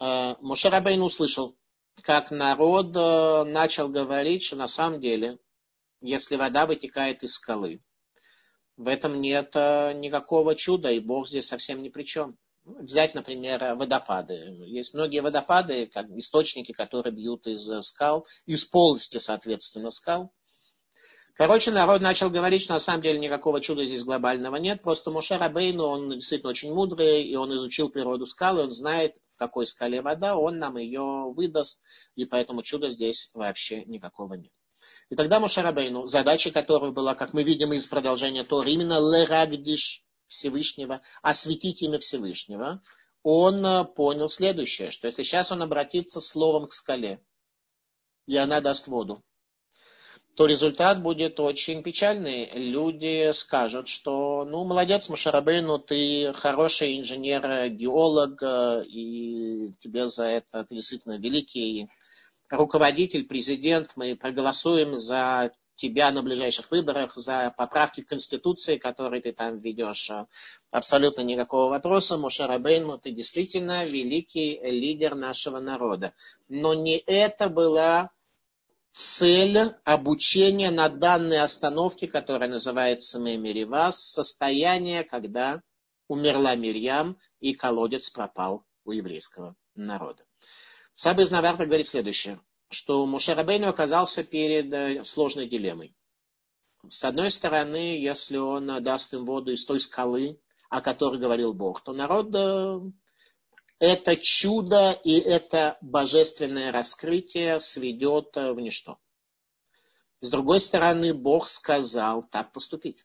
Э, 0.00 0.36
Мушарабейн 0.40 1.02
услышал, 1.02 1.54
как 2.00 2.30
народ 2.30 2.96
э, 2.96 3.44
начал 3.44 3.90
говорить, 3.90 4.44
что 4.44 4.56
на 4.56 4.68
самом 4.68 5.00
деле, 5.00 5.38
если 6.00 6.36
вода 6.36 6.64
вытекает 6.64 7.22
из 7.22 7.34
скалы, 7.34 7.82
в 8.76 8.88
этом 8.88 9.20
нет 9.20 9.54
никакого 9.54 10.54
чуда, 10.54 10.90
и 10.90 11.00
Бог 11.00 11.28
здесь 11.28 11.46
совсем 11.46 11.82
ни 11.82 11.88
при 11.88 12.04
чем. 12.04 12.36
Взять, 12.64 13.14
например, 13.14 13.76
водопады. 13.76 14.34
Есть 14.66 14.92
многие 14.92 15.20
водопады, 15.20 15.86
как 15.86 16.10
источники, 16.10 16.72
которые 16.72 17.14
бьют 17.14 17.46
из 17.46 17.64
скал, 17.86 18.26
из 18.44 18.64
полости, 18.64 19.18
соответственно, 19.18 19.90
скал. 19.90 20.32
Короче, 21.34 21.70
народ 21.70 22.00
начал 22.00 22.30
говорить, 22.30 22.62
что 22.62 22.72
на 22.72 22.80
самом 22.80 23.02
деле 23.02 23.18
никакого 23.18 23.60
чуда 23.60 23.84
здесь 23.84 24.04
глобального 24.04 24.56
нет. 24.56 24.82
Просто 24.82 25.10
Мушер 25.10 25.42
Абейну, 25.42 25.84
он 25.84 26.10
действительно 26.10 26.50
очень 26.50 26.72
мудрый, 26.72 27.24
и 27.24 27.36
он 27.36 27.54
изучил 27.54 27.90
природу 27.90 28.24
скалы, 28.26 28.62
он 28.64 28.72
знает, 28.72 29.14
в 29.34 29.36
какой 29.38 29.66
скале 29.66 30.00
вода, 30.00 30.36
он 30.36 30.58
нам 30.58 30.78
ее 30.78 31.30
выдаст, 31.36 31.82
и 32.14 32.24
поэтому 32.24 32.62
чуда 32.62 32.88
здесь 32.88 33.30
вообще 33.34 33.84
никакого 33.84 34.34
нет. 34.34 34.50
И 35.08 35.14
тогда 35.14 35.38
Мушарабейну, 35.38 36.06
задача 36.06 36.50
которой 36.50 36.92
была, 36.92 37.14
как 37.14 37.32
мы 37.32 37.44
видим 37.44 37.72
из 37.72 37.86
продолжения 37.86 38.42
Тора, 38.42 38.68
именно 38.68 38.98
лерагдиш 38.98 40.02
Всевышнего, 40.26 41.00
осветить 41.22 41.82
имя 41.82 42.00
Всевышнего, 42.00 42.82
он 43.22 43.64
э, 43.64 43.84
понял 43.84 44.28
следующее, 44.28 44.90
что 44.90 45.06
если 45.06 45.22
сейчас 45.22 45.52
он 45.52 45.62
обратится 45.62 46.20
словом 46.20 46.66
к 46.66 46.72
скале, 46.72 47.20
и 48.26 48.36
она 48.36 48.60
даст 48.60 48.88
воду, 48.88 49.22
то 50.36 50.46
результат 50.46 51.00
будет 51.00 51.38
очень 51.38 51.82
печальный. 51.82 52.50
Люди 52.52 53.32
скажут, 53.32 53.88
что, 53.88 54.44
ну, 54.44 54.64
молодец, 54.64 55.08
Машарабейну, 55.08 55.78
ты 55.78 56.32
хороший 56.34 56.98
инженер, 56.98 57.68
геолог, 57.68 58.42
э, 58.42 58.84
и 58.86 59.72
тебе 59.78 60.08
за 60.08 60.24
это 60.24 60.64
ты 60.64 60.74
действительно 60.74 61.16
великий 61.16 61.88
руководитель, 62.50 63.26
президент, 63.26 63.92
мы 63.96 64.16
проголосуем 64.16 64.96
за 64.96 65.52
тебя 65.76 66.10
на 66.10 66.22
ближайших 66.22 66.70
выборах, 66.70 67.16
за 67.16 67.54
поправки 67.56 68.02
к 68.02 68.08
Конституции, 68.08 68.78
которые 68.78 69.22
ты 69.22 69.32
там 69.32 69.58
ведешь. 69.58 70.10
Абсолютно 70.70 71.20
никакого 71.20 71.70
вопроса. 71.70 72.16
Мушарабейну, 72.16 72.98
ты 72.98 73.12
действительно 73.12 73.84
великий 73.84 74.58
лидер 74.62 75.14
нашего 75.14 75.60
народа. 75.60 76.14
Но 76.48 76.74
не 76.74 76.96
это 76.98 77.48
была 77.48 78.10
цель 78.90 79.74
обучения 79.84 80.70
на 80.70 80.88
данной 80.88 81.40
остановке, 81.40 82.08
которая 82.08 82.48
называется 82.48 83.18
Мемиривас, 83.18 84.00
состояние, 84.00 85.04
когда 85.04 85.60
умерла 86.08 86.54
Мирьям 86.54 87.18
и 87.40 87.52
колодец 87.52 88.08
пропал 88.08 88.64
у 88.84 88.92
еврейского 88.92 89.54
народа. 89.74 90.25
Саба 90.96 91.24
из 91.24 91.30
Наварта 91.30 91.66
говорит 91.66 91.86
следующее, 91.86 92.40
что 92.70 93.04
Мушарабейну 93.04 93.68
оказался 93.68 94.24
перед 94.24 94.72
э, 94.72 95.04
сложной 95.04 95.46
дилеммой. 95.46 95.94
С 96.88 97.04
одной 97.04 97.30
стороны, 97.30 98.00
если 98.00 98.38
он 98.38 98.82
даст 98.82 99.12
им 99.12 99.26
воду 99.26 99.52
из 99.52 99.66
той 99.66 99.78
скалы, 99.78 100.40
о 100.70 100.80
которой 100.80 101.20
говорил 101.20 101.52
Бог, 101.52 101.84
то 101.84 101.92
народ 101.92 102.34
э, 102.34 102.80
это 103.78 104.16
чудо 104.16 104.92
и 105.04 105.18
это 105.18 105.76
божественное 105.82 106.72
раскрытие 106.72 107.60
сведет 107.60 108.34
э, 108.34 108.54
в 108.54 108.58
ничто. 108.58 108.98
С 110.22 110.30
другой 110.30 110.62
стороны, 110.62 111.12
Бог 111.12 111.50
сказал 111.50 112.22
так 112.22 112.52
поступить. 112.52 113.04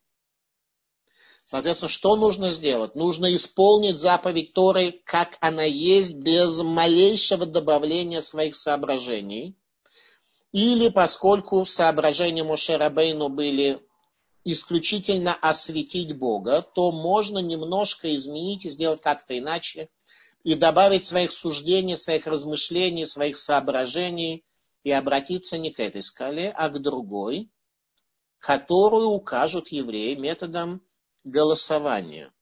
Соответственно, 1.51 1.89
что 1.89 2.15
нужно 2.15 2.51
сделать? 2.51 2.95
Нужно 2.95 3.35
исполнить 3.35 3.99
заповедь 3.99 4.53
Торы, 4.53 5.01
как 5.03 5.35
она 5.41 5.65
есть, 5.65 6.13
без 6.13 6.61
малейшего 6.61 7.45
добавления 7.45 8.21
своих 8.21 8.55
соображений. 8.55 9.57
Или 10.53 10.87
поскольку 10.87 11.65
соображения 11.65 12.45
Мошерабейну 12.45 13.27
были 13.27 13.81
исключительно 14.45 15.33
осветить 15.33 16.17
Бога, 16.17 16.65
то 16.73 16.89
можно 16.93 17.39
немножко 17.39 18.15
изменить 18.15 18.63
и 18.63 18.69
сделать 18.69 19.01
как-то 19.01 19.37
иначе, 19.37 19.89
и 20.45 20.55
добавить 20.55 21.03
своих 21.03 21.33
суждений, 21.33 21.97
своих 21.97 22.27
размышлений, 22.27 23.05
своих 23.05 23.35
соображений, 23.35 24.45
и 24.85 24.91
обратиться 24.91 25.57
не 25.57 25.71
к 25.71 25.81
этой 25.81 26.01
скале, 26.01 26.49
а 26.55 26.69
к 26.69 26.81
другой, 26.81 27.51
которую 28.39 29.09
укажут 29.09 29.67
евреи 29.67 30.15
методом 30.15 30.81
голосования. 31.23 32.33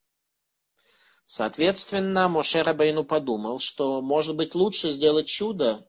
Соответственно, 1.25 2.27
Моше 2.27 2.63
Рабейну 2.63 3.03
подумал, 3.03 3.59
что 3.59 4.01
может 4.01 4.35
быть 4.35 4.55
лучше 4.55 4.93
сделать 4.93 5.27
чудо, 5.27 5.87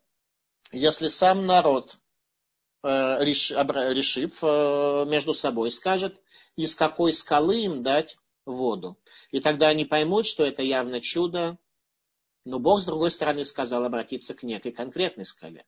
если 0.70 1.09
сам 1.09 1.47
народ, 1.47 1.97
э, 2.82 2.88
решив 3.24 4.38
э, 4.43 5.05
между 5.09 5.32
собой, 5.32 5.70
скажет, 5.70 6.20
из 6.57 6.74
какой 6.74 7.14
скалы 7.14 7.62
им 7.62 7.82
дать 7.82 8.16
воду. 8.45 8.99
И 9.30 9.41
тогда 9.41 9.68
они 9.68 9.84
поймут, 9.84 10.26
что 10.26 10.45
это 10.45 10.62
явно 10.62 11.01
чудо, 11.01 11.59
но 12.45 12.59
Бог, 12.59 12.80
с 12.80 12.84
другой 12.84 13.11
стороны, 13.11 13.45
сказал 13.45 13.84
обратиться 13.84 14.34
к 14.34 14.43
некой 14.43 14.72
конкретной 14.72 15.24
скале. 15.24 15.64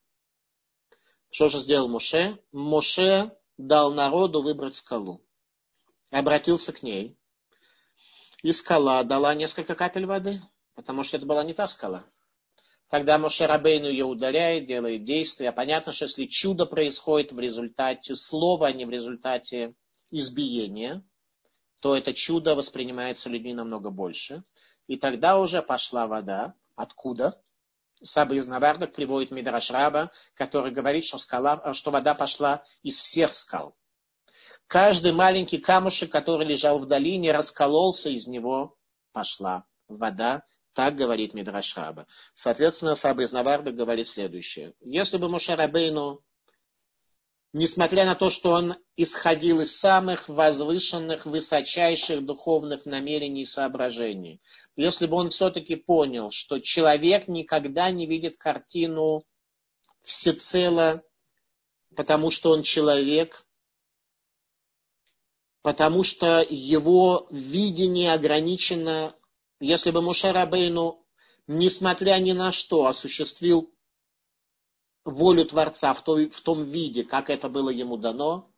Что 1.31 1.49
же 1.49 1.59
сделал 1.59 1.89
Моше? 1.89 2.39
Моше 2.53 3.37
дал 3.57 3.93
народу 3.93 4.43
выбрать 4.43 4.77
скалу. 4.77 5.25
Обратился 6.13 6.73
к 6.73 6.85
ней. 6.85 7.19
И 8.45 8.53
скала 8.53 9.03
дала 9.03 9.35
несколько 9.35 9.75
капель 9.75 10.07
воды, 10.07 10.41
потому 10.77 11.03
что 11.03 11.17
это 11.17 11.27
была 11.27 11.43
не 11.43 11.55
та 11.55 11.67
скала. 11.67 12.05
Тогда 12.89 13.19
Моше 13.19 13.47
Рабейну 13.47 13.89
ее 13.89 14.05
ударяет, 14.05 14.67
делает 14.67 15.03
действия. 15.03 15.51
Понятно, 15.51 15.93
что 15.93 16.05
если 16.05 16.27
чудо 16.27 16.67
происходит 16.67 17.33
в 17.33 17.41
результате 17.41 18.15
слова, 18.15 18.69
а 18.69 18.73
не 18.73 18.85
в 18.85 18.91
результате 18.91 19.75
избиения, 20.11 21.03
то 21.81 21.97
это 21.97 22.15
чудо 22.15 22.55
воспринимается 22.55 23.29
людьми 23.29 23.55
намного 23.55 23.91
больше. 23.91 24.45
И 24.87 24.97
тогда 24.97 25.41
уже 25.41 25.63
пошла 25.63 26.07
вода, 26.07 26.55
Откуда? 26.75 27.41
Саба 28.03 28.35
из 28.35 28.47
Навардок 28.47 28.95
приводит 28.95 29.31
Мидраш 29.31 29.71
Раба, 29.71 30.11
который 30.35 30.73
говорит, 30.73 31.05
что, 31.05 31.19
скала, 31.19 31.73
что 31.75 31.91
вода 31.91 32.15
пошла 32.15 32.65
из 32.83 33.01
всех 33.01 33.35
скал. 33.35 33.77
Каждый 34.73 35.13
маленький 35.13 35.59
камушек, 35.59 36.11
который 36.11 36.47
лежал 36.47 36.79
в 36.79 36.87
долине, 36.87 37.33
раскололся, 37.33 38.09
из 38.09 38.27
него 38.27 38.75
пошла 39.13 39.67
вода. 39.87 40.45
Так 40.73 40.97
говорит 40.97 41.35
Мидраш 41.35 41.77
Раба. 41.77 42.07
Соответственно, 42.35 42.95
Саба 42.95 43.25
из 43.25 43.33
Навардок 43.33 43.75
говорит 43.75 44.09
следующее. 44.09 44.73
Если 44.81 45.19
бы 45.19 45.29
Мушарабейну 45.29 46.23
несмотря 47.53 48.07
на 48.07 48.15
то, 48.15 48.31
что 48.31 48.53
он 48.53 48.77
исходил 48.97 49.61
из 49.61 49.79
самых 49.79 50.31
возвышенных, 50.31 51.27
высочайших 51.27 52.25
духовных 52.25 52.87
намерений 52.87 53.43
и 53.43 53.45
соображений. 53.45 54.41
Если 54.75 55.05
бы 55.05 55.17
он 55.17 55.29
все-таки 55.29 55.77
понял, 55.77 56.31
что 56.31 56.61
человек 56.61 57.29
никогда 57.29 57.91
не 57.91 58.07
видит 58.07 58.39
картину 58.39 59.25
всецело, 60.03 61.03
потому 61.95 62.31
что 62.31 62.53
он 62.53 62.63
человек, 62.63 63.45
потому 65.63 66.03
что 66.05 66.45
его 66.49 67.29
видение 67.31 68.13
ограничено, 68.13 69.15
если 69.61 69.91
бы 69.91 70.03
Мушер 70.03 70.37
Абейну, 70.37 71.05
несмотря 71.47 72.19
ни 72.19 72.33
на 72.33 72.53
что, 72.53 72.87
осуществил 72.87 73.73
волю 75.05 75.45
Творца 75.47 75.95
в, 75.95 76.03
той, 76.03 76.29
в 76.29 76.41
том 76.41 76.65
виде, 76.65 77.05
как 77.05 77.31
это 77.31 77.49
было 77.49 77.71
ему 77.71 77.97
дано, 77.97 78.49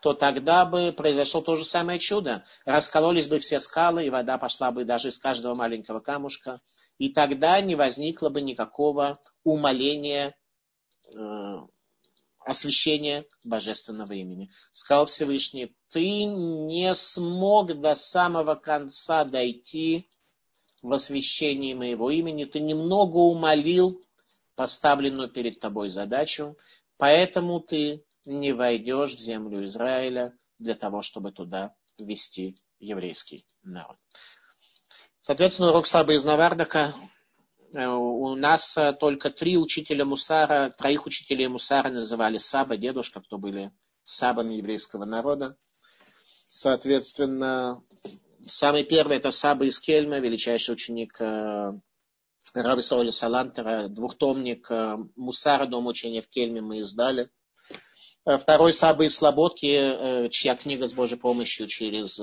то 0.00 0.14
тогда 0.14 0.64
бы 0.64 0.92
произошло 0.92 1.40
то 1.40 1.56
же 1.56 1.64
самое 1.64 1.98
чудо. 1.98 2.44
Раскололись 2.64 3.26
бы 3.26 3.40
все 3.40 3.58
скалы, 3.58 4.06
и 4.06 4.10
вода 4.10 4.38
пошла 4.38 4.70
бы 4.70 4.84
даже 4.84 5.08
из 5.08 5.18
каждого 5.18 5.54
маленького 5.54 6.00
камушка. 6.00 6.60
И 6.98 7.12
тогда 7.12 7.60
не 7.60 7.74
возникло 7.74 8.28
бы 8.28 8.40
никакого 8.40 9.20
умоления, 9.42 10.36
э, 11.12 11.18
освящения 12.44 13.24
божественного 13.44 14.12
имени. 14.12 14.50
Сказал 14.72 15.06
Всевышний, 15.06 15.74
ты 15.90 16.24
не 16.24 16.94
смог 16.94 17.80
до 17.80 17.94
самого 17.94 18.54
конца 18.54 19.24
дойти 19.24 20.08
в 20.82 20.92
освящении 20.92 21.74
моего 21.74 22.10
имени, 22.10 22.44
ты 22.44 22.60
немного 22.60 23.16
умолил 23.16 24.00
поставленную 24.54 25.28
перед 25.28 25.60
тобой 25.60 25.88
задачу, 25.88 26.56
поэтому 26.96 27.60
ты 27.60 28.04
не 28.24 28.52
войдешь 28.52 29.14
в 29.14 29.18
землю 29.18 29.64
Израиля 29.66 30.36
для 30.58 30.74
того, 30.74 31.02
чтобы 31.02 31.32
туда 31.32 31.74
ввести 31.98 32.56
еврейский 32.78 33.46
народ. 33.62 33.96
Соответственно, 35.20 35.70
урок 35.70 35.86
Саба 35.86 36.14
из 36.14 36.24
Навардака. 36.24 36.94
Э, 37.74 37.86
у 37.86 38.34
нас 38.34 38.76
э, 38.76 38.92
только 38.94 39.30
три 39.30 39.58
учителя 39.58 40.04
Мусара, 40.04 40.70
троих 40.70 41.06
учителей 41.06 41.48
Мусара 41.48 41.90
называли 41.90 42.38
Саба, 42.38 42.76
дедушка, 42.76 43.20
кто 43.20 43.38
были 43.38 43.72
сабами 44.04 44.54
еврейского 44.54 45.04
народа. 45.04 45.56
Соответственно, 46.48 47.82
самый 48.46 48.84
первый 48.84 49.18
это 49.18 49.30
Саба 49.30 49.66
из 49.66 49.78
Кельма, 49.78 50.18
величайший 50.18 50.72
ученик 50.72 51.20
э, 51.20 51.72
Раби 52.54 52.82
Соли 52.82 53.10
Салантера, 53.10 53.88
двухтомник 53.88 54.70
э, 54.70 54.96
Мусара, 55.14 55.66
дом 55.66 55.86
учения 55.86 56.22
в 56.22 56.28
Кельме 56.28 56.62
мы 56.62 56.78
издали. 56.78 57.28
Э, 58.24 58.38
второй 58.38 58.72
Саба 58.72 59.04
из 59.04 59.14
Слободки, 59.14 60.30
чья 60.30 60.56
книга 60.56 60.88
с 60.88 60.94
Божьей 60.94 61.18
помощью 61.18 61.66
через 61.66 62.18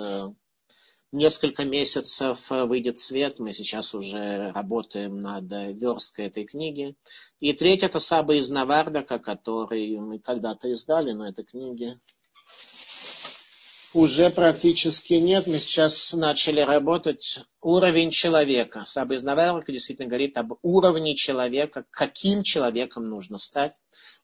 несколько 1.12 1.64
месяцев 1.64 2.40
выйдет 2.50 2.98
свет. 2.98 3.38
Мы 3.38 3.54
сейчас 3.54 3.94
уже 3.94 4.52
работаем 4.54 5.20
над 5.20 5.46
версткой 5.80 6.26
этой 6.26 6.46
книги. 6.46 6.96
И 7.40 7.54
третий 7.54 7.86
это 7.86 8.00
Саба 8.00 8.34
из 8.36 8.50
Навардака, 8.50 9.20
который 9.20 9.98
мы 10.00 10.20
когда-то 10.20 10.68
издали, 10.70 11.12
но 11.12 11.30
это 11.30 11.44
книги 11.44 12.00
уже 13.96 14.30
практически 14.30 15.14
нет. 15.14 15.48
Мы 15.48 15.60
сейчас 15.60 16.12
начали 16.12 16.60
работать 16.60 17.40
уровень 17.62 18.12
человека. 18.12 18.84
Саба 18.86 19.16
из 19.16 19.24
Навардака 19.24 19.72
действительно 19.72 20.10
говорит 20.10 20.38
об 20.38 20.54
уровне 20.62 21.16
человека, 21.16 21.86
каким 21.92 22.44
человеком 22.44 23.10
нужно 23.10 23.38
стать. 23.38 23.74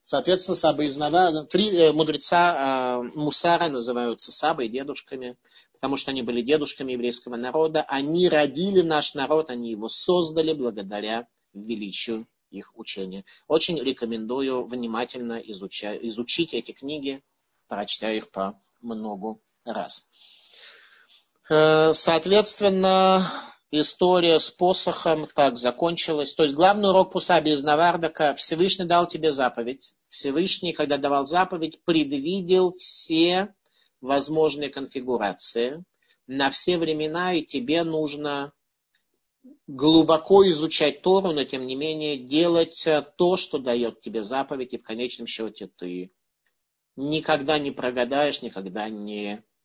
Соответственно, 0.03 0.55
Саба 0.55 0.83
из 0.83 0.97
Навардака, 0.97 1.47
три 1.47 1.69
э, 1.69 1.93
мудреца 1.93 2.99
э, 2.99 3.17
Мусара 3.17 3.69
называются 3.69 4.33
Сабой, 4.33 4.67
дедушками 4.67 5.37
потому 5.73 5.97
что 5.97 6.11
они 6.11 6.21
были 6.21 6.41
дедушками 6.41 6.91
еврейского 6.91 7.37
народа. 7.37 7.83
Они 7.87 8.29
родили 8.29 8.81
наш 8.81 9.15
народ, 9.15 9.49
они 9.49 9.71
его 9.71 9.89
создали 9.89 10.53
благодаря 10.53 11.27
величию 11.53 12.27
их 12.51 12.77
учения. 12.77 13.23
Очень 13.47 13.81
рекомендую 13.81 14.65
внимательно 14.65 15.39
изучать, 15.39 16.03
изучить 16.03 16.53
эти 16.53 16.71
книги, 16.71 17.23
прочтя 17.67 18.11
их 18.11 18.29
по 18.29 18.59
много 18.81 19.39
раз. 19.65 20.07
Э, 21.49 21.93
соответственно, 21.93 23.51
история 23.71 24.39
с 24.39 24.49
посохом 24.49 25.27
так 25.33 25.57
закончилась. 25.57 26.33
То 26.33 26.43
есть 26.43 26.55
главный 26.55 26.89
урок 26.89 27.11
Пусаби 27.11 27.51
из 27.51 27.63
Навардака, 27.63 28.33
Всевышний 28.33 28.85
дал 28.85 29.07
тебе 29.07 29.31
заповедь. 29.31 29.93
Всевышний, 30.09 30.73
когда 30.73 30.97
давал 30.97 31.25
заповедь, 31.25 31.83
предвидел 31.83 32.75
все 32.77 33.53
возможные 34.01 34.69
конфигурации 34.69 35.83
на 36.27 36.49
все 36.51 36.77
времена, 36.77 37.33
и 37.33 37.43
тебе 37.43 37.83
нужно 37.83 38.53
глубоко 39.67 40.47
изучать 40.49 41.01
Тору, 41.01 41.31
но 41.31 41.43
тем 41.45 41.65
не 41.65 41.75
менее 41.75 42.17
делать 42.17 42.85
то, 43.17 43.37
что 43.37 43.57
дает 43.57 44.01
тебе 44.01 44.23
заповедь, 44.23 44.73
и 44.73 44.77
в 44.77 44.83
конечном 44.83 45.27
счете 45.27 45.67
ты 45.67 46.11
никогда 46.95 47.57
не 47.57 47.71
прогадаешь, 47.71 48.41
никогда 48.41 48.89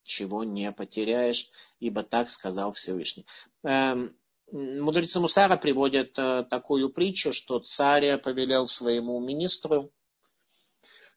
ничего 0.06 0.44
не 0.44 0.70
потеряешь, 0.72 1.50
ибо 1.80 2.02
так 2.02 2.30
сказал 2.30 2.72
Всевышний. 2.72 3.26
Эм, 3.64 4.16
мудрецы 4.52 5.18
Мусара 5.20 5.56
приводят 5.56 6.16
э, 6.16 6.44
такую 6.48 6.90
притчу, 6.90 7.32
что 7.32 7.58
царь 7.58 8.16
повелел 8.18 8.68
своему 8.68 9.18
министру 9.20 9.92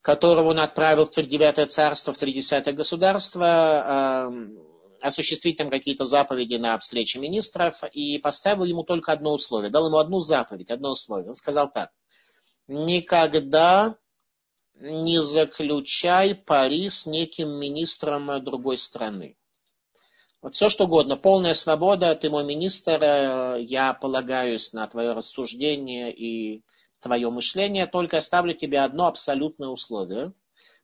которого 0.01 0.51
он 0.51 0.59
отправил 0.59 1.07
в 1.07 1.11
тридевятое 1.11 1.67
царство, 1.67 2.13
в 2.13 2.17
тридесятое 2.17 2.73
государство, 2.73 4.29
эм, 4.29 4.57
осуществить 5.01 5.57
там 5.57 5.69
какие-то 5.69 6.05
заповеди 6.05 6.55
на 6.55 6.79
встрече 6.79 7.19
министров 7.19 7.83
и 7.91 8.17
поставил 8.17 8.63
ему 8.63 8.83
только 8.83 9.11
одно 9.11 9.33
условие. 9.33 9.69
Дал 9.69 9.87
ему 9.87 9.97
одну 9.97 10.21
заповедь, 10.21 10.71
одно 10.71 10.91
условие. 10.91 11.29
Он 11.29 11.35
сказал 11.35 11.69
так. 11.69 11.89
Никогда 12.67 13.97
не 14.79 15.21
заключай 15.21 16.35
пари 16.35 16.89
с 16.89 17.05
неким 17.05 17.49
министром 17.59 18.43
другой 18.43 18.77
страны. 18.77 19.35
Вот 20.41 20.55
все 20.55 20.69
что 20.69 20.85
угодно, 20.85 21.17
полная 21.17 21.53
свобода, 21.53 22.15
ты 22.15 22.29
мой 22.29 22.45
министр, 22.45 22.99
э, 23.01 23.61
я 23.61 23.93
полагаюсь 23.93 24.71
на 24.71 24.87
твое 24.87 25.11
рассуждение 25.11 26.13
и 26.13 26.63
твое 27.01 27.29
мышление, 27.29 27.87
только 27.87 28.17
оставлю 28.17 28.53
тебе 28.53 28.79
одно 28.79 29.07
абсолютное 29.07 29.67
условие. 29.67 30.33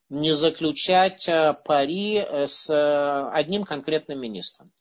Не 0.10 0.36
заключать 0.36 1.28
э, 1.30 1.54
пари 1.64 2.18
э, 2.18 2.48
с 2.48 2.70
э, 2.70 3.30
одним 3.32 3.64
конкретным 3.64 4.20
министром. 4.20 4.74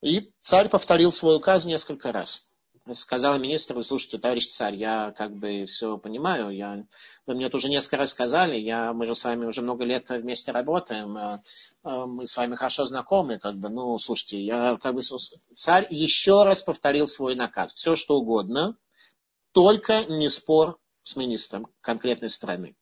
И 0.00 0.30
царь 0.40 0.68
повторил 0.68 1.12
свой 1.12 1.36
указ 1.36 1.64
несколько 1.64 2.12
раз. 2.12 2.53
Сказал 2.92 3.38
министру, 3.38 3.82
слушайте, 3.82 4.18
товарищ 4.18 4.48
царь, 4.48 4.74
я 4.74 5.12
как 5.12 5.34
бы 5.34 5.64
все 5.64 5.96
понимаю, 5.96 6.50
я, 6.50 6.84
вы 7.26 7.34
мне 7.34 7.46
это 7.46 7.56
уже 7.56 7.70
несколько 7.70 7.96
раз 7.96 8.10
сказали, 8.10 8.58
я, 8.58 8.92
мы 8.92 9.06
же 9.06 9.14
с 9.14 9.24
вами 9.24 9.46
уже 9.46 9.62
много 9.62 9.84
лет 9.84 10.10
вместе 10.10 10.52
работаем, 10.52 11.40
мы 11.82 12.26
с 12.26 12.36
вами 12.36 12.56
хорошо 12.56 12.84
знакомы, 12.84 13.38
как 13.38 13.56
бы, 13.56 13.70
ну, 13.70 13.98
слушайте, 13.98 14.38
я 14.38 14.76
как 14.82 14.94
бы, 14.94 15.00
царь 15.54 15.86
еще 15.88 16.44
раз 16.44 16.60
повторил 16.60 17.08
свой 17.08 17.34
наказ, 17.34 17.72
все 17.72 17.96
что 17.96 18.16
угодно, 18.18 18.76
только 19.52 20.04
не 20.04 20.28
спор 20.28 20.78
с 21.04 21.16
министром 21.16 21.68
конкретной 21.80 22.28
страны. 22.28 22.76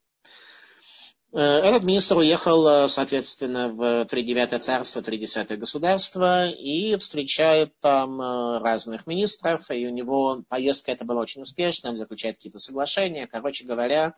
Э, 1.32 1.38
этот 1.38 1.84
министр 1.84 2.18
уехал, 2.18 2.66
э, 2.66 2.88
соответственно, 2.88 3.68
в 3.68 4.04
Тридевятое 4.04 4.60
царство, 4.60 5.00
Тридесятое 5.00 5.56
государство 5.56 6.48
и 6.50 6.96
встречает 6.96 7.72
там 7.80 8.20
э, 8.20 8.58
разных 8.58 9.06
министров, 9.06 9.70
и 9.70 9.86
у 9.86 9.90
него 9.90 10.42
поездка 10.48 10.92
эта 10.92 11.06
была 11.06 11.22
очень 11.22 11.42
успешная, 11.42 11.92
он 11.92 11.98
заключает 11.98 12.36
какие-то 12.36 12.58
соглашения, 12.58 13.26
короче 13.26 13.64
говоря, 13.64 14.14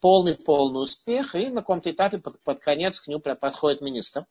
полный-полный 0.00 0.82
успех, 0.82 1.36
и 1.36 1.50
на 1.50 1.60
каком-то 1.60 1.90
этапе 1.90 2.18
под, 2.18 2.42
под 2.42 2.58
конец 2.58 3.00
к 3.00 3.06
нему 3.06 3.20
подходит 3.20 3.80
министр 3.80 4.26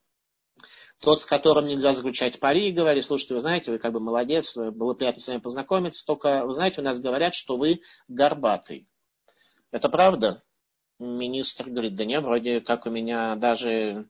тот, 1.02 1.20
с 1.20 1.26
которым 1.26 1.66
нельзя 1.66 1.94
заключать 1.94 2.40
пари, 2.40 2.68
и 2.68 2.72
говорит, 2.72 3.04
слушайте, 3.04 3.34
вы 3.34 3.40
знаете, 3.40 3.70
вы 3.70 3.78
как 3.78 3.92
бы 3.92 4.00
молодец, 4.00 4.56
было 4.56 4.94
приятно 4.94 5.20
с 5.20 5.28
вами 5.28 5.40
познакомиться, 5.40 6.04
только, 6.06 6.44
вы 6.44 6.52
знаете, 6.52 6.80
у 6.80 6.84
нас 6.84 7.00
говорят, 7.00 7.34
что 7.34 7.56
вы 7.56 7.80
горбатый. 8.08 8.88
Это 9.70 9.90
правда? 9.90 10.42
Министр 10.98 11.68
говорит, 11.68 11.96
да 11.96 12.04
нет, 12.04 12.22
вроде 12.22 12.60
как 12.60 12.86
у 12.86 12.90
меня 12.90 13.36
даже 13.36 14.08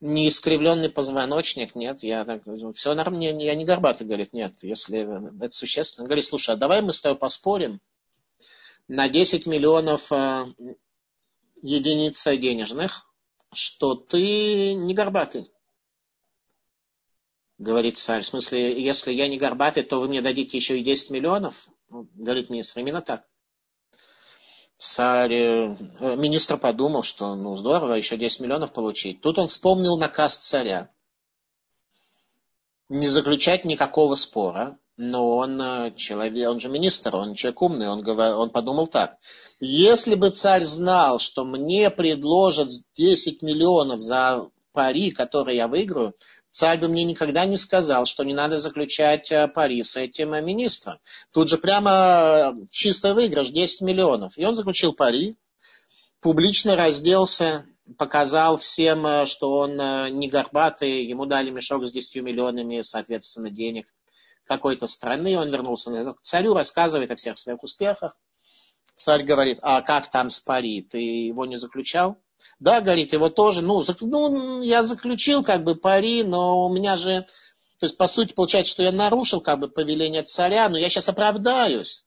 не 0.00 0.28
искривленный 0.28 0.90
позвоночник, 0.90 1.74
нет, 1.74 2.02
я 2.02 2.24
так, 2.24 2.42
все 2.74 2.94
нормально, 2.94 3.40
я 3.40 3.54
не 3.54 3.64
горбатый, 3.64 4.06
говорит, 4.06 4.32
нет, 4.32 4.54
если 4.62 5.44
это 5.44 5.54
существенно. 5.54 6.06
Говорит, 6.06 6.24
слушай, 6.24 6.54
а 6.54 6.58
давай 6.58 6.82
мы 6.82 6.92
с 6.92 7.00
тобой 7.00 7.18
поспорим 7.18 7.80
на 8.88 9.08
10 9.08 9.46
миллионов 9.46 10.10
э, 10.12 10.46
единиц 11.62 12.24
денежных, 12.24 13.10
что 13.52 13.94
ты 13.94 14.74
не 14.74 14.94
горбатый 14.94 15.50
говорит 17.58 17.98
царь. 17.98 18.22
В 18.22 18.26
смысле, 18.26 18.80
если 18.82 19.12
я 19.12 19.28
не 19.28 19.38
горбатый, 19.38 19.82
то 19.82 20.00
вы 20.00 20.08
мне 20.08 20.22
дадите 20.22 20.56
еще 20.56 20.78
и 20.78 20.84
10 20.84 21.10
миллионов? 21.10 21.68
Говорит 21.88 22.50
министр, 22.50 22.80
именно 22.80 23.02
так. 23.02 23.24
Царь, 24.76 25.32
э, 25.32 26.16
министр 26.16 26.58
подумал, 26.58 27.02
что 27.02 27.34
ну 27.34 27.56
здорово, 27.56 27.94
еще 27.94 28.18
10 28.18 28.40
миллионов 28.40 28.72
получить. 28.72 29.22
Тут 29.22 29.38
он 29.38 29.48
вспомнил 29.48 29.96
наказ 29.96 30.36
царя. 30.36 30.90
Не 32.90 33.08
заключать 33.08 33.64
никакого 33.64 34.16
спора, 34.16 34.78
но 34.98 35.36
он 35.36 35.60
э, 35.60 35.94
человек, 35.96 36.50
он 36.50 36.60
же 36.60 36.68
министр, 36.68 37.16
он 37.16 37.34
человек 37.34 37.62
умный, 37.62 37.88
он, 37.88 38.02
говор, 38.02 38.36
он 38.36 38.50
подумал 38.50 38.86
так. 38.86 39.16
Если 39.60 40.14
бы 40.14 40.28
царь 40.30 40.64
знал, 40.64 41.20
что 41.20 41.44
мне 41.44 41.90
предложат 41.90 42.68
10 42.96 43.40
миллионов 43.40 44.00
за 44.00 44.50
пари, 44.72 45.10
которые 45.10 45.56
я 45.56 45.68
выиграю, 45.68 46.14
царь 46.56 46.80
бы 46.80 46.88
мне 46.88 47.04
никогда 47.04 47.44
не 47.44 47.58
сказал, 47.58 48.06
что 48.06 48.24
не 48.24 48.32
надо 48.32 48.58
заключать 48.58 49.30
э, 49.30 49.46
пари 49.46 49.82
с 49.82 49.94
этим 49.94 50.32
э, 50.32 50.40
министром. 50.40 50.98
Тут 51.30 51.50
же 51.50 51.58
прямо 51.58 51.90
э, 51.90 52.66
чисто 52.70 53.12
выигрыш, 53.12 53.50
10 53.50 53.82
миллионов. 53.82 54.38
И 54.38 54.44
он 54.44 54.56
заключил 54.56 54.94
пари, 54.94 55.36
публично 56.20 56.74
разделся, 56.74 57.66
показал 57.98 58.56
всем, 58.56 59.26
что 59.26 59.52
он 59.52 59.76
не 60.18 60.28
горбатый, 60.28 61.04
ему 61.04 61.26
дали 61.26 61.50
мешок 61.50 61.84
с 61.84 61.92
10 61.92 62.22
миллионами, 62.22 62.80
соответственно, 62.80 63.50
денег 63.50 63.86
какой-то 64.46 64.86
страны, 64.86 65.38
он 65.38 65.50
вернулся 65.50 66.14
к 66.14 66.22
царю, 66.22 66.54
рассказывает 66.54 67.10
о 67.10 67.16
всех 67.16 67.36
своих 67.36 67.62
успехах. 67.62 68.16
Царь 68.96 69.24
говорит, 69.24 69.58
а 69.60 69.82
как 69.82 70.10
там 70.10 70.30
с 70.30 70.40
пари, 70.40 70.82
ты 70.82 70.98
его 70.98 71.44
не 71.44 71.56
заключал? 71.56 72.16
Да, 72.58 72.80
говорит, 72.80 73.12
его 73.12 73.28
тоже, 73.28 73.60
ну, 73.60 73.82
зак, 73.82 74.00
ну, 74.00 74.62
я 74.62 74.82
заключил 74.82 75.44
как 75.44 75.62
бы 75.62 75.74
пари, 75.74 76.22
но 76.22 76.66
у 76.66 76.72
меня 76.72 76.96
же, 76.96 77.26
то 77.78 77.86
есть, 77.86 77.98
по 77.98 78.06
сути, 78.06 78.32
получается, 78.32 78.72
что 78.72 78.82
я 78.82 78.92
нарушил 78.92 79.42
как 79.42 79.60
бы 79.60 79.68
повеление 79.68 80.22
царя, 80.22 80.68
но 80.70 80.78
я 80.78 80.88
сейчас 80.88 81.08
оправдаюсь. 81.08 82.04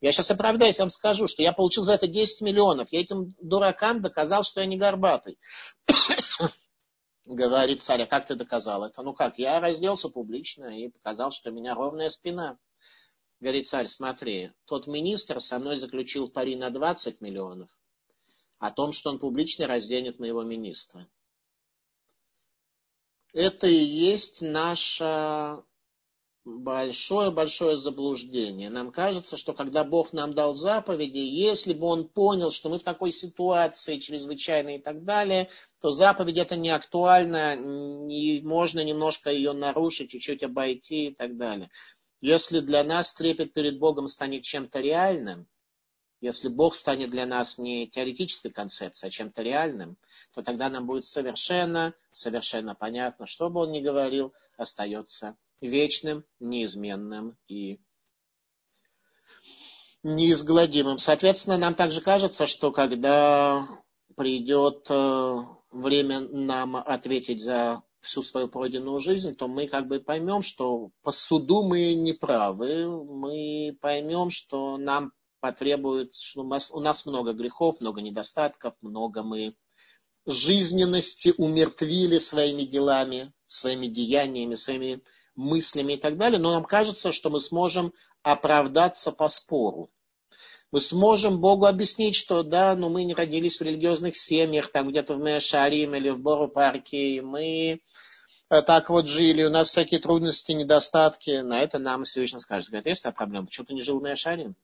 Я 0.00 0.10
сейчас 0.10 0.32
оправдаюсь, 0.32 0.80
вам 0.80 0.90
скажу, 0.90 1.28
что 1.28 1.42
я 1.42 1.52
получил 1.52 1.84
за 1.84 1.94
это 1.94 2.08
10 2.08 2.40
миллионов. 2.40 2.88
Я 2.90 3.02
этим 3.02 3.36
дуракам 3.40 4.02
доказал, 4.02 4.42
что 4.42 4.60
я 4.60 4.66
не 4.66 4.76
горбатый. 4.76 5.38
Говорит 7.24 7.84
царь, 7.84 8.02
а 8.02 8.06
как 8.06 8.26
ты 8.26 8.34
доказал 8.34 8.84
это? 8.84 9.00
Ну 9.02 9.14
как, 9.14 9.38
я 9.38 9.60
разделся 9.60 10.08
публично 10.08 10.76
и 10.76 10.88
показал, 10.88 11.30
что 11.30 11.50
у 11.50 11.54
меня 11.54 11.76
ровная 11.76 12.10
спина. 12.10 12.58
Говорит 13.38 13.68
царь, 13.68 13.86
смотри, 13.86 14.50
тот 14.64 14.88
министр 14.88 15.40
со 15.40 15.60
мной 15.60 15.76
заключил 15.76 16.28
пари 16.28 16.56
на 16.56 16.70
20 16.70 17.20
миллионов 17.20 17.70
о 18.62 18.70
том, 18.70 18.92
что 18.92 19.10
он 19.10 19.18
публично 19.18 19.66
разденет 19.66 20.20
моего 20.20 20.44
министра. 20.44 21.08
это 23.34 23.66
и 23.66 23.74
есть 23.74 24.40
наша 24.40 25.64
большое-большое 26.44 27.76
заблуждение. 27.76 28.70
Нам 28.70 28.92
кажется, 28.92 29.36
что 29.36 29.52
когда 29.52 29.82
Бог 29.82 30.12
нам 30.12 30.32
дал 30.32 30.54
заповеди, 30.54 31.18
если 31.18 31.72
бы 31.72 31.86
Он 31.86 32.08
понял, 32.08 32.52
что 32.52 32.68
мы 32.68 32.78
в 32.78 32.84
такой 32.84 33.10
ситуации 33.10 33.98
чрезвычайной 33.98 34.76
и 34.76 34.80
так 34.80 35.02
далее, 35.02 35.50
то 35.80 35.90
заповедь 35.90 36.38
это 36.38 36.54
не 36.54 36.70
актуальна, 36.70 37.54
и 38.08 38.42
можно 38.42 38.84
немножко 38.84 39.30
ее 39.30 39.54
нарушить, 39.54 40.10
чуть-чуть 40.10 40.44
обойти 40.44 41.08
и 41.08 41.14
так 41.14 41.36
далее. 41.36 41.68
Если 42.20 42.60
для 42.60 42.84
нас 42.84 43.12
трепет 43.12 43.54
перед 43.54 43.80
Богом 43.80 44.06
станет 44.06 44.44
чем-то 44.44 44.78
реальным, 44.78 45.48
если 46.22 46.48
Бог 46.48 46.76
станет 46.76 47.10
для 47.10 47.26
нас 47.26 47.58
не 47.58 47.88
теоретической 47.88 48.52
концепцией, 48.52 49.08
а 49.08 49.10
чем-то 49.10 49.42
реальным, 49.42 49.96
то 50.32 50.42
тогда 50.42 50.70
нам 50.70 50.86
будет 50.86 51.04
совершенно, 51.04 51.94
совершенно 52.12 52.76
понятно, 52.76 53.26
что 53.26 53.50
бы 53.50 53.60
он 53.60 53.72
ни 53.72 53.80
говорил, 53.80 54.32
остается 54.56 55.36
вечным, 55.60 56.24
неизменным 56.38 57.36
и 57.48 57.80
неизгладимым. 60.04 60.98
Соответственно, 60.98 61.58
нам 61.58 61.74
также 61.74 62.00
кажется, 62.00 62.46
что 62.46 62.70
когда 62.70 63.66
придет 64.16 64.86
э, 64.90 65.36
время 65.72 66.20
нам 66.20 66.76
ответить 66.76 67.42
за 67.42 67.82
всю 68.00 68.22
свою 68.22 68.46
пройденную 68.46 69.00
жизнь, 69.00 69.34
то 69.34 69.48
мы 69.48 69.66
как 69.66 69.88
бы 69.88 69.98
поймем, 69.98 70.42
что 70.42 70.90
по 71.02 71.10
суду 71.10 71.64
мы 71.64 71.94
не 71.94 72.12
правы, 72.12 72.86
мы 73.04 73.76
поймем, 73.80 74.30
что 74.30 74.76
нам 74.76 75.12
потребует, 75.42 76.14
что 76.14 76.42
у 76.42 76.80
нас, 76.80 77.04
много 77.04 77.32
грехов, 77.32 77.80
много 77.80 78.00
недостатков, 78.00 78.74
много 78.80 79.24
мы 79.24 79.56
жизненности 80.24 81.34
умертвили 81.36 82.18
своими 82.18 82.62
делами, 82.62 83.32
своими 83.46 83.88
деяниями, 83.88 84.54
своими 84.54 85.02
мыслями 85.34 85.94
и 85.94 85.96
так 85.96 86.16
далее, 86.16 86.38
но 86.38 86.52
нам 86.52 86.64
кажется, 86.64 87.10
что 87.10 87.28
мы 87.28 87.40
сможем 87.40 87.92
оправдаться 88.22 89.10
по 89.10 89.28
спору. 89.28 89.90
Мы 90.70 90.80
сможем 90.80 91.40
Богу 91.40 91.66
объяснить, 91.66 92.14
что 92.14 92.44
да, 92.44 92.76
но 92.76 92.88
мы 92.88 93.02
не 93.02 93.12
родились 93.12 93.58
в 93.58 93.62
религиозных 93.62 94.14
семьях, 94.14 94.70
там 94.70 94.88
где-то 94.90 95.16
в 95.16 95.18
Мешарим 95.18 95.96
или 95.96 96.10
в 96.10 96.20
Бору-парке, 96.20 97.20
мы 97.20 97.80
э, 98.48 98.62
так 98.62 98.90
вот 98.90 99.08
жили, 99.08 99.42
у 99.42 99.50
нас 99.50 99.68
всякие 99.68 99.98
трудности, 99.98 100.52
недостатки. 100.52 101.40
На 101.40 101.60
это 101.60 101.80
нам 101.80 102.04
Всевышний 102.04 102.38
скажет. 102.38 102.68
Говорит, 102.68 102.86
есть 102.86 103.04
проблема, 103.16 103.46
почему 103.46 103.66
ты 103.66 103.74
не 103.74 103.82
жил 103.82 103.98
в 103.98 104.02
Мешарим? 104.04 104.54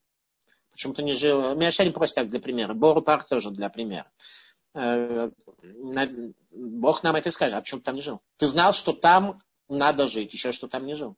Почему 0.78 0.94
ты 0.94 1.02
не 1.02 1.12
жил... 1.12 1.56
Мешарим 1.56 1.92
просто 1.92 2.20
так 2.20 2.30
для 2.30 2.38
примера, 2.38 2.72
Бору-парк 2.72 3.28
тоже 3.28 3.50
для 3.50 3.68
примера. 3.68 4.06
Э, 4.74 5.28
Бог 6.52 7.02
нам 7.02 7.16
это 7.16 7.32
скажет, 7.32 7.56
а 7.56 7.60
почему 7.60 7.80
ты 7.80 7.86
там 7.86 7.96
не 7.96 8.00
жил? 8.00 8.20
Ты 8.36 8.46
знал, 8.46 8.72
что 8.72 8.92
там 8.92 9.42
надо 9.68 10.06
жить, 10.06 10.32
еще 10.32 10.52
что 10.52 10.68
там 10.68 10.86
не 10.86 10.94
жил. 10.94 11.16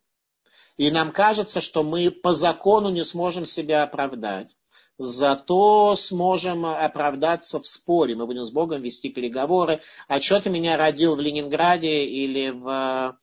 И 0.79 0.91
нам 0.91 1.13
кажется, 1.13 1.61
что 1.61 1.83
мы 1.83 2.11
по 2.11 2.35
закону 2.35 2.89
не 2.89 3.05
сможем 3.05 3.45
себя 3.45 3.83
оправдать. 3.83 4.57
Зато 4.97 5.95
сможем 5.95 6.65
оправдаться 6.65 7.61
в 7.61 7.67
споре. 7.67 8.17
Мы 8.17 8.25
будем 8.25 8.45
с 8.45 8.51
Богом 8.51 8.81
вести 8.81 9.11
переговоры. 9.11 9.83
А 10.09 10.23
что 10.23 10.41
ты 10.41 10.49
меня 10.49 10.79
родил 10.79 11.17
в 11.17 11.21
Ленинграде 11.21 12.07
или 12.07 12.49
в 12.49 13.19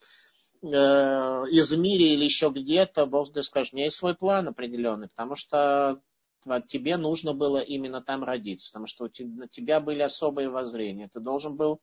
э, 0.62 0.68
Измире 0.68 2.14
или 2.14 2.26
еще 2.26 2.50
где-то? 2.50 3.08
Бог 3.08 3.30
скажет, 3.42 3.74
у 3.74 3.78
меня 3.78 3.86
есть 3.86 3.98
свой 3.98 4.14
план 4.14 4.48
определенный, 4.50 5.08
потому 5.08 5.36
что 5.36 6.00
тебе 6.68 6.98
нужно 6.98 7.34
было 7.34 7.60
именно 7.60 8.02
там 8.02 8.24
родиться, 8.24 8.72
потому 8.72 8.88
что 8.88 9.06
у 9.06 9.10
тебя 9.10 9.80
были 9.80 10.02
особые 10.02 10.50
воззрения. 10.50 11.10
Ты 11.12 11.20
должен 11.20 11.56
был 11.56 11.82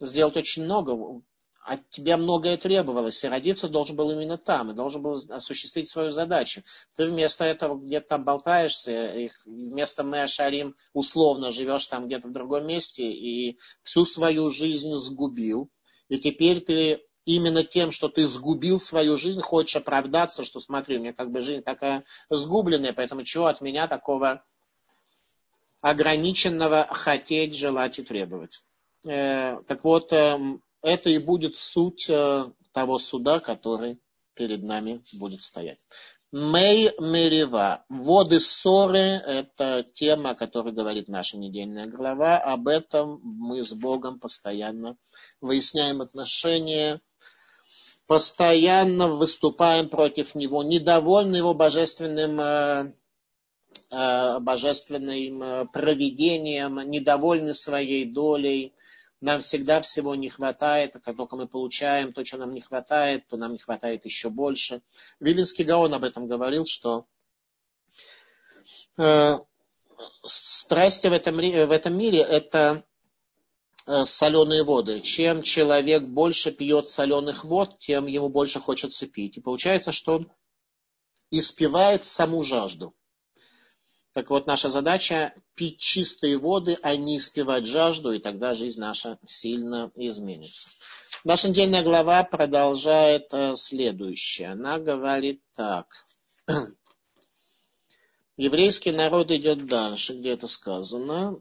сделать 0.00 0.36
очень 0.36 0.64
много, 0.64 1.22
от 1.64 1.88
тебя 1.88 2.18
многое 2.18 2.58
требовалось, 2.58 3.24
и 3.24 3.28
родиться 3.28 3.68
должен 3.68 3.96
был 3.96 4.10
именно 4.10 4.36
там, 4.36 4.70
и 4.70 4.74
должен 4.74 5.02
был 5.02 5.14
осуществить 5.30 5.88
свою 5.88 6.10
задачу. 6.10 6.62
Ты 6.94 7.10
вместо 7.10 7.44
этого 7.44 7.80
где-то 7.80 8.08
там 8.08 8.24
болтаешься, 8.24 9.14
и 9.14 9.30
вместо 9.46 10.02
Мэа 10.02 10.26
Шарим 10.26 10.76
условно 10.92 11.50
живешь 11.50 11.86
там 11.86 12.06
где-то 12.06 12.28
в 12.28 12.32
другом 12.32 12.66
месте, 12.66 13.10
и 13.10 13.58
всю 13.82 14.04
свою 14.04 14.50
жизнь 14.50 14.92
сгубил, 14.94 15.70
и 16.08 16.18
теперь 16.18 16.60
ты 16.60 17.00
именно 17.24 17.64
тем, 17.64 17.90
что 17.90 18.08
ты 18.08 18.26
сгубил 18.26 18.78
свою 18.78 19.16
жизнь, 19.16 19.40
хочешь 19.40 19.76
оправдаться, 19.76 20.44
что 20.44 20.60
смотри, 20.60 20.98
у 20.98 21.00
меня 21.00 21.12
как 21.12 21.30
бы 21.30 21.40
жизнь 21.40 21.62
такая 21.62 22.04
сгубленная, 22.30 22.92
поэтому 22.92 23.24
чего 23.24 23.46
от 23.46 23.60
меня 23.60 23.88
такого 23.88 24.44
ограниченного 25.80 26.88
хотеть, 26.90 27.56
желать 27.56 27.98
и 27.98 28.02
требовать. 28.02 28.62
Э, 29.06 29.60
так 29.66 29.84
вот, 29.84 30.12
эм, 30.12 30.62
это 30.82 31.10
и 31.10 31.18
будет 31.18 31.56
суть 31.58 32.08
э, 32.08 32.50
того 32.72 32.98
суда, 32.98 33.40
который 33.40 34.00
перед 34.34 34.62
нами 34.62 35.02
будет 35.12 35.42
стоять. 35.42 35.78
Мей 36.36 36.90
Мерива. 36.98 37.84
Воды 37.88 38.40
ссоры– 38.40 38.98
это 39.26 39.86
тема, 39.94 40.30
о 40.30 40.34
которой 40.34 40.72
говорит 40.72 41.06
наша 41.06 41.38
недельная 41.38 41.86
глава. 41.86 42.38
Об 42.38 42.66
этом 42.66 43.20
мы 43.22 43.62
с 43.62 43.72
Богом 43.72 44.18
постоянно 44.18 44.96
выясняем 45.40 46.00
отношения, 46.00 47.00
постоянно 48.06 49.14
выступаем 49.16 49.88
против 49.88 50.34
Него, 50.34 50.62
недовольны 50.62 51.36
Его 51.36 51.54
божественным 51.54 52.40
э, 52.40 52.92
э, 53.90 54.38
божественным 54.40 55.68
проведением, 55.68 56.78
недовольны 56.88 57.54
своей 57.54 58.04
долей, 58.04 58.74
нам 59.24 59.40
всегда 59.40 59.80
всего 59.80 60.14
не 60.14 60.28
хватает, 60.28 60.96
а 60.96 61.00
как 61.00 61.16
только 61.16 61.36
мы 61.36 61.48
получаем 61.48 62.12
то, 62.12 62.24
что 62.24 62.36
нам 62.36 62.52
не 62.52 62.60
хватает, 62.60 63.26
то 63.26 63.38
нам 63.38 63.52
не 63.52 63.58
хватает 63.58 64.04
еще 64.04 64.28
больше. 64.28 64.82
Вилинский 65.18 65.64
Гаон 65.64 65.94
об 65.94 66.04
этом 66.04 66.26
говорил, 66.26 66.66
что 66.66 67.06
э, 68.98 69.38
страсти 70.26 71.06
в 71.06 71.12
этом, 71.12 71.36
в 71.36 71.40
этом 71.70 71.96
мире 71.96 72.18
это 72.20 72.58
э, 72.58 72.93
соленые 74.04 74.64
воды. 74.64 75.00
Чем 75.00 75.42
человек 75.42 76.04
больше 76.04 76.52
пьет 76.52 76.88
соленых 76.88 77.44
вод, 77.44 77.78
тем 77.78 78.06
ему 78.06 78.28
больше 78.28 78.60
хочется 78.60 79.06
пить. 79.06 79.36
И 79.36 79.40
получается, 79.40 79.92
что 79.92 80.14
он 80.14 80.32
испивает 81.30 82.04
саму 82.04 82.42
жажду. 82.42 82.94
Так 84.14 84.30
вот, 84.30 84.46
наша 84.46 84.70
задача 84.70 85.34
пить 85.54 85.80
чистые 85.80 86.38
воды, 86.38 86.78
а 86.82 86.96
не 86.96 87.18
испивать 87.18 87.66
жажду, 87.66 88.12
и 88.12 88.20
тогда 88.20 88.54
жизнь 88.54 88.78
наша 88.78 89.18
сильно 89.26 89.90
изменится. 89.96 90.70
Наша 91.24 91.48
недельная 91.48 91.82
глава 91.82 92.22
продолжает 92.22 93.26
э, 93.32 93.56
следующее. 93.56 94.52
Она 94.52 94.78
говорит 94.78 95.42
так. 95.56 95.88
Еврейский 98.36 98.92
народ 98.92 99.30
идет 99.32 99.66
дальше, 99.66 100.14
где 100.14 100.34
это 100.34 100.46
сказано. 100.46 101.40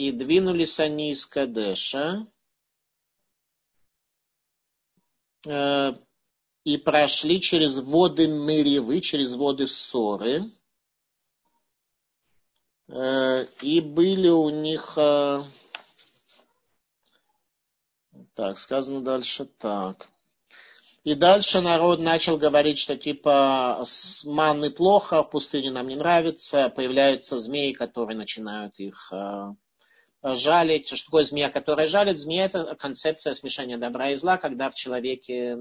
И 0.00 0.12
двинулись 0.12 0.80
они 0.80 1.10
из 1.10 1.26
Кадеша, 1.26 2.26
э, 5.46 5.92
и 6.64 6.76
прошли 6.78 7.40
через 7.40 7.78
воды 7.78 8.26
Меревы, 8.26 9.00
через 9.02 9.34
воды 9.34 9.66
Ссоры, 9.66 10.50
Э, 12.90 13.44
и 13.62 13.80
были 13.80 14.28
у 14.28 14.50
них... 14.50 14.94
Э, 14.96 15.44
так, 18.34 18.58
сказано 18.58 19.02
дальше 19.02 19.44
так. 19.44 20.08
И 21.04 21.14
дальше 21.14 21.60
народ 21.60 22.00
начал 22.00 22.36
говорить, 22.36 22.78
что 22.78 22.96
типа 22.96 23.82
с 23.84 24.24
плохо, 24.76 25.22
в 25.22 25.30
пустыне 25.30 25.70
нам 25.70 25.88
не 25.88 25.96
нравится, 25.96 26.68
появляются 26.68 27.38
змеи, 27.38 27.72
которые 27.72 28.16
начинают 28.18 28.78
их 28.78 29.12
жалить. 30.22 30.88
Что 30.88 31.06
такое 31.06 31.24
змея, 31.24 31.50
которая 31.50 31.86
жалит? 31.86 32.20
Змея– 32.20 32.44
это 32.46 32.74
концепция 32.76 33.34
смешения 33.34 33.78
добра 33.78 34.10
и 34.10 34.16
зла, 34.16 34.36
когда 34.36 34.70
в 34.70 34.74
человеке 34.74 35.56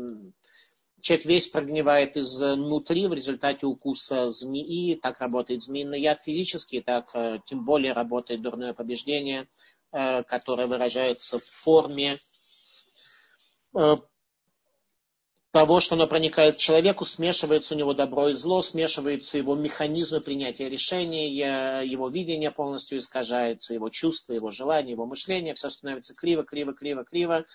человек 1.02 1.26
весь 1.26 1.48
прогнивает 1.48 2.18
изнутри 2.18 3.08
в 3.08 3.14
результате 3.14 3.66
укуса 3.66 4.32
змеи. 4.32 4.96
Так 4.96 5.20
работает 5.20 5.64
змеиный 5.64 6.02
яд 6.02 6.22
физически, 6.22 6.82
так 6.82 7.10
э, 7.14 7.40
тем 7.46 7.66
более 7.66 7.94
работает 7.94 8.42
дурное 8.42 8.74
побеждение, 8.74 9.48
э, 9.92 10.24
которое 10.24 10.68
выражается 10.68 11.40
в 11.40 11.46
форме 11.46 12.20
э, 13.76 13.96
того, 15.52 15.80
что 15.80 15.96
оно 15.96 16.08
проникает 16.08 16.56
в 16.56 16.60
человеку, 16.60 17.06
смешивается 17.06 17.74
у 17.74 17.78
него 17.78 17.94
добро 17.94 18.30
и 18.30 18.34
зло, 18.34 18.62
смешиваются 18.62 19.38
его 19.38 19.56
механизмы 19.56 20.22
принятия 20.22 20.70
решений, 20.70 21.34
его 21.34 22.10
видение 22.10 22.52
полностью 22.52 23.00
искажается, 23.00 23.74
его 23.74 23.90
чувства, 23.90 24.34
его 24.34 24.52
желания, 24.52 24.92
его 24.92 25.06
мышление, 25.06 25.56
все 25.56 25.70
становится 25.70 26.14
криво, 26.14 26.44
криво, 26.44 26.74
криво, 26.74 27.04
криво. 27.04 27.46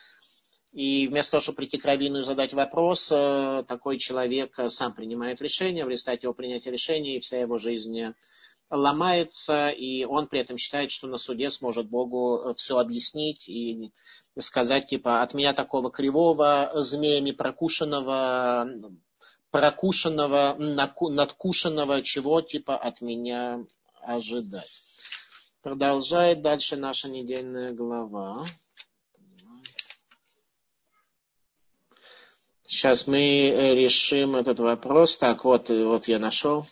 И 0.72 1.06
вместо 1.06 1.32
того, 1.32 1.40
чтобы 1.40 1.56
прийти 1.56 1.78
к 1.78 1.84
раввину 1.84 2.18
и 2.18 2.24
задать 2.24 2.52
вопрос, 2.52 3.08
э, 3.12 3.62
такой 3.68 3.96
человек 3.98 4.58
э, 4.58 4.68
сам 4.68 4.92
принимает 4.92 5.40
решение, 5.40 5.84
в 5.84 5.88
результате 5.88 6.22
его 6.24 6.34
принятия 6.34 6.72
решения, 6.72 7.16
и 7.16 7.20
вся 7.20 7.38
его 7.38 7.58
жизнь 7.58 7.96
э, 7.96 8.14
ломается, 8.74 9.68
и 9.68 10.04
он 10.04 10.26
при 10.26 10.40
этом 10.40 10.58
считает, 10.58 10.90
что 10.90 11.06
на 11.06 11.18
суде 11.18 11.50
сможет 11.50 11.88
Богу 11.88 12.52
все 12.56 12.78
объяснить 12.78 13.48
и 13.48 13.92
сказать, 14.38 14.88
типа, 14.88 15.22
от 15.22 15.34
меня 15.34 15.54
такого 15.54 15.90
кривого, 15.90 16.72
змеями 16.74 17.30
прокушенного, 17.30 18.68
прокушенного, 19.50 20.56
надкушенного, 20.58 22.02
чего, 22.02 22.40
типа, 22.40 22.76
от 22.76 23.00
меня 23.00 23.64
ожидать. 24.02 24.70
Продолжает 25.62 26.42
дальше 26.42 26.76
наша 26.76 27.08
недельная 27.08 27.72
глава. 27.72 28.46
Сейчас 32.66 33.06
мы 33.06 33.50
решим 33.76 34.36
этот 34.36 34.58
вопрос. 34.58 35.16
Так, 35.16 35.44
вот, 35.44 35.68
вот 35.68 36.08
я 36.08 36.18
нашел. 36.18 36.66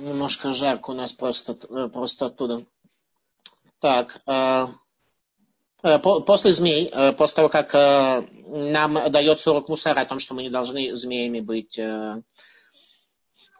Немножко 0.00 0.52
жарко 0.52 0.90
у 0.90 0.94
нас 0.94 1.12
просто, 1.12 1.54
просто 1.88 2.26
оттуда. 2.26 2.64
Так, 3.80 4.22
э, 4.26 4.66
э, 5.82 5.98
после 5.98 6.52
змей, 6.52 6.88
э, 6.88 7.12
после 7.12 7.36
того, 7.36 7.48
как 7.50 7.74
нам 7.74 9.10
дается 9.10 9.50
урок 9.50 9.68
мусара 9.68 10.00
о 10.00 10.06
том, 10.06 10.18
что 10.18 10.34
мы 10.34 10.42
не 10.42 10.50
должны 10.50 10.96
змеями 10.96 11.40
быть 11.40 11.78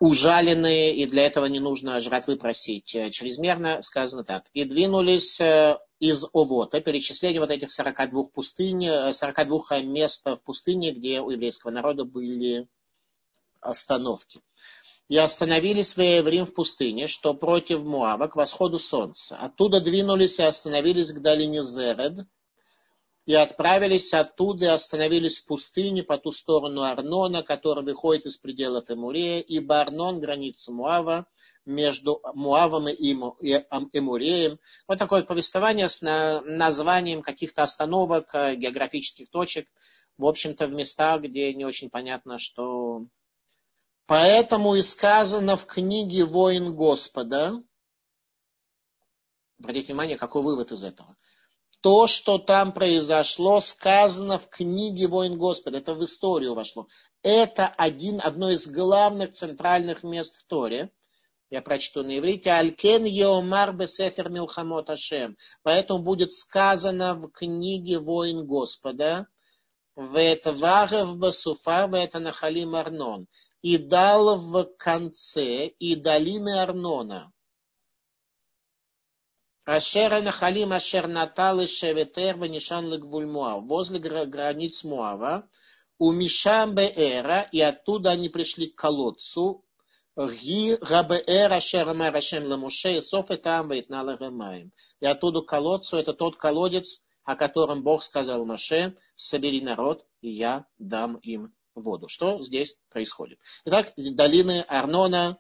ужалены, 0.01 0.95
и 0.95 1.07
для 1.07 1.27
этого 1.27 1.45
не 1.45 1.61
нужно 1.61 2.01
жратвы 2.01 2.37
просить 2.37 2.87
чрезмерно, 2.87 3.83
сказано 3.83 4.25
так. 4.25 4.45
И 4.55 4.65
двинулись 4.65 5.39
из 5.99 6.27
Овота, 6.33 6.81
перечисление 6.81 7.41
вот 7.41 7.51
этих 7.51 7.71
42 7.71 8.25
пустынь, 8.33 9.13
42 9.13 9.83
мест 9.83 10.25
в 10.25 10.39
пустыне, 10.39 10.93
где 10.93 11.21
у 11.21 11.29
еврейского 11.29 11.71
народа 11.71 12.05
были 12.05 12.67
остановки 13.61 14.41
и 15.11 15.17
остановились 15.17 15.97
в 15.97 16.01
Еврим 16.01 16.47
в 16.47 16.55
пустыне, 16.55 17.09
что 17.09 17.35
против 17.35 17.81
Муава, 17.81 18.29
к 18.29 18.37
восходу 18.37 18.79
солнца. 18.79 19.37
Оттуда 19.37 19.81
двинулись 19.81 20.39
и 20.39 20.45
остановились 20.45 21.13
к 21.13 21.21
долине 21.21 21.65
Зеред, 21.65 22.29
и 23.27 23.35
отправились 23.35 24.15
оттуда 24.15 24.67
и 24.67 24.69
остановились 24.69 25.41
в 25.41 25.49
пустыне 25.49 26.05
по 26.05 26.17
ту 26.17 26.31
сторону 26.31 26.83
Арнона, 26.83 27.43
который 27.43 27.83
выходит 27.83 28.27
из 28.27 28.37
пределов 28.37 28.89
Эмурея, 28.89 29.41
ибо 29.41 29.81
Арнон– 29.81 30.21
граница 30.21 30.71
Муава, 30.71 31.27
между 31.67 32.21
Муавом 32.33 32.87
и 32.89 33.13
Эмуреем. 33.13 34.61
Вот 34.87 34.99
такое 34.99 35.25
повествование 35.25 35.89
с 35.89 36.03
названием 36.03 37.23
каких-то 37.23 37.65
остановок, 37.65 38.33
э, 38.33 38.55
географических 38.55 39.29
точек, 39.29 39.67
в 40.19 40.25
общем-то, 40.25 40.69
в 40.69 40.73
местах, 40.73 41.23
где 41.23 41.53
не 41.53 41.65
очень 41.65 41.91
понятно, 41.91 42.39
что 42.39 43.07
Поэтому 44.11 44.75
и 44.75 44.83
сказано 44.83 45.57
в 45.57 45.67
книге 45.67 46.25
«Воин 46.25 46.75
Господа», 46.75 47.63
обратите 49.57 49.87
внимание, 49.87 50.17
какой 50.17 50.43
вывод 50.43 50.73
из 50.73 50.83
этого. 50.83 51.17
То, 51.81 52.09
что 52.09 52.39
там 52.39 52.73
произошло, 52.73 53.61
сказано 53.61 54.41
в 54.41 54.49
книге 54.49 55.07
«Воин 55.07 55.39
Господа», 55.39 55.79
это 55.79 55.95
в 55.95 56.03
историю 56.03 56.55
вошло. 56.55 56.89
Это 57.23 57.69
один, 57.69 58.21
одно 58.21 58.51
из 58.51 58.67
главных 58.67 59.35
центральных 59.35 60.03
мест 60.03 60.41
в 60.41 60.47
Торе. 60.49 60.91
Я 61.49 61.63
прочту 61.63 62.03
на 62.03 62.19
иврите. 62.19 62.51
Алькен 62.51 63.05
еомар 63.05 63.73
бесефер 63.77 64.29
милхамот 64.29 64.91
ашем. 64.91 65.37
Поэтому 65.63 66.03
будет 66.03 66.33
сказано 66.33 67.15
в 67.15 67.31
книге 67.31 68.01
«Воин 68.01 68.45
Господа», 68.45 69.29
Ветварев 69.95 71.17
басуфа, 71.17 71.89
это 71.93 72.19
нахалим 72.19 72.75
арнон 72.75 73.29
и 73.63 73.79
дал 73.79 74.39
в 74.41 74.65
конце 74.77 75.67
и 75.67 75.97
долины 75.97 76.61
Арнона. 76.61 77.33
Ашера 79.65 80.21
Нахалим 80.21 80.73
Ашер 80.73 81.07
Натал 81.07 81.61
и 81.61 81.67
Шеветер 81.67 82.37
Ванишан 82.37 82.87
Лагвульмуав, 82.87 83.65
возле 83.65 83.99
границ 83.99 84.83
Муава, 84.85 85.49
у 85.99 86.13
Мишам 86.13 86.75
Беэра, 86.75 87.49
и 87.53 87.61
оттуда 87.61 88.11
они 88.11 88.29
пришли 88.31 88.69
к 88.69 88.77
колодцу, 88.77 89.65
Ги 90.17 90.77
Рабеэр 90.81 91.53
Ашер 91.53 91.89
Амар 91.89 92.17
Ашем 92.17 92.45
Ламуше, 92.47 92.97
и 92.97 93.01
Соф 93.01 93.31
и 93.31 93.37
там 93.37 93.71
Вейтнала 93.71 94.17
Ремаем. 94.17 94.73
И 95.01 95.07
оттуда 95.07 95.43
к 95.43 95.47
колодцу, 95.47 95.99
это 95.99 96.15
тот 96.15 96.37
колодец, 96.37 97.03
о 97.25 97.37
котором 97.37 97.83
Бог 97.83 98.03
сказал 98.03 98.47
Маше, 98.47 98.97
собери 99.15 99.61
народ, 99.61 100.07
и 100.23 100.31
я 100.31 100.67
дам 100.79 101.17
им 101.17 101.55
воду. 101.75 102.09
Что 102.09 102.43
здесь 102.43 102.77
происходит? 102.91 103.39
Итак, 103.65 103.93
долины 103.97 104.63
Арнона, 104.69 105.39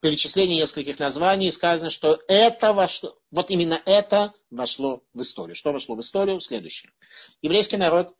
перечисление 0.00 0.60
нескольких 0.60 0.98
названий, 0.98 1.50
сказано, 1.50 1.90
что 1.90 2.20
это 2.28 2.72
вошло, 2.72 3.18
вот 3.30 3.50
именно 3.50 3.80
это 3.84 4.32
вошло 4.50 5.02
в 5.14 5.20
историю. 5.22 5.54
Что 5.54 5.72
вошло 5.72 5.96
в 5.96 6.00
историю? 6.00 6.40
Следующее. 6.40 6.92
Еврейский 7.42 7.76
народ 7.76 8.14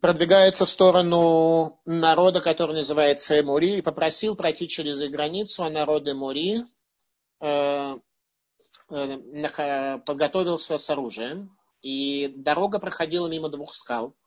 продвигается 0.00 0.66
в 0.66 0.70
сторону 0.70 1.80
народа, 1.84 2.40
который 2.40 2.76
называется 2.76 3.38
Эмури, 3.38 3.78
и 3.78 3.82
попросил 3.82 4.36
пройти 4.36 4.68
через 4.68 4.98
границу, 5.10 5.62
а 5.64 5.70
народ 5.70 6.08
Эмури 6.08 6.64
э, 7.40 7.96
э, 8.90 9.98
подготовился 9.98 10.78
с 10.78 10.90
оружием, 10.90 11.56
и 11.82 12.28
дорога 12.28 12.78
проходила 12.78 13.28
мимо 13.28 13.48
двух 13.48 13.74
скал– 13.74 14.14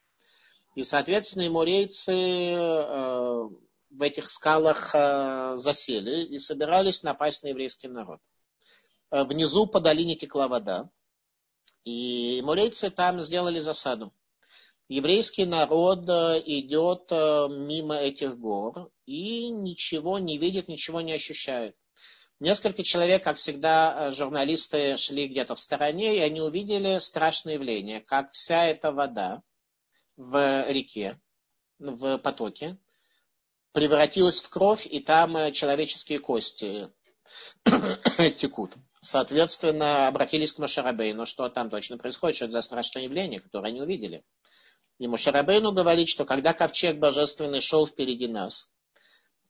и, 0.80 0.84
соответственно, 0.84 1.46
эмурейцы 1.46 2.14
э, 2.14 3.50
в 3.90 4.02
этих 4.02 4.30
скалах 4.30 4.96
э, 4.96 5.58
засели 5.58 6.24
и 6.24 6.40
собирались 6.40 7.04
напасть 7.04 7.44
на 7.44 7.50
еврейский 7.50 7.90
народ. 7.90 8.22
Э, 9.12 9.26
внизу 9.26 9.68
по 9.68 9.82
долине 9.82 10.16
текла 10.16 10.48
вода. 10.48 10.90
И 11.84 12.40
эмурейцы 12.40 12.92
там 12.92 13.20
сделали 13.22 13.60
засаду. 13.60 14.14
Еврейский 14.88 15.46
народ 15.46 16.06
идет 16.46 17.12
мимо 17.12 17.96
этих 17.96 18.40
гор 18.40 18.90
и 19.06 19.50
ничего 19.50 20.18
не 20.18 20.38
видит, 20.38 20.70
ничего 20.70 21.02
не 21.02 21.12
ощущает. 21.12 21.76
Несколько 22.40 22.84
человек, 22.84 23.26
как 23.26 23.36
всегда, 23.36 24.12
журналисты 24.12 24.96
шли 24.96 25.28
где-то 25.28 25.56
в 25.56 25.60
стороне, 25.60 26.16
и 26.16 26.22
они 26.22 26.40
увидели 26.40 27.00
страшное 27.00 27.56
явление, 27.56 28.00
как 28.00 28.32
вся 28.32 28.66
эта 28.66 28.94
вода 28.94 29.44
в 30.20 30.70
реке, 30.70 31.18
в 31.80 32.18
потоке, 32.18 32.78
превратилась 33.72 34.42
в 34.42 34.50
кровь, 34.50 34.86
и 34.86 35.00
там 35.00 35.38
э, 35.38 35.54
человеческие 35.54 36.20
кости 36.20 36.90
текут. 38.38 38.74
Соответственно, 39.02 40.10
обратились 40.10 40.52
к 40.52 40.60
Мошарабейну, 40.60 41.26
что 41.26 41.48
там 41.48 41.70
точно 41.70 41.98
происходит, 41.98 42.36
что 42.36 42.46
это 42.46 42.52
за 42.52 42.62
страшное 42.62 43.04
явление, 43.04 43.40
которое 43.40 43.70
они 43.70 43.82
увидели. 43.82 44.26
И 44.98 45.08
Мошарабейну 45.08 45.72
говорит, 45.72 46.10
что 46.10 46.26
когда 46.26 46.54
ковчег 46.54 46.98
божественный 46.98 47.62
шел 47.62 47.88
впереди 47.88 48.28
нас, 48.28 48.74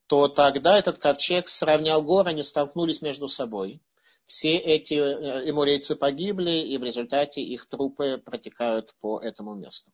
то 0.05 0.27
тогда 0.27 0.77
этот 0.77 0.99
ковчег 0.99 1.49
сравнял 1.49 2.03
горы, 2.03 2.29
они 2.29 2.43
столкнулись 2.43 3.01
между 3.01 3.27
собой. 3.27 3.81
Все 4.29 4.57
эти 4.57 4.93
э, 4.93 5.49
эмурейцы 5.49 5.95
погибли, 5.95 6.51
и 6.51 6.77
в 6.77 6.83
результате 6.83 7.41
их 7.41 7.67
трупы 7.67 8.21
протекают 8.23 8.93
по 9.01 9.19
этому 9.19 9.55
месту. 9.55 9.91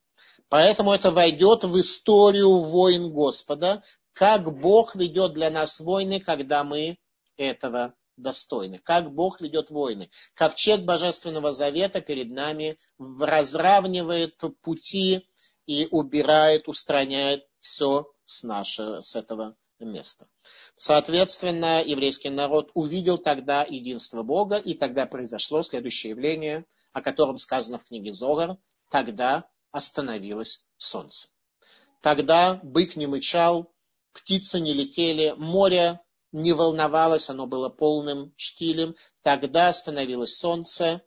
Поэтому 0.49 0.91
это 0.91 1.09
войдет 1.09 1.63
в 1.63 1.79
историю 1.79 2.49
войн 2.57 3.13
Господа, 3.13 3.81
как 4.11 4.59
Бог 4.59 4.93
ведет 4.97 5.31
для 5.35 5.49
нас 5.49 5.79
войны, 5.79 6.19
когда 6.19 6.65
мы 6.65 6.97
этого 7.37 7.93
достойны. 8.17 8.79
Как 8.79 9.13
Бог 9.13 9.39
ведет 9.39 9.69
войны. 9.69 10.09
Ковчег 10.33 10.81
Божественного 10.81 11.53
Завета 11.53 12.01
перед 12.01 12.29
нами 12.29 12.77
разравнивает 12.99 14.35
пути 14.61 15.25
и 15.65 15.87
убирает, 15.91 16.67
устраняет 16.67 17.45
все 17.61 18.11
с, 18.25 18.43
нашего, 18.43 18.99
с 18.99 19.15
этого 19.15 19.55
места. 19.85 20.27
Соответственно, 20.75 21.83
еврейский 21.83 22.29
народ 22.29 22.71
увидел 22.73 23.17
тогда 23.17 23.63
единство 23.63 24.23
Бога, 24.23 24.57
и 24.57 24.73
тогда 24.73 25.05
произошло 25.05 25.63
следующее 25.63 26.11
явление, 26.11 26.65
о 26.93 27.01
котором 27.01 27.37
сказано 27.37 27.79
в 27.79 27.85
книге 27.85 28.13
Зогар. 28.13 28.57
Тогда 28.89 29.49
остановилось 29.71 30.65
солнце. 30.77 31.29
Тогда 32.01 32.59
бык 32.63 32.95
не 32.95 33.07
мычал, 33.07 33.73
птицы 34.13 34.59
не 34.59 34.73
летели, 34.73 35.33
море 35.37 35.99
не 36.31 36.53
волновалось, 36.53 37.29
оно 37.29 37.47
было 37.47 37.69
полным 37.69 38.33
штилем. 38.37 38.95
Тогда 39.23 39.69
остановилось 39.69 40.37
солнце, 40.37 41.01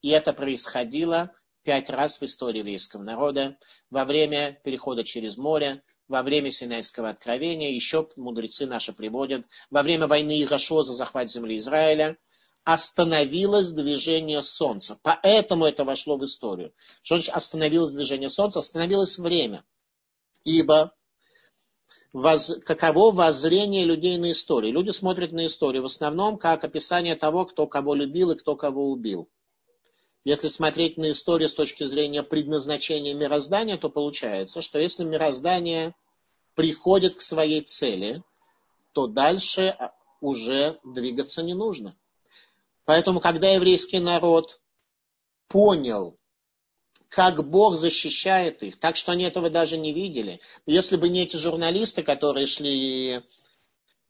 и 0.00 0.10
это 0.10 0.32
происходило 0.32 1.32
пять 1.64 1.88
раз 1.88 2.20
в 2.20 2.24
истории 2.24 2.58
еврейского 2.58 3.02
народа, 3.02 3.56
во 3.90 4.04
время 4.04 4.60
перехода 4.62 5.02
через 5.02 5.36
море, 5.36 5.82
во 6.08 6.22
время 6.22 6.50
Синайского 6.50 7.10
откровения, 7.10 7.70
еще 7.70 8.08
мудрецы 8.16 8.66
наши 8.66 8.92
приводят, 8.92 9.46
во 9.70 9.82
время 9.82 10.06
войны 10.06 10.42
Игашо 10.42 10.82
за 10.82 10.92
захват 10.92 11.30
земли 11.30 11.58
Израиля, 11.58 12.16
остановилось 12.64 13.70
движение 13.70 14.42
Солнца. 14.42 14.98
Поэтому 15.02 15.66
это 15.66 15.84
вошло 15.84 16.16
в 16.16 16.24
историю. 16.24 16.72
Что 17.02 17.16
значит 17.16 17.34
остановилось 17.34 17.92
движение 17.92 18.30
Солнца? 18.30 18.58
Остановилось 18.58 19.18
время. 19.18 19.64
Ибо 20.44 20.94
воз, 22.12 22.58
каково 22.64 23.12
воззрение 23.12 23.84
людей 23.84 24.16
на 24.16 24.32
историю. 24.32 24.72
Люди 24.72 24.90
смотрят 24.90 25.32
на 25.32 25.46
историю 25.46 25.82
в 25.82 25.86
основном 25.86 26.38
как 26.38 26.64
описание 26.64 27.16
того, 27.16 27.44
кто 27.44 27.66
кого 27.66 27.94
любил 27.94 28.30
и 28.30 28.36
кто 28.36 28.56
кого 28.56 28.90
убил. 28.90 29.28
Если 30.24 30.48
смотреть 30.48 30.96
на 30.96 31.10
историю 31.10 31.50
с 31.50 31.54
точки 31.54 31.84
зрения 31.84 32.22
предназначения 32.22 33.12
мироздания, 33.14 33.76
то 33.76 33.90
получается, 33.90 34.62
что 34.62 34.78
если 34.78 35.04
мироздание 35.04 35.94
приходит 36.54 37.16
к 37.16 37.20
своей 37.20 37.60
цели, 37.60 38.22
то 38.92 39.06
дальше 39.06 39.76
уже 40.22 40.80
двигаться 40.82 41.42
не 41.42 41.52
нужно. 41.52 41.94
Поэтому, 42.86 43.20
когда 43.20 43.50
еврейский 43.50 43.98
народ 43.98 44.60
понял, 45.48 46.18
как 47.10 47.46
Бог 47.48 47.76
защищает 47.76 48.62
их, 48.62 48.80
так 48.80 48.96
что 48.96 49.12
они 49.12 49.24
этого 49.24 49.50
даже 49.50 49.76
не 49.76 49.92
видели. 49.92 50.40
Если 50.64 50.96
бы 50.96 51.10
не 51.10 51.22
эти 51.22 51.36
журналисты, 51.36 52.02
которые 52.02 52.46
шли 52.46 53.22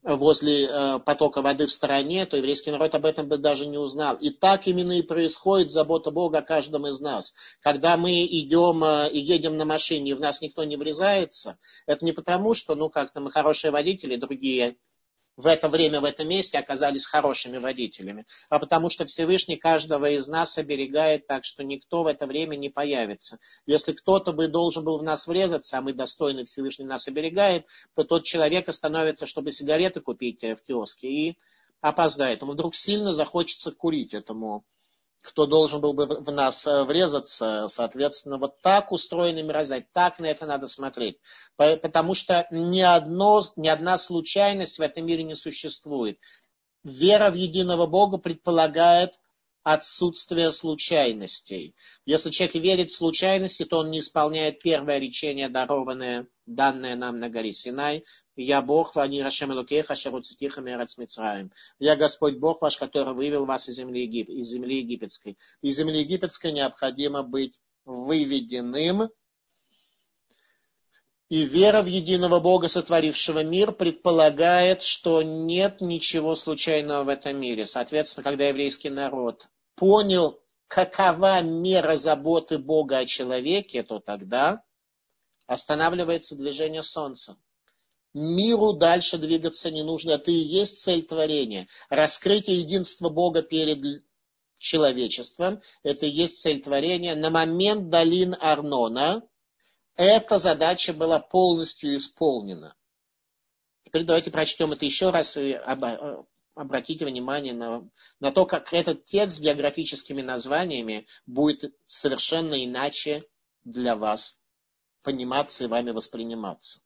возле 0.05 0.66
э, 0.66 0.98
потока 1.00 1.40
воды 1.40 1.66
в 1.66 1.72
стороне, 1.72 2.26
то 2.26 2.36
еврейский 2.36 2.70
народ 2.70 2.94
об 2.94 3.07
этом 3.07 3.26
бы 3.26 3.38
даже 3.38 3.66
не 3.66 3.78
узнал. 3.78 4.16
И 4.16 4.30
так 4.30 4.66
именно 4.66 4.92
и 4.92 5.02
происходит 5.02 5.72
забота 5.72 6.11
Бога 6.11 6.38
о 6.38 6.42
каждом 6.42 6.86
из 6.86 7.00
нас. 7.00 7.34
Когда 7.61 7.96
мы 7.96 8.24
идем 8.26 8.84
э, 8.84 9.11
и 9.11 9.18
едем 9.18 9.57
на 9.57 9.64
машине, 9.64 10.11
и 10.11 10.14
в 10.14 10.20
нас 10.20 10.42
никто 10.42 10.62
не 10.64 10.76
врезается, 10.76 11.59
это 11.86 12.05
не 12.05 12.12
потому, 12.12 12.52
что, 12.52 12.74
ну, 12.74 12.90
как-то 12.90 13.20
мы 13.20 13.30
хорошие 13.30 13.70
водители, 13.70 14.16
другие 14.16 14.76
в 15.37 15.47
это 15.47 15.68
время, 15.68 16.01
в 16.01 16.05
этом 16.05 16.28
месте 16.28 16.59
оказались 16.59 17.07
хорошими 17.07 17.59
водителями, 17.59 18.24
а 18.49 18.59
потому 18.59 18.89
что 18.89 19.05
Всевышний 19.05 19.57
каждого 19.57 20.11
из 20.11 20.28
нас 20.28 20.57
оберегает 20.59 21.26
так, 21.26 21.45
что 21.45 21.64
никто 21.64 22.05
в 22.05 22.07
это 22.07 22.26
время 22.26 22.57
не 22.57 22.68
появится. 22.68 23.39
Если 23.66 23.93
кто-то 23.93 24.32
бы 24.32 24.49
должен 24.49 24.85
был 24.85 24.99
в 24.99 25.03
нас 25.03 25.26
врезаться, 25.26 25.78
а 25.78 25.80
мы 25.80 25.93
достойны, 25.93 26.45
Всевышний 26.45 26.85
нас 26.85 27.09
оберегает, 27.09 27.66
то 27.95 28.05
тот 28.05 28.24
человек 28.24 28.68
остановится, 28.68 29.26
чтобы 29.26 29.51
сигареты 29.51 30.01
купить 30.01 30.45
э, 30.45 30.55
в 30.55 30.62
киоске 30.62 31.09
и 31.09 31.39
опоздает. 31.80 32.41
Ему 32.43 32.53
вдруг 32.53 32.74
сильно 32.74 33.12
захочется 33.12 33.72
курить 33.72 34.14
этому 34.14 34.64
кто 35.24 35.46
должен 35.46 35.80
был 35.80 35.94
бы 35.94 36.06
в 36.06 36.30
нас 36.30 36.66
э, 36.66 36.84
врезаться, 36.84 37.66
соответственно, 37.68 38.36
вот 38.36 38.60
так 38.60 38.92
устроены 38.92 39.42
мироздание, 39.42 39.88
так 39.92 40.18
на 40.18 40.26
это 40.26 40.44
надо 40.44 40.68
смотреть. 40.68 41.18
Потому 41.56 42.14
что 42.14 42.46
ни, 42.50 42.80
одно, 42.80 43.42
ни 43.56 43.68
одна 43.68 43.96
случайность 43.96 44.78
в 44.78 44.82
этом 44.82 45.06
мире 45.06 45.24
не 45.24 45.34
существует. 45.34 46.18
Вера 46.84 47.30
в 47.30 47.34
единого 47.34 47.86
Бога 47.86 48.18
предполагает 48.18 49.14
отсутствие 49.62 50.52
случайностей. 50.52 51.74
Если 52.04 52.30
человек 52.30 52.56
верит 52.56 52.90
в 52.90 52.96
случайности, 52.96 53.64
то 53.64 53.78
он 53.78 53.90
не 53.90 54.00
исполняет 54.00 54.60
первое 54.60 54.98
речение, 54.98 55.48
дарованное, 55.48 56.26
данное 56.44 56.96
нам 56.96 57.18
на 57.18 57.30
горе 57.30 57.52
Синай, 57.52 58.04
я 58.37 58.62
Бог, 58.62 58.97
вани 58.97 59.22
Рашем 59.22 59.53
Элокеха, 59.53 59.95
Шаруцитиха 59.95 60.61
Мерац 60.61 60.99
Мицраем. 60.99 61.53
Я 61.78 61.97
Господь 61.97 62.39
Бог 62.39 62.62
ваш, 62.62 62.76
который 62.78 63.14
вывел 63.14 63.47
вас 63.47 63.68
из 63.68 63.76
земли, 63.76 64.03
Егип... 64.03 64.28
из 64.28 64.49
земли 64.49 64.78
египетской. 64.78 65.39
Из 65.62 65.76
земли 65.76 66.01
египетской 66.01 66.51
необходимо 66.51 67.22
быть 67.22 67.61
выведенным. 67.85 69.11
И 71.28 71.47
вера 71.47 71.82
в 71.82 71.87
единого 71.87 72.41
Бога, 72.41 72.68
сотворившего 72.68 73.45
мир, 73.45 73.72
предполагает, 73.72 74.82
что 74.82 75.22
нет 75.22 75.80
ничего 75.80 76.37
случайного 76.37 77.05
в 77.05 77.09
этом 77.09 77.41
мире. 77.41 77.66
Соответственно, 77.66 78.24
когда 78.24 78.49
еврейский 78.49 78.91
народ 78.91 79.49
понял, 79.74 80.41
какова 80.66 81.41
мера 81.43 81.97
заботы 81.97 82.59
Бога 82.59 82.99
о 82.99 83.07
человеке, 83.07 83.82
то 83.82 84.01
тогда 84.01 84.62
останавливается 85.47 86.37
движение 86.37 86.82
Солнца 86.82 87.37
миру 88.14 88.72
дальше 88.72 89.18
двигаться 89.18 89.70
не 89.70 89.82
нужно. 89.82 90.12
Это 90.12 90.30
и 90.30 90.34
есть 90.34 90.80
цель 90.80 91.04
творения. 91.04 91.68
Раскрытие 91.90 92.60
единства 92.60 93.08
Бога 93.08 93.42
перед 93.42 94.04
человечеством, 94.58 95.60
это 95.82 96.06
и 96.06 96.10
есть 96.10 96.40
цель 96.40 96.62
творения. 96.62 97.14
На 97.16 97.28
момент 97.28 97.90
долин 97.90 98.36
Арнона 98.40 99.22
эта 99.96 100.38
задача 100.38 100.92
была 100.92 101.18
полностью 101.18 101.96
исполнена. 101.96 102.74
Теперь 103.82 104.04
давайте 104.04 104.30
прочтем 104.30 104.72
это 104.72 104.84
еще 104.84 105.10
раз 105.10 105.36
и 105.36 105.52
обратите 106.54 107.04
внимание 107.04 107.52
на, 107.52 107.88
на 108.20 108.32
то, 108.32 108.46
как 108.46 108.72
этот 108.72 109.04
текст 109.04 109.38
с 109.38 109.40
географическими 109.40 110.22
названиями 110.22 111.06
будет 111.26 111.74
совершенно 111.84 112.64
иначе 112.64 113.24
для 113.64 113.96
вас 113.96 114.40
пониматься 115.02 115.64
и 115.64 115.66
вами 115.66 115.90
восприниматься 115.90 116.84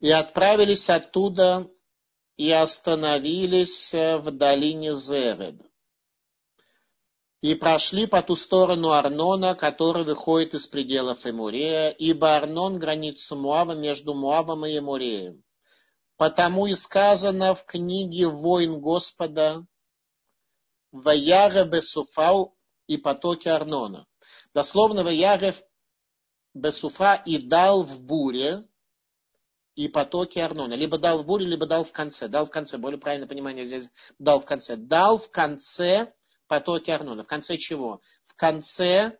и 0.00 0.10
отправились 0.10 0.88
оттуда 0.88 1.70
и 2.36 2.50
остановились 2.50 3.92
э, 3.92 4.16
в 4.16 4.30
долине 4.30 4.94
Зеред. 4.94 5.60
И 7.42 7.54
прошли 7.54 8.06
по 8.06 8.22
ту 8.22 8.34
сторону 8.34 8.90
Арнона, 8.90 9.54
который 9.54 10.04
выходит 10.04 10.54
из 10.54 10.66
пределов 10.66 11.26
Эмурея, 11.26 11.90
ибо 11.90 12.36
Арнон 12.36 12.78
граница 12.78 13.34
Муава 13.34 13.72
между 13.72 14.14
Муавом 14.14 14.66
и 14.66 14.78
Эмуреем. 14.78 15.42
Потому 16.16 16.66
и 16.66 16.74
сказано 16.74 17.54
в 17.54 17.64
книге 17.64 18.28
«Воин 18.28 18.80
Господа» 18.80 19.66
«Ваяре 20.92 21.64
Бесуфау» 21.64 22.56
и 22.86 22.96
потоки 22.96 23.48
Арнона. 23.48 24.06
Дословно 24.54 25.02
«Ваяре 25.04 25.54
Бесуфа» 26.52 27.22
и 27.24 27.38
дал 27.38 27.84
в 27.84 28.02
буре, 28.02 28.66
и 29.80 29.88
потоки 29.88 30.38
Арнона. 30.38 30.74
Либо 30.74 30.98
дал 30.98 31.22
в 31.22 31.26
буре, 31.26 31.46
либо 31.46 31.64
дал 31.64 31.86
в 31.86 31.92
конце. 31.92 32.28
Дал 32.28 32.44
в 32.44 32.50
конце, 32.50 32.76
более 32.76 33.00
правильное 33.00 33.26
понимание 33.26 33.64
здесь 33.64 33.88
дал 34.18 34.40
в 34.40 34.44
конце. 34.44 34.76
Дал 34.76 35.16
в 35.16 35.30
конце 35.30 36.12
потоки 36.48 36.90
Арнона. 36.90 37.24
В 37.24 37.26
конце 37.26 37.56
чего? 37.56 38.02
В 38.26 38.34
конце 38.34 39.16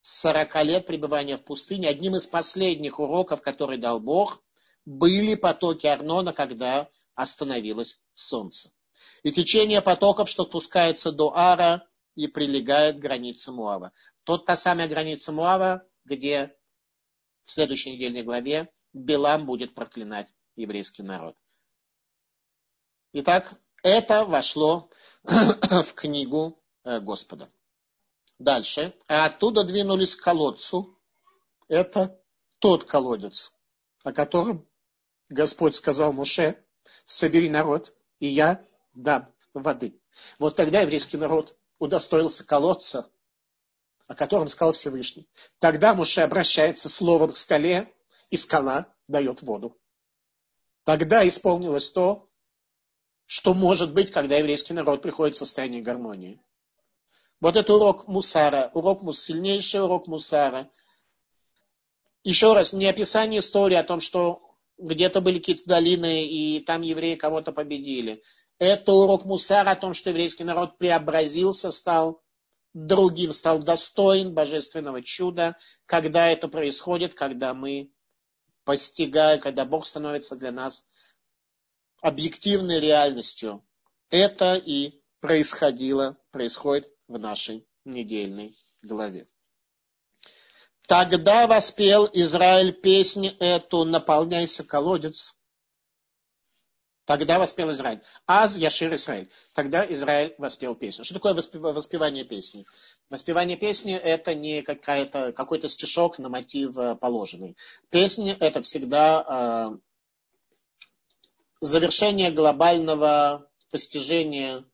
40 0.00 0.64
лет 0.64 0.86
пребывания 0.86 1.36
в 1.36 1.44
пустыне. 1.44 1.90
Одним 1.90 2.16
из 2.16 2.24
последних 2.24 2.98
уроков, 2.98 3.42
который 3.42 3.76
дал 3.76 4.00
Бог, 4.00 4.42
были 4.86 5.34
потоки 5.34 5.86
Арнона, 5.86 6.32
когда 6.32 6.88
остановилось 7.14 8.00
солнце. 8.14 8.70
И 9.22 9.32
течение 9.32 9.82
потоков, 9.82 10.30
что 10.30 10.44
спускается 10.44 11.12
до 11.12 11.36
Ара 11.36 11.86
и 12.14 12.26
прилегает 12.26 12.96
к 12.96 13.00
границе 13.00 13.52
Муава. 13.52 13.92
Тот 14.24 14.46
та 14.46 14.56
самая 14.56 14.88
граница 14.88 15.30
Муава, 15.30 15.86
где 16.06 16.56
в 17.44 17.52
следующей 17.52 17.92
недельной 17.92 18.22
главе 18.22 18.70
Билам 18.92 19.46
будет 19.46 19.74
проклинать 19.74 20.32
еврейский 20.56 21.02
народ. 21.02 21.36
Итак, 23.12 23.54
это 23.82 24.24
вошло 24.24 24.90
в 25.24 25.92
книгу 25.94 26.62
э, 26.84 27.00
Господа. 27.00 27.50
Дальше. 28.38 28.94
А 29.08 29.26
оттуда 29.26 29.64
двинулись 29.64 30.14
к 30.14 30.22
колодцу. 30.22 30.98
Это 31.68 32.20
тот 32.58 32.84
колодец, 32.84 33.54
о 34.04 34.12
котором 34.12 34.66
Господь 35.28 35.74
сказал 35.74 36.12
Муше, 36.12 36.64
собери 37.04 37.50
народ, 37.50 37.94
и 38.20 38.28
я 38.28 38.64
дам 38.94 39.32
воды. 39.52 40.00
Вот 40.38 40.56
тогда 40.56 40.80
еврейский 40.80 41.16
народ 41.16 41.56
удостоился 41.78 42.46
колодца, 42.46 43.10
о 44.06 44.14
котором 44.14 44.48
сказал 44.48 44.72
Всевышний. 44.72 45.28
Тогда 45.58 45.94
Муше 45.94 46.22
обращается 46.22 46.88
словом 46.88 47.32
к 47.32 47.36
скале, 47.36 47.92
и 48.30 48.36
скала 48.36 48.94
дает 49.06 49.42
воду. 49.42 49.76
Тогда 50.84 51.26
исполнилось 51.26 51.90
то, 51.90 52.28
что 53.26 53.52
может 53.52 53.92
быть, 53.92 54.10
когда 54.10 54.36
еврейский 54.36 54.72
народ 54.72 55.02
приходит 55.02 55.36
в 55.36 55.38
состояние 55.38 55.82
гармонии. 55.82 56.40
Вот 57.40 57.56
это 57.56 57.74
урок 57.74 58.08
Мусара, 58.08 58.70
урок 58.74 59.02
Мус, 59.02 59.20
сильнейший 59.22 59.82
урок 59.82 60.06
Мусара. 60.06 60.70
Еще 62.24 62.52
раз, 62.52 62.72
не 62.72 62.86
описание 62.86 63.40
истории 63.40 63.76
о 63.76 63.84
том, 63.84 64.00
что 64.00 64.42
где-то 64.78 65.20
были 65.20 65.38
какие-то 65.38 65.66
долины, 65.66 66.24
и 66.26 66.60
там 66.60 66.82
евреи 66.82 67.16
кого-то 67.16 67.52
победили. 67.52 68.22
Это 68.58 68.92
урок 68.92 69.24
Мусара 69.24 69.70
о 69.70 69.76
том, 69.76 69.94
что 69.94 70.10
еврейский 70.10 70.44
народ 70.44 70.78
преобразился, 70.78 71.70
стал 71.70 72.22
другим, 72.72 73.32
стал 73.32 73.62
достоин 73.62 74.34
божественного 74.34 75.02
чуда, 75.02 75.56
когда 75.86 76.28
это 76.28 76.48
происходит, 76.48 77.14
когда 77.14 77.54
мы 77.54 77.90
постигая, 78.68 79.38
когда 79.38 79.64
Бог 79.64 79.86
становится 79.86 80.36
для 80.36 80.52
нас 80.52 80.84
объективной 82.02 82.80
реальностью. 82.80 83.66
Это 84.10 84.56
и 84.56 85.00
происходило, 85.20 86.18
происходит 86.32 86.86
в 87.06 87.18
нашей 87.18 87.66
недельной 87.86 88.54
главе. 88.82 89.26
Тогда 90.86 91.46
воспел 91.46 92.10
Израиль 92.12 92.74
песнь 92.74 93.28
эту 93.40 93.86
«Наполняйся, 93.86 94.64
колодец». 94.64 95.32
Тогда 97.08 97.38
воспел 97.38 97.70
Израиль. 97.70 98.02
Аз 98.26 98.54
Яшир 98.54 98.94
Израиль. 98.94 99.30
Тогда 99.54 99.82
Израиль 99.90 100.34
воспел 100.36 100.74
песню. 100.74 101.06
Что 101.06 101.14
такое 101.14 101.32
воспевание 101.32 102.22
песни? 102.24 102.66
Воспевание 103.08 103.56
песни 103.56 103.94
это 103.94 104.34
не 104.34 104.60
какая-то, 104.60 105.32
какой-то 105.32 105.70
стишок 105.70 106.18
на 106.18 106.28
мотив 106.28 106.76
э, 106.76 106.96
положенный. 106.96 107.56
Песня 107.88 108.36
это 108.38 108.60
всегда 108.60 109.70
э, 109.72 109.78
завершение 111.62 112.30
глобального 112.30 113.48
постижения 113.70 114.66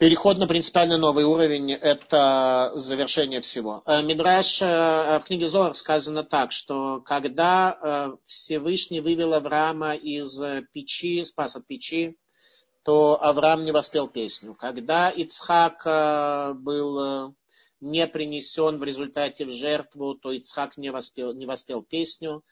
Переход 0.00 0.38
на 0.38 0.46
принципиально 0.46 0.96
новый 0.96 1.24
уровень– 1.24 1.72
это 1.72 2.72
завершение 2.74 3.42
всего. 3.42 3.82
Э, 3.84 4.02
Мидраш 4.02 4.62
э, 4.62 5.18
в 5.18 5.24
книге 5.26 5.46
Зор 5.46 5.74
сказано 5.74 6.24
так, 6.24 6.52
что 6.52 7.02
когда 7.02 7.76
э, 7.78 8.16
Всевышний 8.24 9.00
вывел 9.00 9.34
Авраама 9.34 9.94
из 9.94 10.40
печи, 10.72 11.22
спас 11.26 11.54
от 11.54 11.66
печи, 11.66 12.16
то 12.82 13.22
Авраам 13.22 13.66
не 13.66 13.72
воспел 13.72 14.08
песню. 14.08 14.54
Когда 14.54 15.10
Ицхак 15.10 15.84
был 16.62 17.34
не 17.82 18.06
принесен 18.06 18.78
в 18.78 18.82
результате 18.82 19.44
в 19.44 19.52
жертву, 19.52 20.14
то 20.14 20.32
Ицхак 20.32 20.78
не 20.78 20.88
воспел, 20.88 21.34
не 21.34 21.44
воспел 21.44 21.82
песню. 21.82 22.42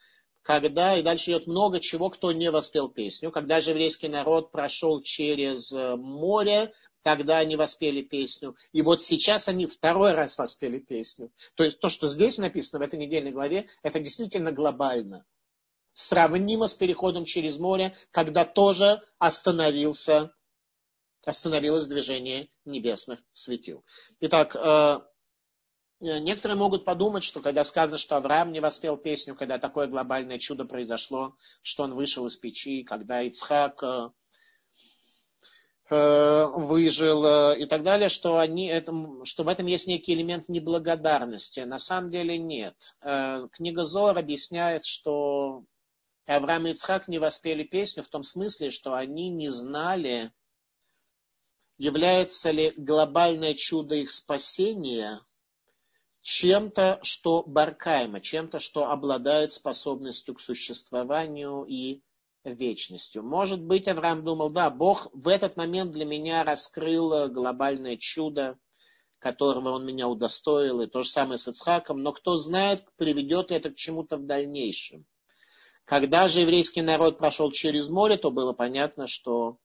Когда, 0.42 0.98
и 0.98 1.02
дальше 1.02 1.30
идет 1.30 1.46
много 1.46 1.80
чего, 1.80 2.10
кто 2.10 2.32
не 2.32 2.50
воспел 2.50 2.90
песню. 2.90 3.30
Когда 3.30 3.62
же 3.62 3.70
еврейский 3.70 4.08
народ 4.08 4.52
прошел 4.52 5.00
через 5.00 5.72
море, 5.72 6.74
тогда 7.02 7.38
они 7.38 7.56
воспели 7.56 8.02
песню. 8.02 8.56
И 8.72 8.82
вот 8.82 9.02
сейчас 9.02 9.48
они 9.48 9.66
второй 9.66 10.12
раз 10.12 10.38
воспели 10.38 10.78
песню. 10.78 11.32
То 11.54 11.64
есть 11.64 11.80
то, 11.80 11.88
что 11.88 12.08
здесь 12.08 12.38
написано 12.38 12.80
в 12.80 12.86
этой 12.86 12.98
недельной 12.98 13.30
главе, 13.30 13.68
это 13.82 14.00
действительно 14.00 14.52
глобально. 14.52 15.24
Сравнимо 15.92 16.66
с 16.66 16.74
переходом 16.74 17.24
через 17.24 17.58
море, 17.58 17.96
когда 18.10 18.44
тоже 18.44 19.02
остановился, 19.18 20.32
остановилось 21.24 21.86
движение 21.86 22.48
небесных 22.64 23.20
светил. 23.32 23.84
Итак, 24.20 24.54
э, 24.56 25.00
Некоторые 26.00 26.56
могут 26.56 26.84
подумать, 26.84 27.24
что 27.24 27.40
когда 27.40 27.64
сказано, 27.64 27.98
что 27.98 28.16
Авраам 28.16 28.52
не 28.52 28.60
воспел 28.60 28.96
песню, 28.96 29.34
когда 29.34 29.58
такое 29.58 29.88
глобальное 29.88 30.38
чудо 30.38 30.64
произошло, 30.64 31.34
что 31.62 31.82
он 31.82 31.94
вышел 31.94 32.24
из 32.28 32.36
печи, 32.36 32.84
когда 32.84 33.20
Ицхак 33.22 33.82
э, 33.82 33.86
Э, 33.86 34.10
выжил 35.90 37.24
э, 37.24 37.60
и 37.60 37.66
так 37.66 37.82
далее, 37.82 38.08
что, 38.08 38.38
они, 38.38 38.66
это, 38.66 38.92
что 39.24 39.42
в 39.42 39.48
этом 39.48 39.66
есть 39.66 39.86
некий 39.86 40.12
элемент 40.12 40.48
неблагодарности. 40.48 41.60
На 41.60 41.78
самом 41.78 42.10
деле 42.10 42.36
нет. 42.38 42.74
Э, 43.00 43.48
книга 43.52 43.84
Зор 43.84 44.18
объясняет, 44.18 44.84
что 44.84 45.64
Авраам 46.26 46.66
и 46.66 46.72
Ицхак 46.72 47.08
не 47.08 47.18
воспели 47.18 47.64
песню 47.64 48.02
в 48.02 48.08
том 48.08 48.22
смысле, 48.22 48.70
что 48.70 48.92
они 48.94 49.30
не 49.30 49.48
знали, 49.48 50.30
является 51.78 52.50
ли 52.50 52.74
глобальное 52.76 53.54
чудо 53.54 53.94
их 53.94 54.10
спасения 54.10 55.22
чем-то, 56.20 57.00
что 57.02 57.42
баркаемо, 57.44 58.20
чем-то, 58.20 58.58
что 58.58 58.90
обладает 58.90 59.54
способностью 59.54 60.34
к 60.34 60.40
существованию 60.40 61.64
и 61.64 62.02
вечностью. 62.44 63.22
Может 63.22 63.60
быть, 63.60 63.88
Авраам 63.88 64.24
думал, 64.24 64.50
да, 64.50 64.70
Бог 64.70 65.08
в 65.12 65.28
этот 65.28 65.56
момент 65.56 65.92
для 65.92 66.04
меня 66.04 66.44
раскрыл 66.44 67.28
глобальное 67.28 67.96
чудо, 67.96 68.58
которого 69.18 69.70
он 69.70 69.84
меня 69.84 70.08
удостоил, 70.08 70.80
и 70.80 70.86
то 70.86 71.02
же 71.02 71.10
самое 71.10 71.38
с 71.38 71.48
Ицхаком, 71.48 72.02
но 72.02 72.12
кто 72.12 72.38
знает, 72.38 72.84
приведет 72.96 73.50
ли 73.50 73.56
это 73.56 73.70
к 73.70 73.76
чему-то 73.76 74.16
в 74.16 74.26
дальнейшем. 74.26 75.04
Когда 75.84 76.28
же 76.28 76.40
еврейский 76.40 76.82
народ 76.82 77.18
прошел 77.18 77.50
через 77.50 77.88
море, 77.88 78.16
то 78.16 78.30
было 78.30 78.52
понятно, 78.52 79.06
что 79.06 79.58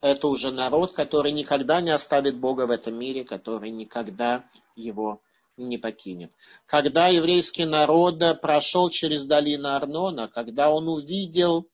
это 0.00 0.26
уже 0.26 0.50
народ, 0.50 0.92
который 0.92 1.30
никогда 1.30 1.80
не 1.80 1.90
оставит 1.90 2.36
Бога 2.38 2.66
в 2.66 2.70
этом 2.70 2.94
мире, 2.94 3.24
который 3.24 3.70
никогда 3.70 4.44
его 4.74 5.22
не 5.56 5.78
покинет. 5.78 6.32
Когда 6.66 7.08
еврейский 7.08 7.64
народ 7.64 8.18
прошел 8.40 8.90
через 8.90 9.24
долину 9.24 9.68
Арнона, 9.68 10.28
когда 10.28 10.70
он 10.70 10.88
увидел 10.88 11.68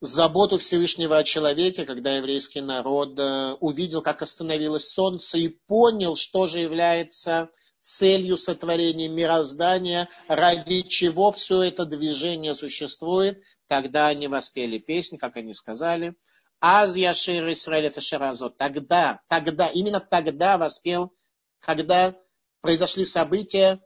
заботу 0.00 0.58
Всевышнего 0.58 1.18
о 1.18 1.24
человеке, 1.24 1.84
когда 1.84 2.16
еврейский 2.16 2.60
народ 2.60 3.18
увидел, 3.60 4.02
как 4.02 4.22
остановилось 4.22 4.88
солнце 4.88 5.38
и 5.38 5.48
понял, 5.66 6.14
что 6.16 6.46
же 6.46 6.60
является 6.60 7.50
целью 7.80 8.36
сотворения 8.36 9.08
мироздания, 9.08 10.08
ради 10.28 10.82
чего 10.82 11.32
все 11.32 11.62
это 11.62 11.86
движение 11.86 12.54
существует, 12.54 13.42
тогда 13.66 14.08
они 14.08 14.28
воспели 14.28 14.78
песнь, 14.78 15.16
как 15.16 15.36
они 15.36 15.54
сказали, 15.54 16.14
Аз 16.60 16.96
Яшир 16.96 17.52
Исраэль 17.52 17.86
это 17.86 18.00
Шаразот. 18.00 18.56
Тогда, 18.56 19.20
тогда, 19.28 19.68
именно 19.68 20.00
тогда 20.00 20.58
воспел, 20.58 21.12
когда 21.60 22.16
произошли 22.60 23.04
события, 23.04 23.80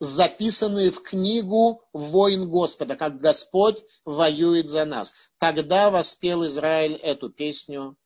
записанные 0.00 0.90
в 0.90 1.02
книгу 1.02 1.86
«Воин 1.92 2.48
Господа», 2.48 2.96
как 2.96 3.20
Господь 3.20 3.82
воюет 4.04 4.68
за 4.68 4.84
нас. 4.84 5.12
Тогда 5.38 5.90
воспел 5.90 6.46
Израиль 6.46 6.94
эту 6.94 7.30
песню, 7.30 7.96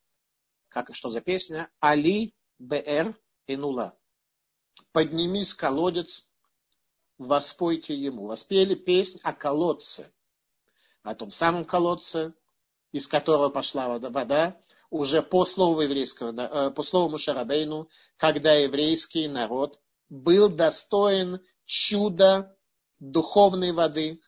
как 0.69 0.93
что 0.95 1.09
за 1.09 1.21
песня? 1.21 1.69
Али 1.79 2.35
Бр 2.59 3.15
Инула. 3.47 3.97
Поднимись, 4.91 5.53
колодец, 5.53 6.27
воспойте 7.17 7.95
ему. 7.95 8.27
Воспели 8.27 8.75
песнь 8.75 9.19
о 9.23 9.33
колодце, 9.33 10.11
о 11.03 11.15
том 11.15 11.31
самом 11.31 11.65
колодце, 11.65 12.33
из 12.91 13.07
которого 13.07 13.49
пошла 13.49 13.97
вода, 13.97 14.59
уже 14.89 15.21
по 15.21 15.45
слову 15.45 15.81
еврейского, 15.81 16.31
э, 16.31 16.71
по 16.71 16.83
слову 16.83 17.09
Мушарабейну, 17.09 17.89
когда 18.17 18.53
еврейский 18.53 19.27
народ 19.27 19.79
был 20.09 20.49
достоин 20.49 21.39
чуда 21.65 22.55
духовной 22.99 23.71
воды, 23.71 24.19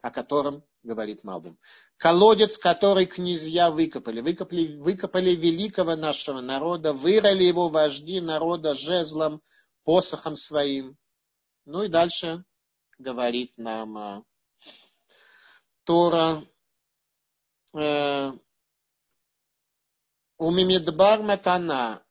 о 0.00 0.10
котором 0.10 0.64
говорит 0.82 1.24
Малбим. 1.24 1.58
Колодец, 1.96 2.56
который 2.56 3.06
князья 3.06 3.70
выкопали. 3.70 4.20
Выкопали, 4.20 4.76
выкопали 4.76 5.34
великого 5.34 5.96
нашего 5.96 6.40
народа, 6.40 6.92
вырыли 6.92 7.42
его 7.42 7.68
вожди 7.68 8.20
народа 8.20 8.74
жезлом, 8.74 9.42
посохом 9.82 10.36
своим. 10.36 10.96
Ну 11.64 11.82
и 11.82 11.88
дальше 11.88 12.44
говорит 12.98 13.52
нам 13.56 13.98
э, 13.98 14.22
Тора. 15.84 16.46
Умимидбар 20.38 21.22
Матана 21.22 22.02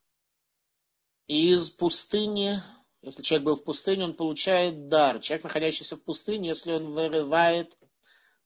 из 1.27 1.69
пустыни 1.71 2.61
если 3.07 3.21
человек 3.21 3.45
был 3.45 3.55
в 3.55 3.63
пустыне, 3.63 4.03
он 4.03 4.15
получает 4.15 4.89
дар. 4.89 5.19
Человек, 5.19 5.45
находящийся 5.45 5.95
в 5.95 6.03
пустыне, 6.03 6.49
если 6.49 6.73
он 6.73 6.91
вырывает, 6.91 7.71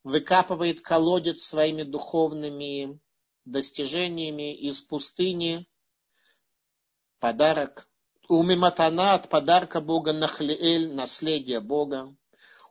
выкапывает 0.03 0.81
колодец 0.81 1.41
своими 1.43 1.83
духовными 1.83 2.99
достижениями 3.45 4.55
из 4.55 4.81
пустыни, 4.81 5.67
подарок. 7.19 7.87
Умиматана 8.27 9.15
от 9.15 9.29
подарка 9.29 9.81
Бога 9.81 10.13
Нахлеэль, 10.13 10.93
наследие 10.93 11.59
Бога. 11.59 12.15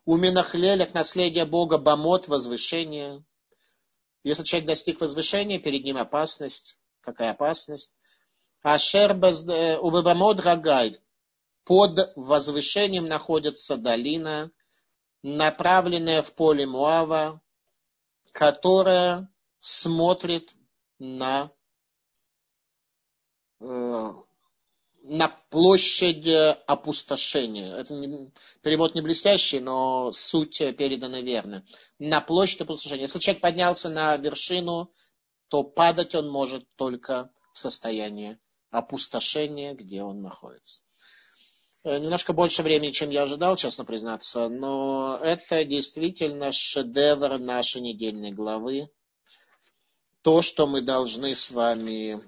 Уминахлель 0.05 0.83
от 0.83 0.95
наследия 0.95 1.45
Бога 1.45 1.77
Бамот, 1.77 2.29
возвышение. 2.29 3.25
Если 4.23 4.45
человек 4.45 4.69
достиг 4.69 5.01
возвышения, 5.01 5.59
перед 5.59 5.85
ним 5.85 5.97
опасность. 5.97 6.80
Какая 7.01 7.31
опасность? 7.33 7.97
Ашер 8.63 9.13
э, 9.13 9.79
убабамот 9.79 10.41
рагай 10.41 11.01
под 11.65 12.13
возвышением 12.17 13.07
находится 13.07 13.77
долина, 13.77 14.51
направленная 15.23 16.23
в 16.23 16.35
поле 16.35 16.67
Муава, 16.67 17.41
которая 18.33 19.33
смотрит 19.61 20.55
на, 20.99 21.53
э, 23.61 24.13
на 25.03 25.29
площадь 25.49 26.29
опустошения. 26.67 27.77
Это 27.77 27.95
не, 27.95 28.33
перевод 28.63 28.95
не 28.95 29.01
блестящий, 29.01 29.61
но 29.61 30.13
суть 30.13 30.59
передана 30.59 31.23
верно. 31.23 31.65
На 31.99 32.21
площадь 32.21 32.61
опустошения. 32.61 33.03
Если 33.03 33.21
человек 33.21 33.43
поднялся 33.43 33.89
на 33.89 34.17
вершину, 34.17 34.93
то 35.51 35.65
падать 35.65 36.15
он 36.15 36.31
может 36.31 36.65
только 36.77 37.31
в 37.53 37.59
состоянии 37.59 38.39
опустошения, 38.71 39.75
где 39.75 40.03
он 40.03 40.23
находится. 40.23 40.83
Э, 41.83 41.99
немножко 41.99 42.33
больше 42.33 42.63
времени, 42.63 42.93
чем 42.93 43.11
я 43.11 43.25
ожидал, 43.25 43.57
честно 43.57 43.85
признаться, 43.85 44.49
но 44.49 45.19
это 45.21 45.65
действительно 45.65 46.53
шедевр 46.53 47.39
нашей 47.39 47.81
недельной 47.81 48.31
главы. 48.31 48.89
То, 50.23 50.41
что 50.41 50.69
мы 50.69 50.83
должны 50.83 51.35
с 51.35 51.51
вами 51.51 52.23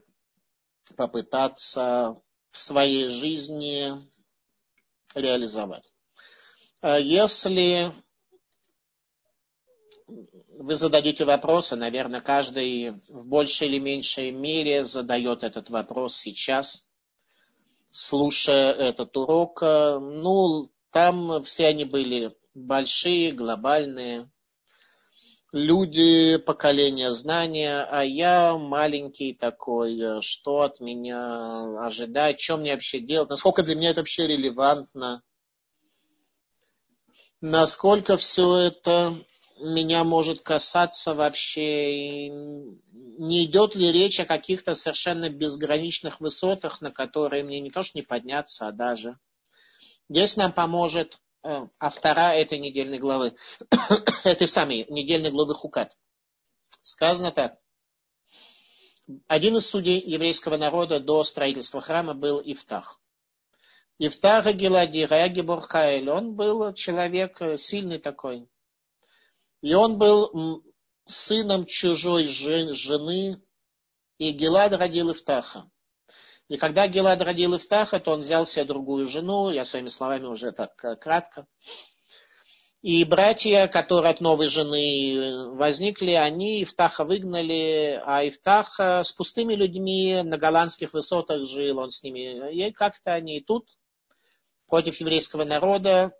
попытаться 0.96 2.20
в 2.50 2.58
своей 2.58 3.08
жизни 3.08 3.92
реализовать. 5.14 5.84
Э, 6.82 7.00
если 7.00 7.92
вы 10.58 10.74
зададите 10.74 11.24
вопросы, 11.24 11.76
наверное, 11.76 12.20
каждый 12.20 12.92
в 13.08 13.26
большей 13.26 13.68
или 13.68 13.78
меньшей 13.78 14.30
мере 14.30 14.84
задает 14.84 15.42
этот 15.44 15.70
вопрос 15.70 16.16
сейчас, 16.16 16.86
слушая 17.90 18.72
этот 18.72 19.16
урок. 19.16 19.60
Ну, 19.62 20.70
там 20.90 21.42
все 21.44 21.66
они 21.66 21.84
были 21.84 22.36
большие, 22.54 23.32
глобальные, 23.32 24.30
люди 25.52 26.38
поколения 26.38 27.12
знания, 27.12 27.86
а 27.90 28.02
я 28.02 28.56
маленький 28.56 29.34
такой, 29.34 30.22
что 30.22 30.62
от 30.62 30.80
меня 30.80 31.84
ожидать, 31.84 32.40
что 32.40 32.56
мне 32.56 32.72
вообще 32.72 33.00
делать, 33.00 33.30
насколько 33.30 33.62
для 33.62 33.74
меня 33.74 33.90
это 33.90 34.00
вообще 34.00 34.26
релевантно, 34.26 35.22
насколько 37.40 38.16
все 38.16 38.56
это 38.56 39.24
меня 39.62 40.04
может 40.04 40.40
касаться 40.40 41.14
вообще, 41.14 42.28
не 42.28 43.46
идет 43.46 43.74
ли 43.74 43.92
речь 43.92 44.20
о 44.20 44.26
каких-то 44.26 44.74
совершенно 44.74 45.30
безграничных 45.30 46.20
высотах, 46.20 46.80
на 46.80 46.90
которые 46.90 47.44
мне 47.44 47.60
не 47.60 47.70
то 47.70 47.82
что 47.82 47.98
не 47.98 48.02
подняться, 48.02 48.68
а 48.68 48.72
даже. 48.72 49.18
Здесь 50.08 50.36
нам 50.36 50.52
поможет 50.52 51.18
Э, 51.44 51.66
автора 51.80 52.34
этой 52.34 52.58
недельной 52.58 52.98
главы, 52.98 53.34
этой 54.24 54.46
самой 54.46 54.86
недельной 54.88 55.30
главы 55.30 55.54
Хукат. 55.54 55.96
Сказано 56.82 57.32
так. 57.32 57.58
Один 59.26 59.56
из 59.56 59.66
судей 59.66 60.00
еврейского 60.00 60.56
народа 60.56 61.00
до 61.00 61.24
строительства 61.24 61.80
храма 61.80 62.14
был 62.14 62.40
Ифтах. 62.44 63.00
Ифтах 63.98 64.54
Гелади 64.54 65.00
Раги 65.00 65.40
Бурхаэль, 65.40 66.08
он 66.08 66.36
был 66.36 66.72
человек 66.74 67.42
э, 67.42 67.56
сильный 67.56 67.98
такой. 67.98 68.48
И 69.62 69.74
он 69.74 69.96
был 69.96 70.64
сыном 71.06 71.66
чужой 71.66 72.24
жены, 72.24 73.40
и 74.18 74.32
Гелад 74.32 74.72
родил 74.72 75.12
Ифтаха. 75.12 75.70
И 76.48 76.56
когда 76.56 76.86
Гелад 76.88 77.22
родил 77.22 77.56
Ифтаха, 77.56 78.00
то 78.00 78.12
он 78.12 78.22
взял 78.22 78.46
себе 78.46 78.64
другую 78.64 79.06
жену, 79.06 79.50
я 79.50 79.64
своими 79.64 79.88
словами 79.88 80.26
уже 80.26 80.52
так 80.52 80.72
э, 80.84 80.96
кратко. 80.96 81.46
И 82.82 83.04
братья, 83.04 83.68
которые 83.68 84.10
от 84.10 84.20
новой 84.20 84.48
жены 84.48 85.50
возникли, 85.54 86.10
они 86.10 86.64
Ифтаха 86.64 87.04
выгнали, 87.04 88.02
а 88.04 88.26
Ифтах 88.26 88.80
с 88.80 89.12
пустыми 89.12 89.54
людьми 89.54 90.20
на 90.24 90.36
голландских 90.36 90.92
высотах 90.92 91.46
жил, 91.46 91.78
он 91.78 91.92
с 91.92 92.02
ними. 92.02 92.52
И 92.52 92.72
как-то 92.72 93.12
они 93.12 93.40
тут 93.40 93.68
против 94.66 94.96
еврейского 94.96 95.44
народа, 95.44 96.12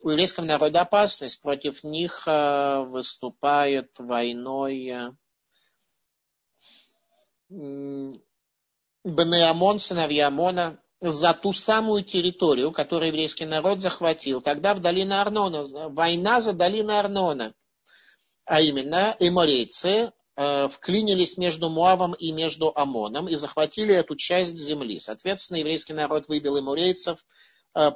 у 0.00 0.10
еврейского 0.10 0.44
народа 0.44 0.82
опасность, 0.82 1.42
против 1.42 1.84
них 1.84 2.26
э, 2.26 2.84
выступает 2.84 3.90
войной 3.98 4.88
э, 4.88 5.10
Бене 7.50 9.48
Амон, 9.48 9.78
сыновья 9.78 10.28
Амона, 10.28 10.80
за 11.00 11.32
ту 11.32 11.52
самую 11.52 12.04
территорию, 12.04 12.72
которую 12.72 13.08
еврейский 13.08 13.46
народ 13.46 13.80
захватил. 13.80 14.42
Тогда 14.42 14.74
в 14.74 14.80
долине 14.80 15.14
Арнона, 15.14 15.64
война 15.88 16.40
за 16.40 16.52
долину 16.52 16.92
Арнона. 16.92 17.54
А 18.44 18.60
именно, 18.60 19.16
эморейцы 19.18 20.12
э, 20.36 20.68
вклинились 20.68 21.38
между 21.38 21.70
Муавом 21.70 22.12
и 22.14 22.32
между 22.32 22.72
Амоном 22.74 23.28
и 23.28 23.34
захватили 23.34 23.94
эту 23.94 24.16
часть 24.16 24.56
земли. 24.56 25.00
Соответственно, 25.00 25.58
еврейский 25.58 25.94
народ 25.94 26.28
выбил 26.28 26.58
эмурейцев 26.58 27.24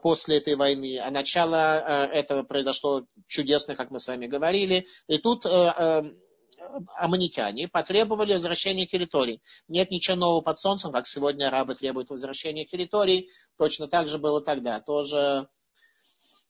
после 0.02 0.38
этой 0.38 0.54
войны. 0.54 0.98
А 0.98 1.10
начало 1.10 1.78
э, 1.78 2.06
этого 2.12 2.42
произошло 2.42 3.04
чудесно, 3.26 3.74
как 3.74 3.90
мы 3.90 3.98
с 3.98 4.06
вами 4.06 4.26
говорили. 4.26 4.86
И 5.08 5.18
тут 5.18 5.46
аммонитяне 6.96 7.68
потребовали 7.68 8.32
возвращения 8.32 8.86
территорий. 8.86 9.42
Нет 9.68 9.90
ничего 9.90 10.16
нового 10.16 10.40
под 10.40 10.58
солнцем, 10.60 10.92
как 10.92 11.06
сегодня 11.06 11.48
арабы 11.48 11.74
требуют 11.74 12.10
возвращения 12.10 12.64
территорий. 12.64 13.30
Точно 13.58 13.88
так 13.88 14.08
же 14.08 14.18
было 14.18 14.40
тогда. 14.40 14.80
Тоже 14.80 15.48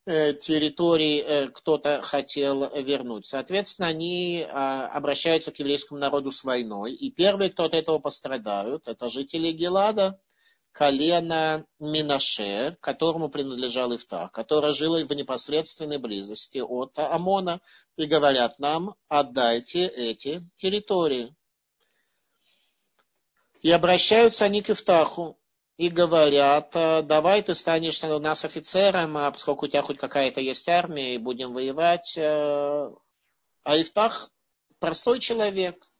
э, 0.06 0.34
территории 0.34 1.20
э, 1.20 1.48
кто-то 1.48 2.02
хотел 2.02 2.70
вернуть. 2.74 3.26
Соответственно, 3.26 3.88
они 3.88 4.42
обращаются 4.42 5.50
к 5.50 5.58
еврейскому 5.58 5.98
народу 5.98 6.30
с 6.30 6.44
войной. 6.44 6.92
И 6.92 7.10
первые, 7.10 7.50
кто 7.50 7.64
от 7.64 7.74
этого 7.74 7.98
пострадают, 7.98 8.86
это 8.86 9.08
жители 9.08 9.50
Гелада, 9.50 10.20
колено 10.74 11.64
Минаше, 11.78 12.76
которому 12.80 13.28
принадлежал 13.28 13.94
Ифтах, 13.94 14.32
которое 14.32 14.72
жило 14.72 14.98
в 15.04 15.12
непосредственной 15.12 15.98
близости 15.98 16.58
от 16.58 16.98
Амона, 16.98 17.60
и 17.96 18.06
говорят 18.06 18.58
нам, 18.58 18.96
отдайте 19.08 19.86
эти 19.86 20.42
территории. 20.56 21.32
И 23.62 23.70
обращаются 23.70 24.46
они 24.46 24.62
к 24.62 24.70
Ифтаху 24.70 25.38
и 25.76 25.88
говорят, 25.88 26.72
давай 26.72 27.42
ты 27.42 27.54
станешь 27.54 28.02
у 28.02 28.18
нас 28.18 28.44
офицером, 28.44 29.16
а 29.16 29.30
поскольку 29.30 29.66
у 29.66 29.68
тебя 29.68 29.82
хоть 29.82 29.98
какая-то 29.98 30.40
есть 30.40 30.68
армия, 30.68 31.14
и 31.14 31.18
будем 31.18 31.54
воевать. 31.54 32.18
Э, 32.18 32.90
а 33.62 33.80
Ифтах 33.80 34.30
простой 34.80 35.20
человек– 35.20 35.88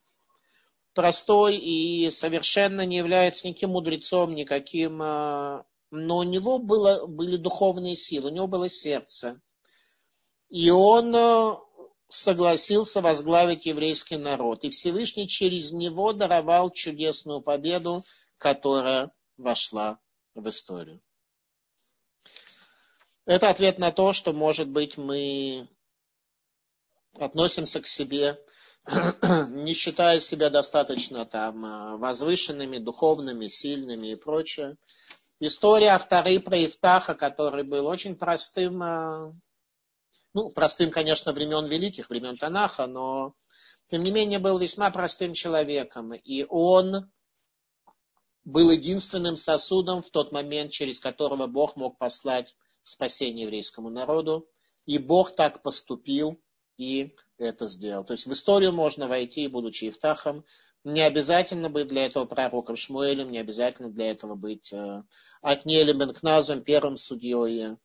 простой 0.94 1.56
и 1.56 2.10
совершенно 2.10 2.86
не 2.86 2.96
является 2.96 3.48
никаким 3.48 3.70
мудрецом, 3.70 4.34
никаким... 4.34 5.00
А, 5.02 5.64
но 5.90 6.18
у 6.18 6.22
него 6.22 6.58
было, 6.58 7.06
были 7.06 7.36
духовные 7.36 7.96
силы, 7.96 8.30
у 8.30 8.34
него 8.34 8.46
было 8.46 8.68
сердце. 8.68 9.40
И 10.48 10.70
он 10.70 11.14
а, 11.14 11.60
согласился 12.08 13.00
возглавить 13.00 13.66
еврейский 13.66 14.16
народ. 14.16 14.64
И 14.64 14.70
Всевышний 14.70 15.28
через 15.28 15.72
него 15.72 16.12
даровал 16.12 16.70
чудесную 16.70 17.42
победу, 17.42 18.04
которая 18.38 19.12
вошла 19.36 19.98
в 20.34 20.48
историю. 20.48 21.00
Это 23.26 23.48
ответ 23.48 23.78
на 23.78 23.90
то, 23.90 24.12
что, 24.12 24.32
может 24.32 24.68
быть, 24.68 24.96
мы 24.98 25.68
относимся 27.14 27.80
к 27.80 27.86
себе 27.86 28.38
не 29.48 29.72
считая 29.72 30.20
себя 30.20 30.50
достаточно 30.50 31.24
там 31.24 31.64
э, 31.64 31.96
возвышенными, 31.96 32.78
духовными, 32.78 33.46
сильными 33.46 34.08
и 34.08 34.14
прочее. 34.14 34.76
История 35.40 35.88
авторы 35.88 36.38
про 36.40 36.64
Ифтаха, 36.66 37.14
который 37.14 37.64
был 37.64 37.86
очень 37.86 38.14
простым, 38.14 38.82
э, 38.82 39.32
ну, 40.34 40.50
простым, 40.50 40.90
конечно, 40.90 41.32
времен 41.32 41.66
великих, 41.66 42.10
времен 42.10 42.36
Танаха, 42.36 42.86
но 42.86 43.34
тем 43.88 44.02
не 44.02 44.10
менее 44.10 44.38
был 44.38 44.58
весьма 44.58 44.90
простым 44.90 45.32
человеком. 45.32 46.12
И 46.12 46.44
он 46.48 47.10
был 48.44 48.70
единственным 48.70 49.36
сосудом 49.36 50.02
в 50.02 50.10
тот 50.10 50.30
момент, 50.30 50.72
через 50.72 51.00
которого 51.00 51.46
Бог 51.46 51.76
мог 51.76 51.96
послать 51.96 52.54
спасение 52.82 53.44
еврейскому 53.44 53.88
народу. 53.88 54.46
И 54.84 54.98
Бог 54.98 55.34
так 55.34 55.62
поступил, 55.62 56.38
и 56.76 57.14
это 57.38 57.66
сделал. 57.66 58.04
То 58.04 58.12
есть 58.12 58.26
в 58.26 58.32
историю 58.32 58.72
можно 58.72 59.08
войти, 59.08 59.48
будучи 59.48 59.88
Ифтахом. 59.88 60.44
Не 60.84 61.00
обязательно 61.00 61.70
быть 61.70 61.88
для 61.88 62.06
этого 62.06 62.26
пророком 62.26 62.76
Шмуэлем, 62.76 63.30
не 63.30 63.38
обязательно 63.38 63.90
для 63.90 64.10
этого 64.10 64.34
быть 64.34 64.72
э, 64.72 65.02
Бенкназом, 65.42 66.62
первым 66.62 66.96
судьей 66.96 67.76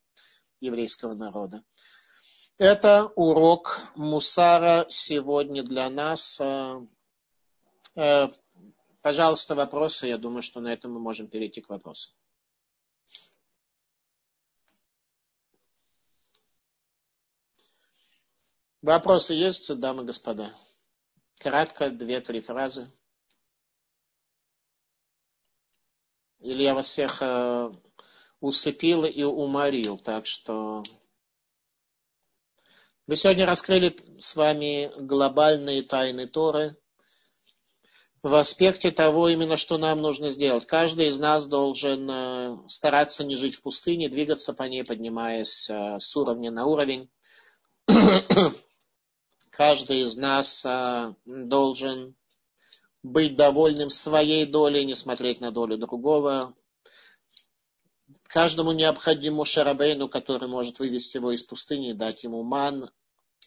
еврейского 0.60 1.14
народа. 1.14 1.64
Это 2.60 3.06
урок 3.16 3.80
Мусара 3.96 4.86
сегодня 4.90 5.64
для 5.64 5.90
нас. 5.90 6.42
Э, 6.42 6.82
э, 7.96 8.28
пожалуйста, 9.02 9.56
вопросы. 9.56 10.08
Я 10.08 10.18
думаю, 10.18 10.42
что 10.42 10.60
на 10.60 10.74
этом 10.74 10.92
мы 10.92 11.00
можем 11.00 11.30
перейти 11.30 11.62
к 11.62 11.70
вопросам. 11.70 12.14
Вопросы 18.82 19.34
есть, 19.34 19.78
дамы 19.78 20.04
и 20.04 20.06
господа? 20.06 20.54
Кратко, 21.40 21.90
две-три 21.90 22.40
фразы. 22.40 22.90
Или 26.40 26.64
я 26.64 26.74
вас 26.74 26.88
всех 26.88 27.22
э, 27.22 27.72
усыпил 28.40 29.04
и 29.04 29.24
уморил, 29.24 29.98
так 29.98 30.26
что... 30.26 30.84
Мы 33.06 33.18
сегодня 33.18 33.46
раскрыли 33.46 33.98
с 34.18 34.36
вами 34.36 34.94
глобальные 34.98 35.84
тайны 35.84 36.28
Торы 36.28 36.78
в 38.24 38.34
аспекте 38.34 38.92
того 38.92 39.28
именно, 39.28 39.58
что 39.58 39.78
нам 39.78 40.00
нужно 40.02 40.30
сделать. 40.30 40.66
Каждый 40.68 41.10
из 41.10 41.20
нас 41.20 41.46
должен 41.46 42.10
э, 42.10 42.58
стараться 42.68 43.26
не 43.26 43.36
жить 43.36 43.56
в 43.56 43.62
пустыне, 43.62 44.08
двигаться 44.08 44.54
по 44.54 44.64
ней, 44.64 44.86
поднимаясь 44.86 45.70
э, 45.70 46.00
с 46.00 46.16
уровня 46.16 46.50
на 46.50 46.66
уровень 46.66 47.10
Каждый 49.60 50.04
из 50.04 50.16
нас 50.16 50.66
а, 50.66 51.16
должен 51.26 52.16
быть 53.04 53.36
довольным 53.36 53.90
своей 53.90 54.46
долей, 54.46 54.86
не 54.86 54.96
смотреть 54.96 55.42
на 55.42 55.52
долю 55.52 55.78
другого. 55.78 56.54
Каждому 58.24 58.72
необходимому 58.72 59.44
шарабейну, 59.44 60.08
который 60.08 60.48
может 60.48 60.80
вывести 60.80 61.18
его 61.18 61.34
из 61.34 61.44
пустыни, 61.44 61.92
дать 61.92 62.24
ему 62.24 62.42
ман, 62.42 62.90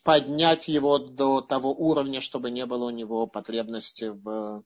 поднять 0.04 0.68
его 0.68 0.98
до 0.98 1.40
того 1.40 1.72
уровня, 1.72 2.20
чтобы 2.20 2.50
не 2.50 2.66
было 2.66 2.88
у 2.88 2.90
него 2.90 3.26
потребности 3.26 4.10
в 4.12 4.64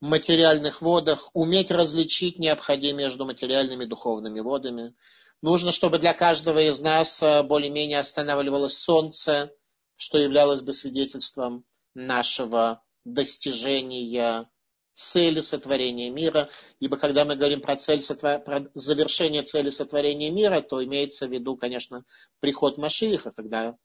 материальных 0.00 0.82
водах, 0.82 1.30
уметь 1.32 1.70
различить 1.70 2.40
необходимое 2.40 3.04
между 3.04 3.24
материальными 3.24 3.84
и 3.84 3.86
духовными 3.86 4.40
водами. 4.40 4.96
Нужно, 5.42 5.70
чтобы 5.70 6.00
для 6.00 6.12
каждого 6.12 6.58
из 6.58 6.80
нас 6.80 7.22
э, 7.22 7.44
более-менее 7.44 8.00
останавливалось 8.00 8.76
солнце, 8.76 9.54
что 10.00 10.16
являлось 10.16 10.62
бы 10.62 10.72
свидетельством 10.72 11.62
нашего 11.92 12.82
достижения 13.04 14.48
цели 14.94 15.42
сотворения 15.42 16.08
мира. 16.08 16.48
Ибо 16.78 16.96
когда 16.96 17.26
мы 17.26 17.36
говорим 17.36 17.60
про, 17.60 17.76
цель 17.76 18.00
сотвор... 18.00 18.40
про 18.40 18.70
завершение 18.72 19.42
цели 19.42 19.68
сотворения 19.68 20.30
мира, 20.30 20.62
то 20.62 20.82
имеется 20.82 21.26
в 21.26 21.30
виду, 21.30 21.54
конечно, 21.54 22.06
приход 22.40 22.78
Машииха, 22.78 23.30
когда 23.30 23.76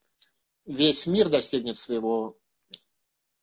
весь 0.66 1.06
мир 1.06 1.28
достигнет 1.28 1.78
своего 1.78 2.38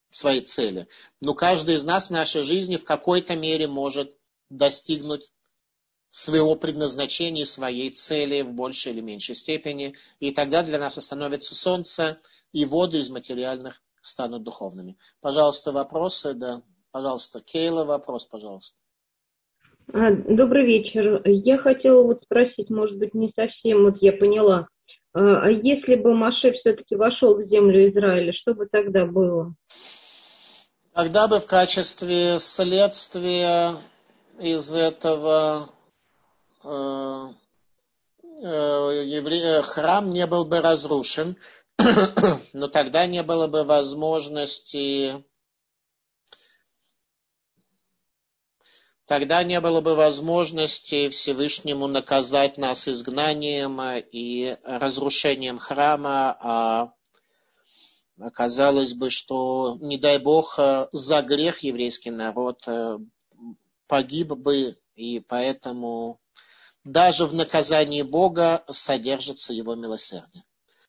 своей 0.08 0.40
цели. 0.40 0.88
Но 1.20 1.34
каждый 1.34 1.74
из 1.74 1.84
нас 1.84 2.06
в 2.06 2.12
нашей 2.12 2.42
жизни 2.42 2.78
в 2.78 2.84
какой-то 2.84 3.36
мере 3.36 3.68
может 3.68 4.16
достигнуть 4.48 5.30
своего 6.08 6.56
предназначения, 6.56 7.44
своей 7.44 7.90
цели 7.90 8.40
в 8.40 8.52
большей 8.52 8.92
или 8.92 9.02
меньшей 9.02 9.34
степени. 9.34 9.94
И 10.20 10.30
тогда 10.30 10.62
для 10.62 10.78
нас 10.78 10.96
остановится 10.96 11.54
солнце, 11.54 12.18
и 12.52 12.64
воды 12.64 12.98
из 12.98 13.10
материальных 13.10 13.80
станут 14.02 14.42
духовными. 14.42 14.96
Пожалуйста, 15.20 15.72
вопросы, 15.72 16.34
да. 16.34 16.62
Пожалуйста, 16.90 17.40
Кейла, 17.40 17.84
вопрос, 17.84 18.26
пожалуйста. 18.26 18.76
А, 19.92 20.10
добрый 20.10 20.66
вечер. 20.66 21.22
Я 21.24 21.58
хотела 21.58 22.02
вот 22.02 22.22
спросить, 22.22 22.70
может 22.70 22.98
быть, 22.98 23.14
не 23.14 23.32
совсем 23.34 23.84
вот 23.84 23.96
я 24.00 24.12
поняла. 24.12 24.68
А, 25.14 25.46
а 25.46 25.50
если 25.50 25.96
бы 25.96 26.14
Маше 26.14 26.52
все-таки 26.52 26.96
вошел 26.96 27.34
в 27.34 27.46
землю 27.48 27.90
Израиля, 27.90 28.32
что 28.32 28.54
бы 28.54 28.66
тогда 28.70 29.06
было? 29.06 29.54
Тогда 30.94 31.26
бы 31.26 31.40
в 31.40 31.46
качестве 31.46 32.38
следствия 32.38 33.76
из 34.38 34.74
этого 34.74 35.70
э, 36.64 36.68
э, 38.42 39.04
евре... 39.06 39.62
храм 39.62 40.10
не 40.10 40.26
был 40.26 40.44
бы 40.44 40.60
разрушен, 40.60 41.36
но 42.52 42.68
тогда 42.68 43.06
не 43.06 43.22
было 43.22 43.48
бы 43.48 43.64
возможности 43.64 45.24
тогда 49.06 49.42
не 49.42 49.60
было 49.60 49.80
бы 49.80 49.94
возможности 49.94 51.08
Всевышнему 51.08 51.86
наказать 51.86 52.56
нас 52.56 52.88
изгнанием 52.88 53.80
и 54.12 54.56
разрушением 54.64 55.58
храма, 55.58 56.36
а 56.40 56.92
Оказалось 58.22 58.92
бы, 58.92 59.10
что, 59.10 59.78
не 59.80 59.98
дай 59.98 60.18
Бог, 60.18 60.58
за 60.92 61.22
грех 61.22 61.60
еврейский 61.60 62.10
народ 62.10 62.62
э, 62.68 62.98
погиб 63.88 64.28
бы, 64.28 64.78
и 64.94 65.18
поэтому 65.18 66.20
даже 66.84 67.26
в 67.26 67.34
наказании 67.34 68.02
Бога 68.02 68.64
содержится 68.70 69.52
его 69.52 69.74
милосердие. 69.74 70.44